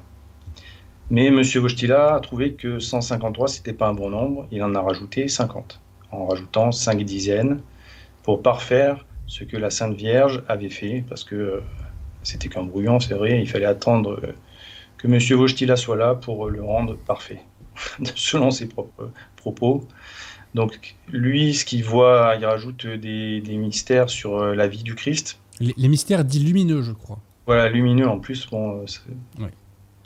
[1.10, 1.42] Mais M.
[1.42, 4.46] Wojtyla a trouvé que 153, c'était pas un bon nombre.
[4.52, 5.80] Il en a rajouté 50,
[6.12, 7.60] en rajoutant 5 dizaines
[8.22, 11.60] pour parfaire ce que la Sainte Vierge avait fait, parce que euh,
[12.22, 14.32] c'était qu'un brouillon, c'est vrai, il fallait attendre euh,
[14.98, 15.18] que M.
[15.40, 17.40] Wojtyla soit là pour le rendre parfait,
[18.14, 19.86] selon ses propres propos.
[20.54, 24.94] Donc lui, ce qu'il voit, il rajoute des, des mystères sur euh, la vie du
[24.94, 25.38] Christ.
[25.60, 27.18] Les, les mystères dits lumineux, je crois.
[27.46, 29.44] Voilà, lumineux en plus, bon, euh,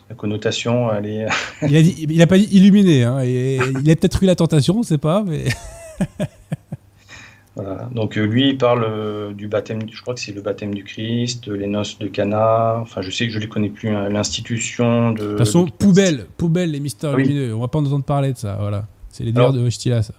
[0.08, 1.26] la connotation, elle est.
[1.62, 4.34] il, a dit, il a pas dit illuminé, hein, et il a peut-être eu la
[4.36, 5.44] tentation, on ne sait pas, mais.
[7.54, 7.88] voilà.
[7.94, 10.84] Donc euh, lui, il parle euh, du baptême, je crois que c'est le baptême du
[10.84, 12.78] Christ, les noces de Cana.
[12.80, 13.88] Enfin, je sais que je ne les connais plus.
[13.90, 15.22] hein, L'institution de.
[15.22, 17.22] De toute façon, de- poubelle, poubelle, les mystères Oui.
[17.24, 17.54] lumineux.
[17.54, 18.86] On va pas en entendre parler de ça, voilà.
[19.10, 20.14] C'est les délires de Wojtyla, ça.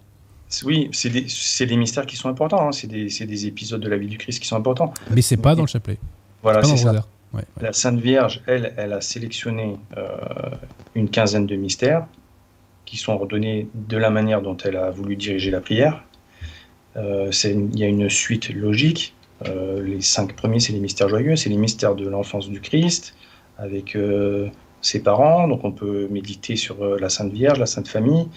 [0.63, 2.67] Oui, c'est des, mystères qui sont importants.
[2.67, 4.93] hein, C'est des, épisodes de la vie du Christ qui sont importants.
[5.11, 5.97] Mais c'est pas dans le chapelet.
[6.41, 6.89] Voilà, c'est ça.
[6.89, 7.07] rosaire.
[7.33, 7.63] Ouais, ouais.
[7.63, 10.17] La Sainte Vierge, elle, elle a sélectionné euh,
[10.93, 12.05] une quinzaine de mystères
[12.85, 16.03] qui sont ordonnés de la manière dont elle a voulu diriger la prière.
[16.95, 19.15] Euh, il y a une suite logique.
[19.47, 23.15] Euh, les cinq premiers, c'est les mystères joyeux, c'est les mystères de l'enfance du Christ
[23.57, 23.97] avec
[24.81, 25.47] ses parents.
[25.47, 28.27] Donc on peut méditer sur la Sainte Vierge, la Sainte Famille.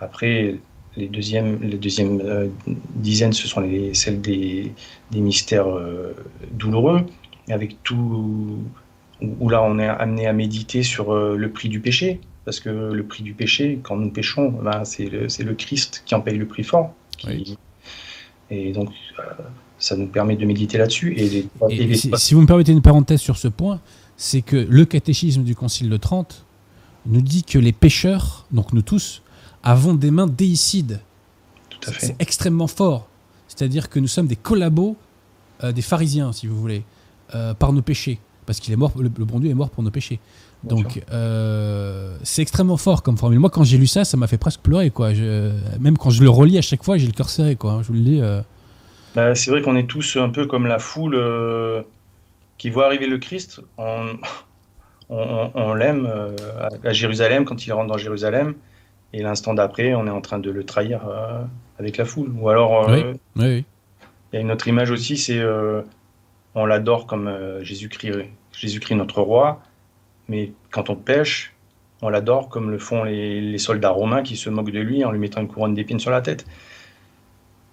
[0.00, 0.56] Après,
[0.96, 2.48] les deuxièmes, les deuxièmes euh,
[2.96, 4.72] dizaines, ce sont les, celles des,
[5.10, 6.14] des mystères euh,
[6.52, 7.02] douloureux.
[7.50, 8.58] Avec tout
[9.20, 12.20] où là on est amené à méditer sur euh, le prix du péché.
[12.44, 16.14] Parce que le prix du péché quand nous péchons ben, c'est le, le Christ qui
[16.14, 16.92] en paye le prix fort.
[17.16, 17.58] Qui- Oui.
[18.50, 18.90] et donc
[19.78, 21.14] ça nous permet de méditer là-dessus.
[21.16, 23.80] Et, les- Et et les- si, si vous me permettez une parenthèse sur ce point,
[24.16, 26.44] c'est que le catéchisme du Concile de Trente
[27.06, 29.22] nous dit que les pécheurs, donc nous tous,
[29.64, 31.00] avons des mains déicides.
[31.70, 33.08] tout à C'est extrêmement fort.
[33.48, 34.96] C'est-à-dire que nous sommes des collabos
[35.62, 36.82] euh, des pharisiens, si vous voulez,
[37.34, 38.18] euh, par nos péchés.
[38.46, 40.20] Parce qu'il est mort, le, le bon Dieu est mort pour nos péchés.
[40.64, 43.38] Donc, euh, c'est extrêmement fort comme formule.
[43.38, 45.12] Moi, quand j'ai lu ça, ça m'a fait presque pleurer, quoi.
[45.14, 47.80] Je- même quand je le relis à chaque fois, j'ai le cœur serré, quoi.
[47.82, 48.20] Je vous le dis.
[49.14, 51.16] Bah, c'est vrai qu'on est tous un peu comme la foule
[52.58, 54.06] qui voit arriver le Christ on,
[55.10, 56.08] on, on- on l'aime
[56.82, 58.54] à Jérusalem quand il rentre dans Jérusalem
[59.14, 61.42] et l'instant d'après on est en train de le trahir euh,
[61.78, 63.64] avec la foule ou alors euh, Oui, oui.
[64.32, 65.82] Il y a une autre image aussi, c'est euh,
[66.56, 67.32] on l'adore comme
[67.62, 69.62] Jésus-Christ, Jésus-Christ notre roi,
[70.28, 71.54] mais quand on pêche,
[72.02, 75.12] on l'adore comme le font les, les soldats romains qui se moquent de lui en
[75.12, 76.46] lui mettant une couronne d'épines sur la tête.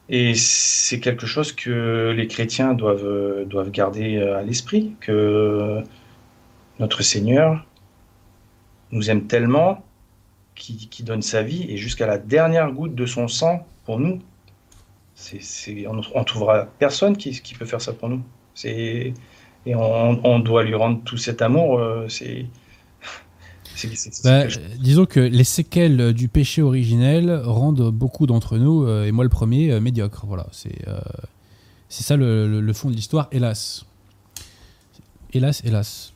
[0.09, 5.81] Et c'est quelque chose que les chrétiens doivent, doivent garder à l'esprit, que
[6.79, 7.65] notre Seigneur
[8.91, 9.83] nous aime tellement
[10.61, 14.19] qu'il donne sa vie et jusqu'à la dernière goutte de son sang pour nous.
[15.15, 18.21] C'est, on ne trouvera personne qui, qui peut faire ça pour nous.
[18.55, 19.13] C'est,
[19.65, 21.79] et on, on doit lui rendre tout cet amour.
[21.79, 22.45] euh, C'est,
[24.23, 24.43] Bah,
[24.79, 29.29] disons que les séquelles du péché originel rendent beaucoup d'entre nous, euh, et moi le
[29.29, 30.25] premier, euh, médiocres.
[30.27, 30.99] Voilà, c'est euh,
[31.89, 33.85] c'est ça le, le- le fond de l'histoire, hélas.
[35.33, 36.13] Hélas, hélas.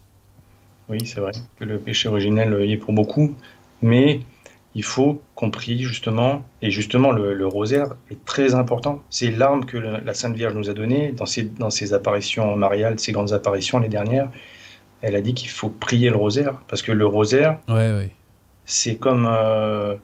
[0.89, 3.33] Oui, c'est vrai que le péché originel y est pour beaucoup,
[3.81, 4.19] mais
[4.75, 9.01] il faut qu'on prie justement, et justement le, le rosaire est très important.
[9.09, 12.55] C'est l'arme que le- la Sainte Vierge nous a donnée dans ses, dans ses apparitions
[12.57, 14.29] mariales, ses grandes apparitions, les dernières.
[15.01, 18.11] Elle a dit qu'il faut prier le rosaire, parce que le rosaire, Ouais, ouais.
[18.65, 19.95] c'est comme euh,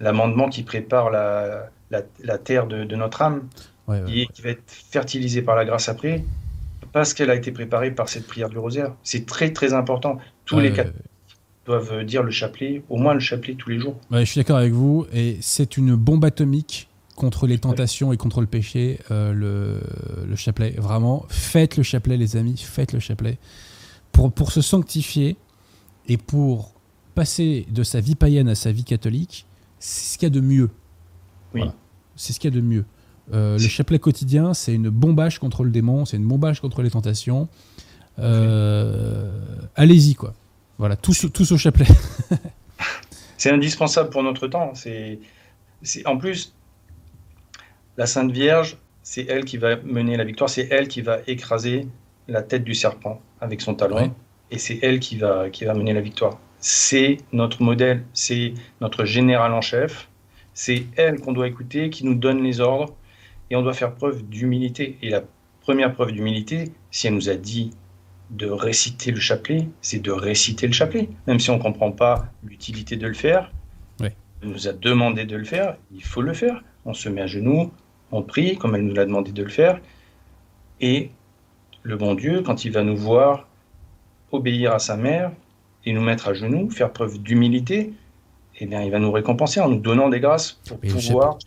[0.00, 3.48] l'amendement qui prépare la, la, la terre de, de notre âme,
[3.88, 4.26] ouais, ouais.
[4.32, 6.24] qui, va être fertilisée par la grâce après,
[6.92, 8.92] parce qu'elle a été préparée par cette prière du rosaire.
[9.02, 10.18] C'est très très important.
[10.44, 10.72] Tous les
[11.68, 13.94] doivent dire le chapelet, au moins le chapelet tous les jours.
[14.10, 18.16] Ouais, je suis d'accord avec vous, et c'est une bombe atomique contre les tentations et
[18.16, 19.80] contre le péché, euh, le,
[20.26, 20.74] le chapelet.
[20.78, 23.38] Vraiment, faites le chapelet, les amis, faites le chapelet.
[24.12, 25.36] Pour, pour se sanctifier
[26.06, 26.72] et pour
[27.14, 29.46] passer de sa vie païenne à sa vie catholique,
[29.78, 30.70] c'est ce qu'il y a de mieux.
[31.54, 31.60] Oui.
[31.60, 31.74] Voilà.
[32.16, 32.84] C'est ce qu'il y a de mieux.
[33.34, 36.90] Euh, le chapelet quotidien, c'est une bombage contre le démon, c'est une bombage contre les
[36.90, 37.48] tentations.
[38.18, 39.30] Euh,
[39.76, 40.32] Allez-y, quoi.
[40.78, 41.86] Voilà, tous, tous au chapelet.
[43.36, 44.72] C'est indispensable pour notre temps.
[44.74, 45.18] C'est,
[46.06, 46.54] en plus
[47.96, 50.50] la Sainte Vierge, c'est elle qui va mener la victoire.
[50.50, 51.86] C'est elle qui va écraser
[52.26, 54.10] la tête du serpent avec son talon, Ouais.
[54.50, 56.38] et c'est elle qui va qui va mener la victoire.
[56.60, 60.08] C'est notre modèle, c'est notre général en chef.
[60.52, 62.94] C'est elle qu'on doit écouter, qui nous donne les ordres,
[63.50, 64.98] et on doit faire preuve d'humilité.
[65.02, 65.22] Et la
[65.60, 67.70] première preuve d'humilité, si elle nous a dit
[68.30, 71.08] de réciter le chapelet, c'est de réciter le chapelet.
[71.26, 73.50] Même si on ne comprend pas l'utilité de le faire,
[74.00, 76.62] elle nous a demandé de le faire, il faut le faire.
[76.84, 77.72] On se met à genoux,
[78.12, 79.80] on prie comme elle nous l'a demandé de le faire.
[80.80, 81.10] Et
[81.82, 83.48] le bon Dieu, quand il va nous voir
[84.30, 85.32] obéir à sa mère
[85.84, 87.92] et nous mettre à genoux, faire preuve d'humilité,
[88.60, 91.38] eh bien, il va nous récompenser en nous donnant des grâces pour pouvoir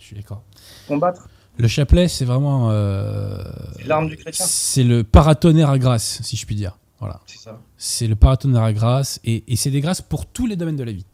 [0.87, 1.29] combattre.
[1.57, 2.69] Le chapelet, c'est vraiment.
[2.71, 3.37] euh,
[3.77, 4.45] C'est l'arme du chrétien.
[4.45, 6.77] C'est le paratonnerre à grâce, si je puis dire.
[6.99, 7.19] Voilà.
[7.25, 7.59] C'est ça.
[7.77, 10.83] C'est le paratonnerre à grâce, et, et c'est des grâces pour tous les domaines de
[10.83, 11.05] la vie.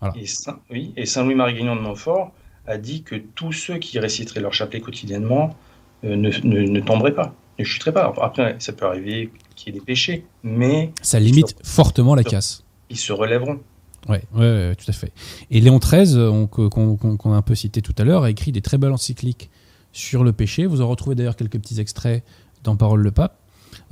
[0.00, 0.14] Voilà.
[0.16, 2.32] Et Saint, oui, et Saint Louis-Marie Grignon de Montfort
[2.66, 5.56] a dit que tous ceux qui réciteraient leur chapelet quotidiennement
[6.04, 8.12] euh, ne, ne, ne tomberaient pas, ne chuteraient pas.
[8.20, 12.64] Après, ça peut arriver qu'il y ait des péchés, mais Ça limite fortement la casse.
[12.90, 13.60] ils se relèveront.
[14.08, 15.12] Oui, ouais, tout à fait.
[15.50, 18.78] Et Léon XIII, qu'on a un peu cité tout à l'heure, a écrit des très
[18.78, 19.50] belles encycliques
[19.92, 20.66] sur le péché.
[20.66, 22.24] Vous en retrouvez d'ailleurs quelques petits extraits
[22.64, 23.38] dans Parole le Pape.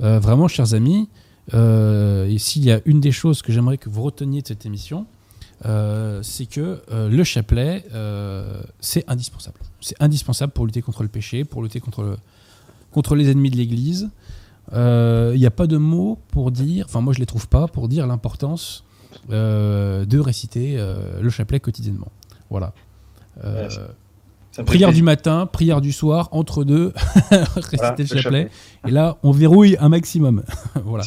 [0.01, 1.09] Euh, vraiment, chers amis,
[1.53, 5.05] euh, s'il y a une des choses que j'aimerais que vous reteniez de cette émission,
[5.65, 7.85] euh, c'est que le chapelet,
[8.79, 9.59] c'est indispensable.
[9.79, 12.17] C'est indispensable pour lutter contre le péché, pour lutter contre,
[12.91, 14.09] contre les ennemis de l'Église.
[14.73, 17.67] Il n'y a pas de mots pour dire, enfin moi je ne les trouve pas,
[17.67, 18.83] pour dire l'importance
[19.29, 20.77] de réciter
[21.21, 22.11] le chapelet quotidiennement.
[22.49, 22.73] Voilà.
[24.65, 26.93] Prière du matin, prière du soir, entre deux,
[27.55, 28.49] réciter le chapelet.
[28.85, 30.43] Et là, on verrouille un maximum.
[30.83, 31.03] voilà.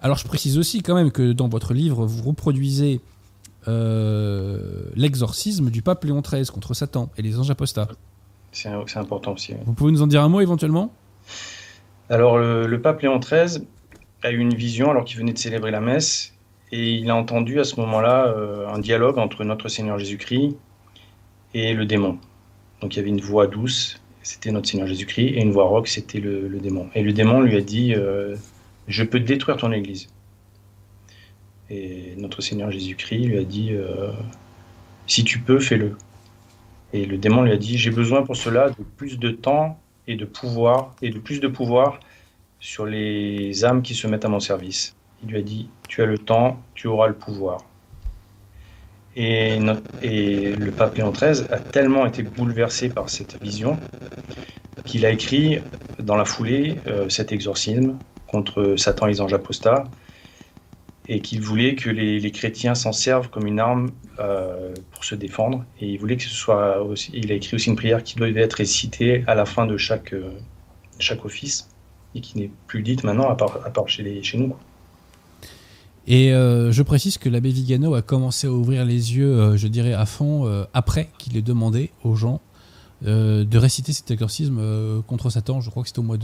[0.00, 3.00] Alors, je précise aussi quand même que dans votre livre, vous reproduisez
[3.66, 7.88] euh, l'exorcisme du pape Léon XIII contre Satan et les anges apostats.
[8.52, 9.54] C'est important aussi.
[9.66, 10.92] Vous pouvez nous en dire un mot éventuellement?
[12.10, 13.66] Alors, le, pape Léon XIII
[14.22, 16.32] a eu une vision alors qu'il venait de célébrer la messe
[16.72, 20.56] et il a entendu à ce moment-là euh, un dialogue entre notre Seigneur Jésus-Christ
[21.54, 22.18] et le démon.
[22.80, 25.88] Donc il y avait une voix douce, c'était notre Seigneur Jésus-Christ, et une voix rauque,
[25.88, 26.88] c'était le, démon.
[26.94, 28.36] Et le démon lui a dit euh,
[28.86, 30.08] Je peux détruire ton Église.
[31.70, 34.12] Et notre Seigneur Jésus-Christ lui a dit euh,
[35.06, 35.96] Si tu peux, fais-le.
[36.92, 40.16] Et le démon lui a dit J'ai besoin pour cela de plus de temps et
[40.16, 42.00] de pouvoir, et de plus de pouvoir
[42.60, 44.94] sur les âmes qui se mettent à mon service.
[45.22, 47.64] Il lui a dit Tu as le temps, tu auras le pouvoir.
[49.16, 53.76] Et, le pape Léon XIII a tellement été bouleversé par cette vision
[54.84, 55.60] qu'il a écrit
[55.98, 57.98] dans la foulée euh, cet exorcisme
[58.28, 59.84] contre Satan et les anges apostats
[61.08, 65.64] et qu'il voulait que les, chrétiens s'en servent comme une arme euh, pour se défendre.
[65.80, 68.42] Et il voulait que ce soit aussi, il a écrit aussi une prière qui devait
[68.42, 70.30] être récitée à la fin de chaque, euh,
[70.98, 71.70] chaque office
[72.14, 74.54] et qui n'est plus dite maintenant à part, à part chez, les, chez nous.
[76.10, 79.68] Et euh, je précise que l'abbé Vigano a commencé à ouvrir les yeux, euh, je
[79.68, 82.40] dirais, à fond, euh, après qu'il ait demandé aux gens
[83.02, 84.60] de réciter cet exorcisme
[85.06, 85.60] contre Satan.
[85.60, 86.16] Je crois que c'était au mois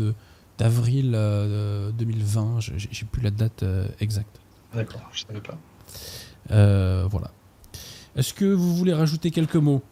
[0.59, 2.59] d'avril 2020.
[2.59, 3.65] J'ai plus la date
[4.01, 4.41] exacte.
[4.75, 7.07] D'accord, je ne savais pas.
[7.07, 7.31] voilà.
[8.17, 9.83] Est-ce que vous voulez rajouter quelques mots?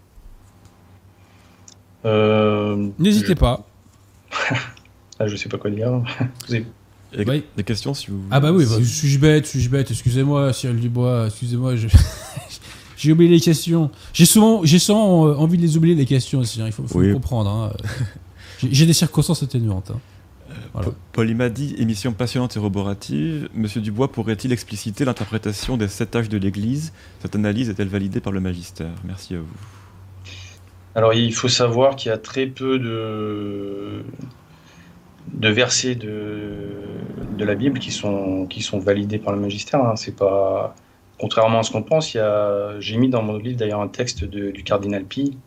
[2.98, 3.64] N'hésitez pas.
[5.20, 6.02] ah, je sais pas quoi dire.
[6.48, 6.66] Vous avez
[7.12, 8.22] des questions si vous.
[8.30, 11.74] Ah bah oui, bah, suis-je bête, suis-je bête, excusez-moi, Cyril Dubois, excusez-moi,
[12.96, 13.90] j'ai oublié les questions.
[14.12, 16.82] J'ai souvent, j'ai souvent euh, envie de les oublier les questions aussi, hein, il faut,
[16.82, 17.50] comprendre.
[17.50, 17.72] Hein.
[18.70, 19.90] J'ai des circonstances atténuantes.
[19.90, 19.98] Hein.
[20.72, 20.90] Voilà.
[21.12, 23.48] Paul dit émission passionnante et roborative.
[23.54, 26.92] Monsieur Dubois pourrait-il expliciter l'interprétation des sept âges de l'Église?
[27.20, 28.92] Cette analyse est-elle validée par le magistère?
[29.04, 29.46] Merci à vous.
[30.94, 34.04] Alors il faut savoir qu'il y a très peu de,
[35.28, 36.70] de versets de,
[37.36, 39.82] de la Bible qui sont, qui sont validés par le magistère.
[39.84, 39.96] Hein.
[39.96, 40.74] C'est pas
[41.18, 42.16] contrairement à ce qu'on pense.
[42.80, 45.38] J'ai mis dans mon livre d'ailleurs un texte du cardinal Pi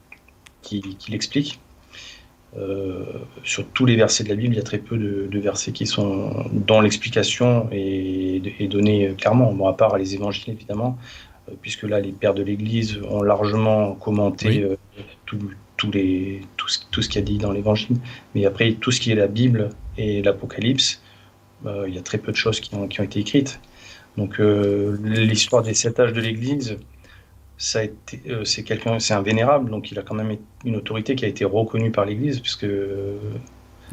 [0.61, 1.59] qui, qui l'explique.
[2.57, 3.03] Euh,
[3.43, 5.85] sur tous les versets de la Bible, il y a très peu de, versets qui
[5.85, 10.97] sont dans l'explication et, et, donnés clairement, bon, à part les évangiles évidemment,
[11.49, 14.77] euh, puisque là les pères de l'Église ont largement commenté euh,
[15.25, 15.37] tout,
[15.77, 17.97] tous les, tout, ce, tout ce qu'il y a dit dans l'Évangile.
[18.33, 21.01] Mais après, tout ce qui est la Bible et l'Apocalypse,
[21.65, 23.59] euh, il y a très peu de choses qui ont, qui ont été écrites.
[24.17, 26.77] Donc euh, l'histoire des sept âges de l'Église,
[27.57, 30.75] ça a été, euh, c'est quelqu'un, c'est un vénérable, donc il a quand même une
[30.75, 32.67] autorité qui a été reconnue par l'Église, puisque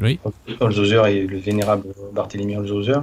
[0.01, 0.19] oui.
[0.61, 3.01] Holzhauser est le vénérable Barthélemy Holzhauser.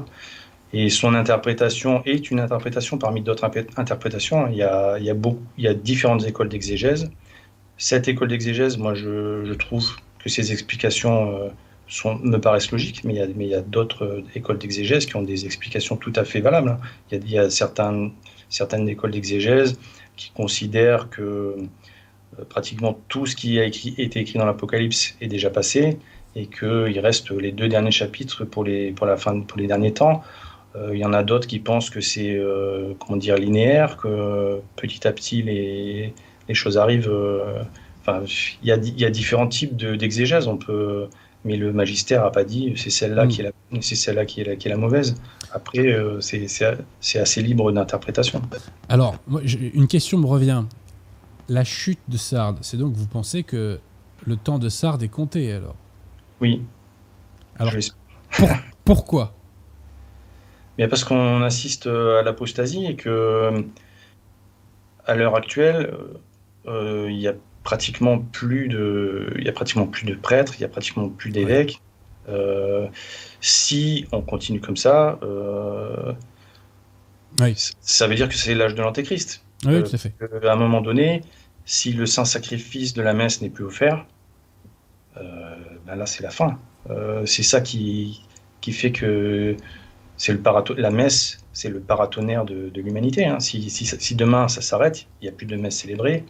[0.72, 4.48] Et son interprétation est une interprétation parmi d'autres interprétations.
[4.48, 7.10] Il y, a, il, y a beaucoup, il y a différentes écoles d'exégèse.
[7.82, 9.90] Cette école d'exégèse, moi, je, trouve
[10.22, 15.06] que ces explications euh, me paraissent logiques, mais il y a, d'autres euh, écoles d'exégèse
[15.06, 16.72] qui ont des explications tout à fait valables.
[16.72, 16.80] Hein.
[17.14, 18.12] Il y a, certaines,
[18.50, 19.80] certaines écoles d'exégèse
[20.18, 21.56] qui considèrent que euh,
[22.50, 25.98] pratiquement tout ce qui a été écrit dans l'Apocalypse est déjà passé
[26.36, 30.22] et qu'il reste les deux derniers chapitres pour les, la fin, pour les derniers temps.
[30.92, 32.40] Il y en a d'autres qui pensent que c'est
[33.00, 36.14] comment dire linéaire, que petit à petit les,
[36.50, 37.10] les choses arrivent.
[37.10, 37.64] Euh,
[38.02, 38.24] enfin,
[38.62, 40.48] il y, a, différents types d'exégèse.
[40.48, 41.08] on peut,
[41.46, 43.28] mais le magistère n'a pas dit c'est celle-là mm.
[43.30, 45.16] qui est la, c'est celle-là qui est la, qui est la mauvaise.
[45.54, 48.42] Après, euh, c'est assez libre d'interprétation.
[48.90, 49.42] Alors, moi,
[49.74, 50.66] une question me revient.
[51.48, 53.80] La chute de Sardes, c'est donc vous pensez que
[54.26, 55.76] le temps de Sardes est compté alors?
[56.42, 56.62] Oui.
[57.58, 57.74] Alors,
[58.86, 59.34] pourquoi?
[60.78, 63.66] Mais parce qu'on assiste à l'apostasie et que
[65.10, 66.20] à l'heure actuelle, euh,
[66.68, 67.34] il y a
[67.64, 71.32] pratiquement plus de, il y a pratiquement plus de prêtres, il y a pratiquement plus
[71.32, 71.82] d'évêques.
[72.30, 72.88] Euh,
[73.42, 76.14] si on continue comme ça, euh,
[77.40, 77.54] Oui.
[77.82, 79.44] Ça veut dire que c'est l'âge de l'antéchrist.
[79.66, 80.14] Oui, Euh, tout à fait.
[80.22, 81.22] Euh, à un moment donné,
[81.66, 84.06] si le saint sacrifice de la messe n'est plus offert,
[85.18, 85.56] euh,
[85.86, 86.60] ben là c'est la fin.
[86.90, 88.24] Euh, c'est ça qui,
[88.62, 89.56] qui fait que
[90.18, 93.26] c'est le parato- la messe, c'est le paratonnerre de, de l'humanité.
[93.26, 93.40] hein.
[93.40, 96.24] Si, si, si demain ça s'arrête, il n'y a plus de messe célébrée,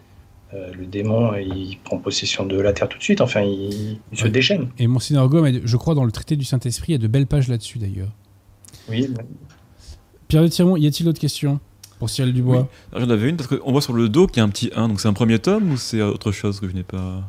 [0.54, 4.18] euh, le démon il prend possession de la terre tout de suite, enfin il, il
[4.18, 4.30] se Ouais.
[4.30, 4.70] déchaîne.
[4.80, 7.28] Et Monseigneur Gaume, je crois, dans le traité du Saint-Esprit, il y a de belles
[7.28, 8.10] pages là-dessus d'ailleurs.
[8.90, 9.08] Oui,
[10.28, 11.60] Pierre de Tirmont, y a-t-il d'autres questions
[12.00, 14.40] pour Cyril Dubois Alors, J'en avais une parce qu'on voit sur le dos qu'il y
[14.40, 16.74] a un petit 1, donc c'est un premier tome ou c'est autre chose que je
[16.74, 17.22] n'ai pas?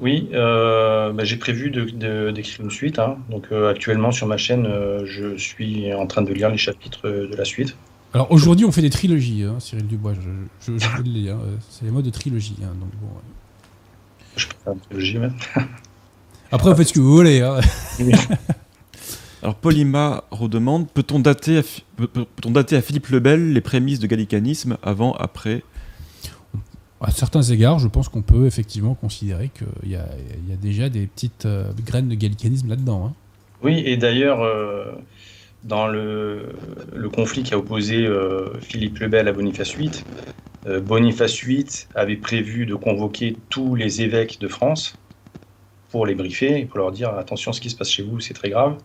[0.00, 2.98] Oui, euh, bah, j'ai prévu de- de- d'écrire une suite.
[2.98, 3.16] hein.
[3.30, 7.08] Donc euh, actuellement sur ma chaîne, euh, je suis en train de lire les chapitres
[7.08, 7.76] de la suite.
[8.14, 10.20] Alors aujourd'hui, on fait des trilogies, hein, Cyril Dubois, je,
[10.60, 12.56] je, je vous le dis, hein, euh, c'est les modes de trilogie.
[12.62, 13.22] hein, donc bon, ouais.
[14.36, 15.34] Je peux faire une trilogie même.
[16.52, 17.40] Après, vous faites ce que vous voulez.
[17.40, 17.58] hein.
[19.42, 21.62] Alors Polima redemande peut-on dater, à
[21.96, 25.62] peut- peut-on dater à Philippe le Bel les prémices de gallicanisme avant, après?
[27.02, 29.50] À certains égards, je pense qu'on peut effectivement considérer
[29.82, 30.06] qu'il y a,
[30.44, 33.06] il y a déjà des petites euh, graines de gallicanisme là-dedans.
[33.08, 33.12] hein.
[33.62, 34.92] Oui, et d'ailleurs, euh,
[35.64, 36.50] dans le,
[36.94, 39.90] le conflit qui a opposé euh, Philippe le Bel à Boniface VIII,
[40.66, 44.98] euh, Boniface VIII avait prévu de convoquer tous les évêques de France
[45.90, 48.34] pour les briefer et pour leur dire attention, ce qui se passe chez vous, c'est
[48.34, 48.76] très grave.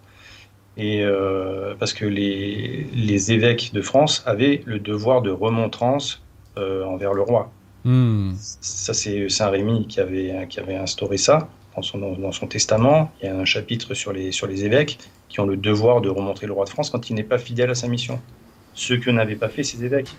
[0.77, 6.23] Et euh, parce que les, les évêques de France avaient le devoir de remontrance
[6.57, 7.51] euh, envers le roi.
[7.83, 8.33] Hmm.
[8.35, 13.11] Ça, c'est Saint-Rémy qui avait, qui avait instauré ça dans son, dans son testament.
[13.21, 14.99] Il y a un chapitre sur les, sur les évêques
[15.29, 17.69] qui ont le devoir de remontrer le roi de France quand il n'est pas fidèle
[17.69, 18.19] à sa mission.
[18.73, 20.15] Ce que n'avaient pas fait ces évêques.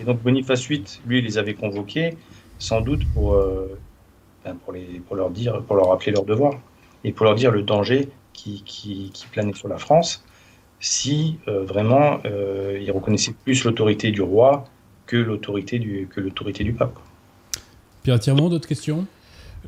[0.00, 2.16] Et donc Boniface VIII, lui, les avait convoqués,
[2.58, 3.78] sans doute pour, euh,
[4.44, 6.54] ben, pour, les, pour, leur dire, pour leur rappeler leur devoir
[7.04, 10.24] et pour leur dire le danger qui, qui, qui planait sur la France
[10.80, 14.64] si euh, vraiment euh, ils reconnaissaient plus l'autorité du roi
[15.06, 16.98] que l'autorité du, que l'autorité du pape.
[18.02, 19.06] Pierre Tirmont, d'autres questions?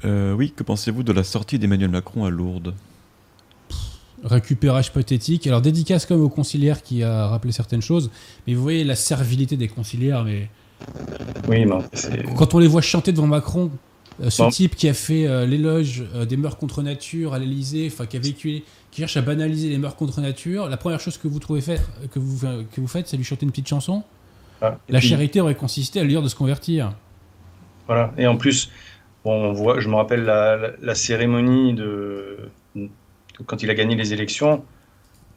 [0.05, 2.75] Euh, Oui, que pensez-vous de la sortie d'Emmanuel Macron à Lourdes?
[4.25, 5.47] Récupérage pathétique.
[5.47, 8.11] Alors, dédicace comme au conciliaire qui a rappelé certaines choses.
[8.47, 10.25] Mais vous voyez la servilité des conciliaires.
[10.25, 10.49] Mais
[11.49, 12.23] Oui, c'est.
[12.35, 13.71] quand on les voit chanter devant Macron,
[14.23, 14.49] euh, ce Non.
[14.51, 18.17] type qui a fait euh, l'éloge euh, des mœurs contre nature à l'Elysée, enfin qui
[18.17, 21.39] a vécu, qui cherche à banaliser les mœurs contre nature, la première chose que vous
[21.39, 24.03] trouvez faire, que vous, que vous faites, c'est lui chanter une petite chanson.
[24.63, 26.95] Ah, La puis, charité aurait consisté à lui dire de se convertir.
[27.87, 28.13] Voilà.
[28.17, 28.71] Et en plus,
[29.23, 32.39] bon, on voit, je me rappelle la, la- la cérémonie de
[33.45, 34.65] quand il a gagné les élections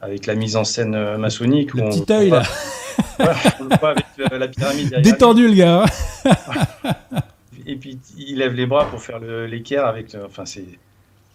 [0.00, 1.74] avec la mise en scène euh, maçonnique.
[1.74, 4.48] Le où on- petit œil on là, voit- voilà, on le voit avec euh, la
[4.48, 5.12] pyramide derrière.
[5.12, 5.84] détendu le gars.
[6.24, 6.30] hein.
[7.66, 10.12] Et puis il lève les bras pour faire l'équerre avec.
[10.12, 10.64] le- Enfin, c'est.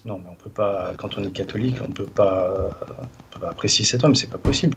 [0.05, 0.93] Non, mais on peut pas.
[0.97, 2.69] Quand on est catholique, on peut pas,
[2.99, 4.15] on peut pas apprécier cet homme.
[4.15, 4.75] C'est pas possible.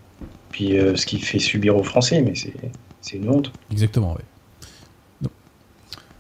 [0.51, 2.55] Puis euh, ce qu'il fait subir aux Français, mais c'est
[3.01, 3.53] c'est une honte.
[3.71, 4.25] Exactement, oui.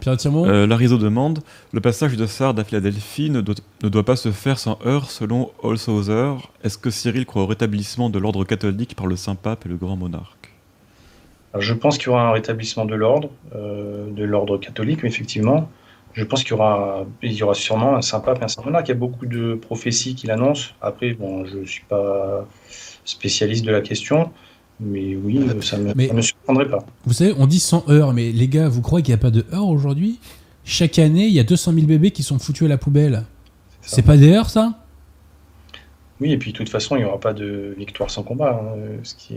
[0.00, 1.40] Pierre Tirmont Euh, Larizo demande
[1.72, 5.10] Le passage de Sardes à Philadelphie ne doit, ne doit pas se faire sans heurts
[5.10, 6.34] selon Holshouser.
[6.62, 9.96] Est-ce que Cyril croit au rétablissement de l'ordre catholique par le Saint-Pape et le grand
[9.96, 10.52] monarque?
[11.52, 15.08] Alors, je pense qu'il y aura un rétablissement de l'ordre, euh, de l'ordre catholique, mais
[15.08, 15.68] effectivement.
[16.14, 18.62] Je pense qu'il y aura, il y aura sûrement un saint pape et un saint
[18.62, 18.88] monarque.
[18.88, 20.70] Il y a beaucoup de prophéties qui l'annoncent.
[20.80, 22.46] Après, bon, je ne suis pas
[23.04, 24.30] spécialiste de la question,
[24.80, 26.84] mais oui, ça ne me, surprendrait pas.
[27.04, 29.30] Vous savez, on dit 100 heures, mais les gars, vous croyez qu'il n'y a pas
[29.30, 30.20] de heures aujourd'hui?
[30.64, 33.24] Chaque année, il y a 200 000 bébés qui sont foutus à la poubelle.
[33.80, 34.74] C'est pas des heures, ça?
[36.20, 38.60] Oui, et puis de toute façon, il n'y aura pas de victoire sans combat.
[38.62, 39.36] hein, ce qui,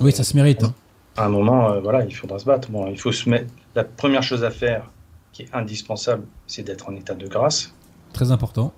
[0.00, 0.64] Oui, ça se mérite.
[0.64, 0.74] hein.
[1.16, 2.70] à un moment, euh, voilà, il faudra se battre.
[2.70, 3.52] Bon, il faut se mettre.
[3.74, 4.90] La première chose à faire,
[5.32, 7.72] qui est indispensable, c'est d'être en état de grâce.
[8.12, 8.72] Très important.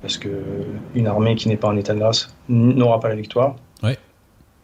[0.00, 0.28] parce que
[0.94, 3.56] une armée qui n'est pas en état de grâce n'aura pas la victoire.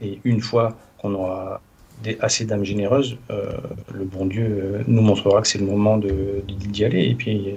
[0.02, 1.60] Et une fois qu'on aura
[2.02, 3.52] des, assez d'âmes généreuses, euh,
[3.94, 7.04] le bon Dieu euh, nous montrera que c'est le moment d'y aller.
[7.04, 7.54] Et puis,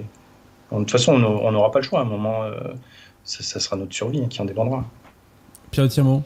[0.72, 1.98] de toute façon, on n'a- on n'aura pas le choix.
[2.00, 2.52] À un moment, euh,
[3.24, 4.84] ça, ça sera notre survie hein, qui en dépendra.
[5.72, 6.22] Pierre Tirmont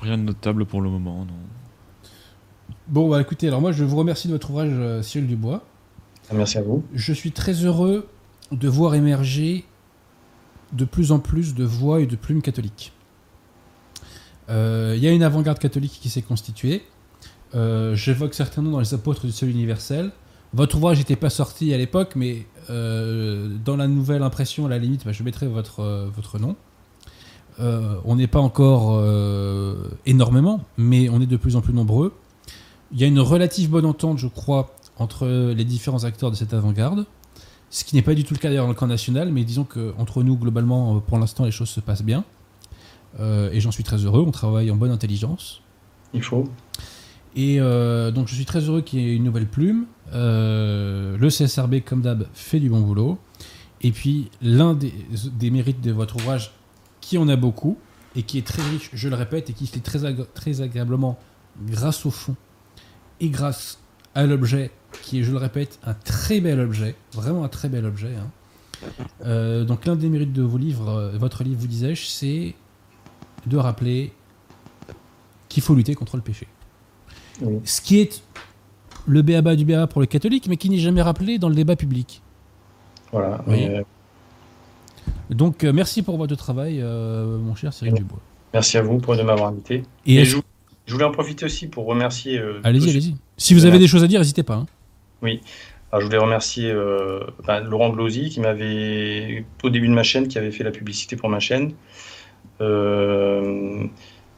[0.00, 1.34] Rien de notable pour le moment, non.
[2.88, 5.62] Bon, bah écoutez, alors moi, je vous remercie de votre ouvrage, euh, Cyril Dubois.
[6.32, 6.84] Merci à vous.
[6.94, 8.06] Je suis très heureux
[8.52, 9.64] de voir émerger
[10.72, 12.92] de plus en plus de voix et de plumes catholiques.
[14.50, 16.82] Euh, Il y a une avant-garde catholique qui s'est constituée.
[17.54, 20.10] Euh, J'évoque certains noms dans les apôtres du seul universel.
[20.52, 24.78] Votre ouvrage n'était pas sorti à l'époque, mais euh, dans la nouvelle impression, à la
[24.78, 26.56] limite, bah, je mettrai votre, euh, votre nom.
[27.60, 32.12] Euh, on n'est pas encore euh, énormément, mais on est de plus en plus nombreux.
[32.92, 36.54] Il y a une relative bonne entente, je crois, entre les différents acteurs de cette
[36.54, 37.06] avant-garde.
[37.70, 39.64] Ce qui n'est pas du tout le cas d'ailleurs dans le camp national, mais disons
[39.64, 42.24] qu'entre nous, globalement, euh, pour l'instant, les choses se passent bien.
[43.20, 45.62] Euh, et j'en suis très heureux, on travaille en bonne intelligence.
[46.12, 46.44] Il faut.
[47.36, 49.86] Et euh, donc je suis très heureux qu'il y ait une nouvelle plume.
[50.12, 53.18] Euh, le CSRB, comme d'hab, fait du bon boulot.
[53.82, 54.92] Et puis l'un des,
[55.32, 56.52] des mérites de votre ouvrage,
[57.00, 57.76] qui en a beaucoup,
[58.16, 60.00] et qui est très riche, je le répète, et qui se lit très,
[60.34, 61.18] très agréablement
[61.66, 62.36] grâce au fond
[63.20, 63.78] et grâce
[64.14, 64.70] à l'objet,
[65.02, 68.14] qui est, je le répète, un très bel objet, vraiment un très bel objet.
[68.16, 68.30] hein.
[69.24, 72.54] Euh, donc l'un des mérites de vos livres, votre livre, vous disais-je, c'est
[73.46, 74.12] de rappeler
[75.48, 76.46] qu'il faut lutter contre le péché.
[77.40, 77.60] Oui.
[77.64, 78.22] Ce qui est
[79.06, 81.76] le béaba du béaba pour le catholique, mais qui n'est jamais rappelé dans le débat
[81.76, 82.22] public.
[83.12, 83.42] Voilà.
[83.46, 83.64] Oui.
[83.68, 83.82] Euh,
[85.30, 88.00] Donc euh, merci pour votre travail, euh, mon cher Cyril Oui.
[88.00, 88.20] Dubois.
[88.52, 89.82] merci à vous pour de m'avoir invité.
[90.06, 90.38] Et je,
[90.86, 92.38] je voulais en profiter aussi pour remercier.
[92.38, 93.14] euh, allez-y, allez-y.
[93.36, 94.54] Si vous avez des choses à dire, n'hésitez pas.
[94.54, 94.66] hein.
[95.92, 100.26] Alors, je voulais remercier euh, ben, Laurent Glosy qui m'avait, au début de ma chaîne,
[100.26, 101.72] qui avait fait la publicité pour ma chaîne.
[102.60, 103.84] Euh,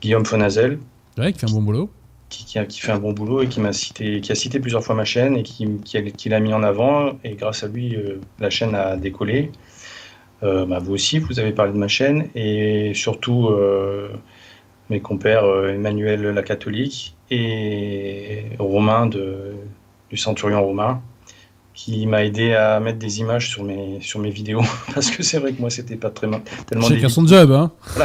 [0.01, 0.79] Guillaume Fonazel,
[1.19, 1.91] Ouais, qui fait un bon boulot.
[2.29, 4.61] qui, qui a, qui fait un bon boulot et qui m'a cité, qui a cité
[4.61, 7.19] plusieurs fois ma chaîne et qui, qui, a- qui l'a mis en avant.
[7.25, 9.51] Et grâce à lui, euh, la chaîne a décollé.
[10.43, 14.09] Euh, bah, vous aussi, vous avez parlé de ma chaîne et surtout euh,
[14.91, 19.55] mes compères Emmanuel la catholique et Romain de,
[20.11, 21.01] du Centurion romain
[21.77, 24.63] qui m'a aidé à mettre des images sur mes, sur mes vidéos
[24.95, 26.27] parce que c'est vrai que moi c'était pas très,
[26.67, 27.71] tellement Chacun son job, hein.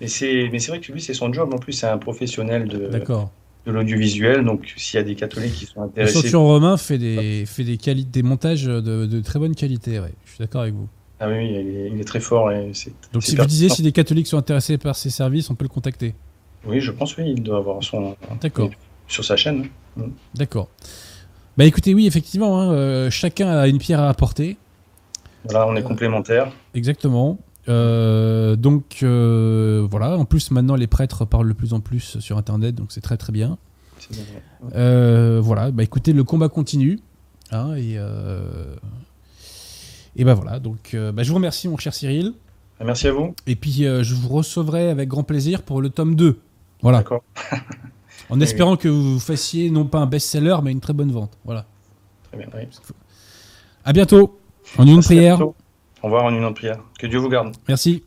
[0.00, 2.66] mais c'est mais c'est vrai que lui c'est son job en plus c'est un professionnel
[2.66, 3.30] de, D'accord.
[3.66, 6.98] de l'audiovisuel donc s'il y a des catholiques qui sont Le intéressés Centurion Romain fait
[6.98, 10.12] des, fait des, des montages de, de très bonne qualité, ouais.
[10.24, 10.88] Je suis d'accord avec vous.
[11.20, 12.72] ah oui, il est, il est très fort et
[13.12, 15.68] Donc si vous disiez si des catholiques sont intéressés par ces services, on peut le
[15.68, 16.14] contacter.
[16.66, 18.70] oui je pense oui il doit avoir son D'accord.
[19.08, 19.68] sur sa chaîne
[20.34, 20.68] D'accord.
[21.56, 24.56] Bah écoutez, oui, effectivement, hein, euh, chacun a une pierre à apporter.
[25.44, 27.38] voilà on est Euh, complémentaires Exactement.
[27.68, 32.36] Euh, donc euh, voilà, en plus maintenant les prêtres parlent de plus en plus sur
[32.38, 33.58] Internet, donc c'est très très bien.
[33.98, 34.22] C'est bien,
[34.62, 34.70] ouais.
[34.76, 37.00] Euh, voilà, bah écoutez, le combat continue.
[37.50, 37.96] hein, et,
[40.16, 42.34] et bah voilà, donc bah, je vous remercie mon cher Cyril.
[42.84, 46.38] Merci à vous Et puis je vous recevrai avec grand plaisir pour le tome 2.
[46.82, 47.24] Voilà, d'accord
[48.30, 51.36] en espérant que vous fassiez non pas un best-seller mais une très bonne vente.
[51.44, 51.64] Voilà.
[52.30, 52.62] très bien oui.
[53.84, 54.38] À bientôt.
[54.78, 55.40] En une Merci, prière.
[55.40, 55.54] au
[56.02, 58.02] revoir en une autre prière que Dieu vous garde Merci.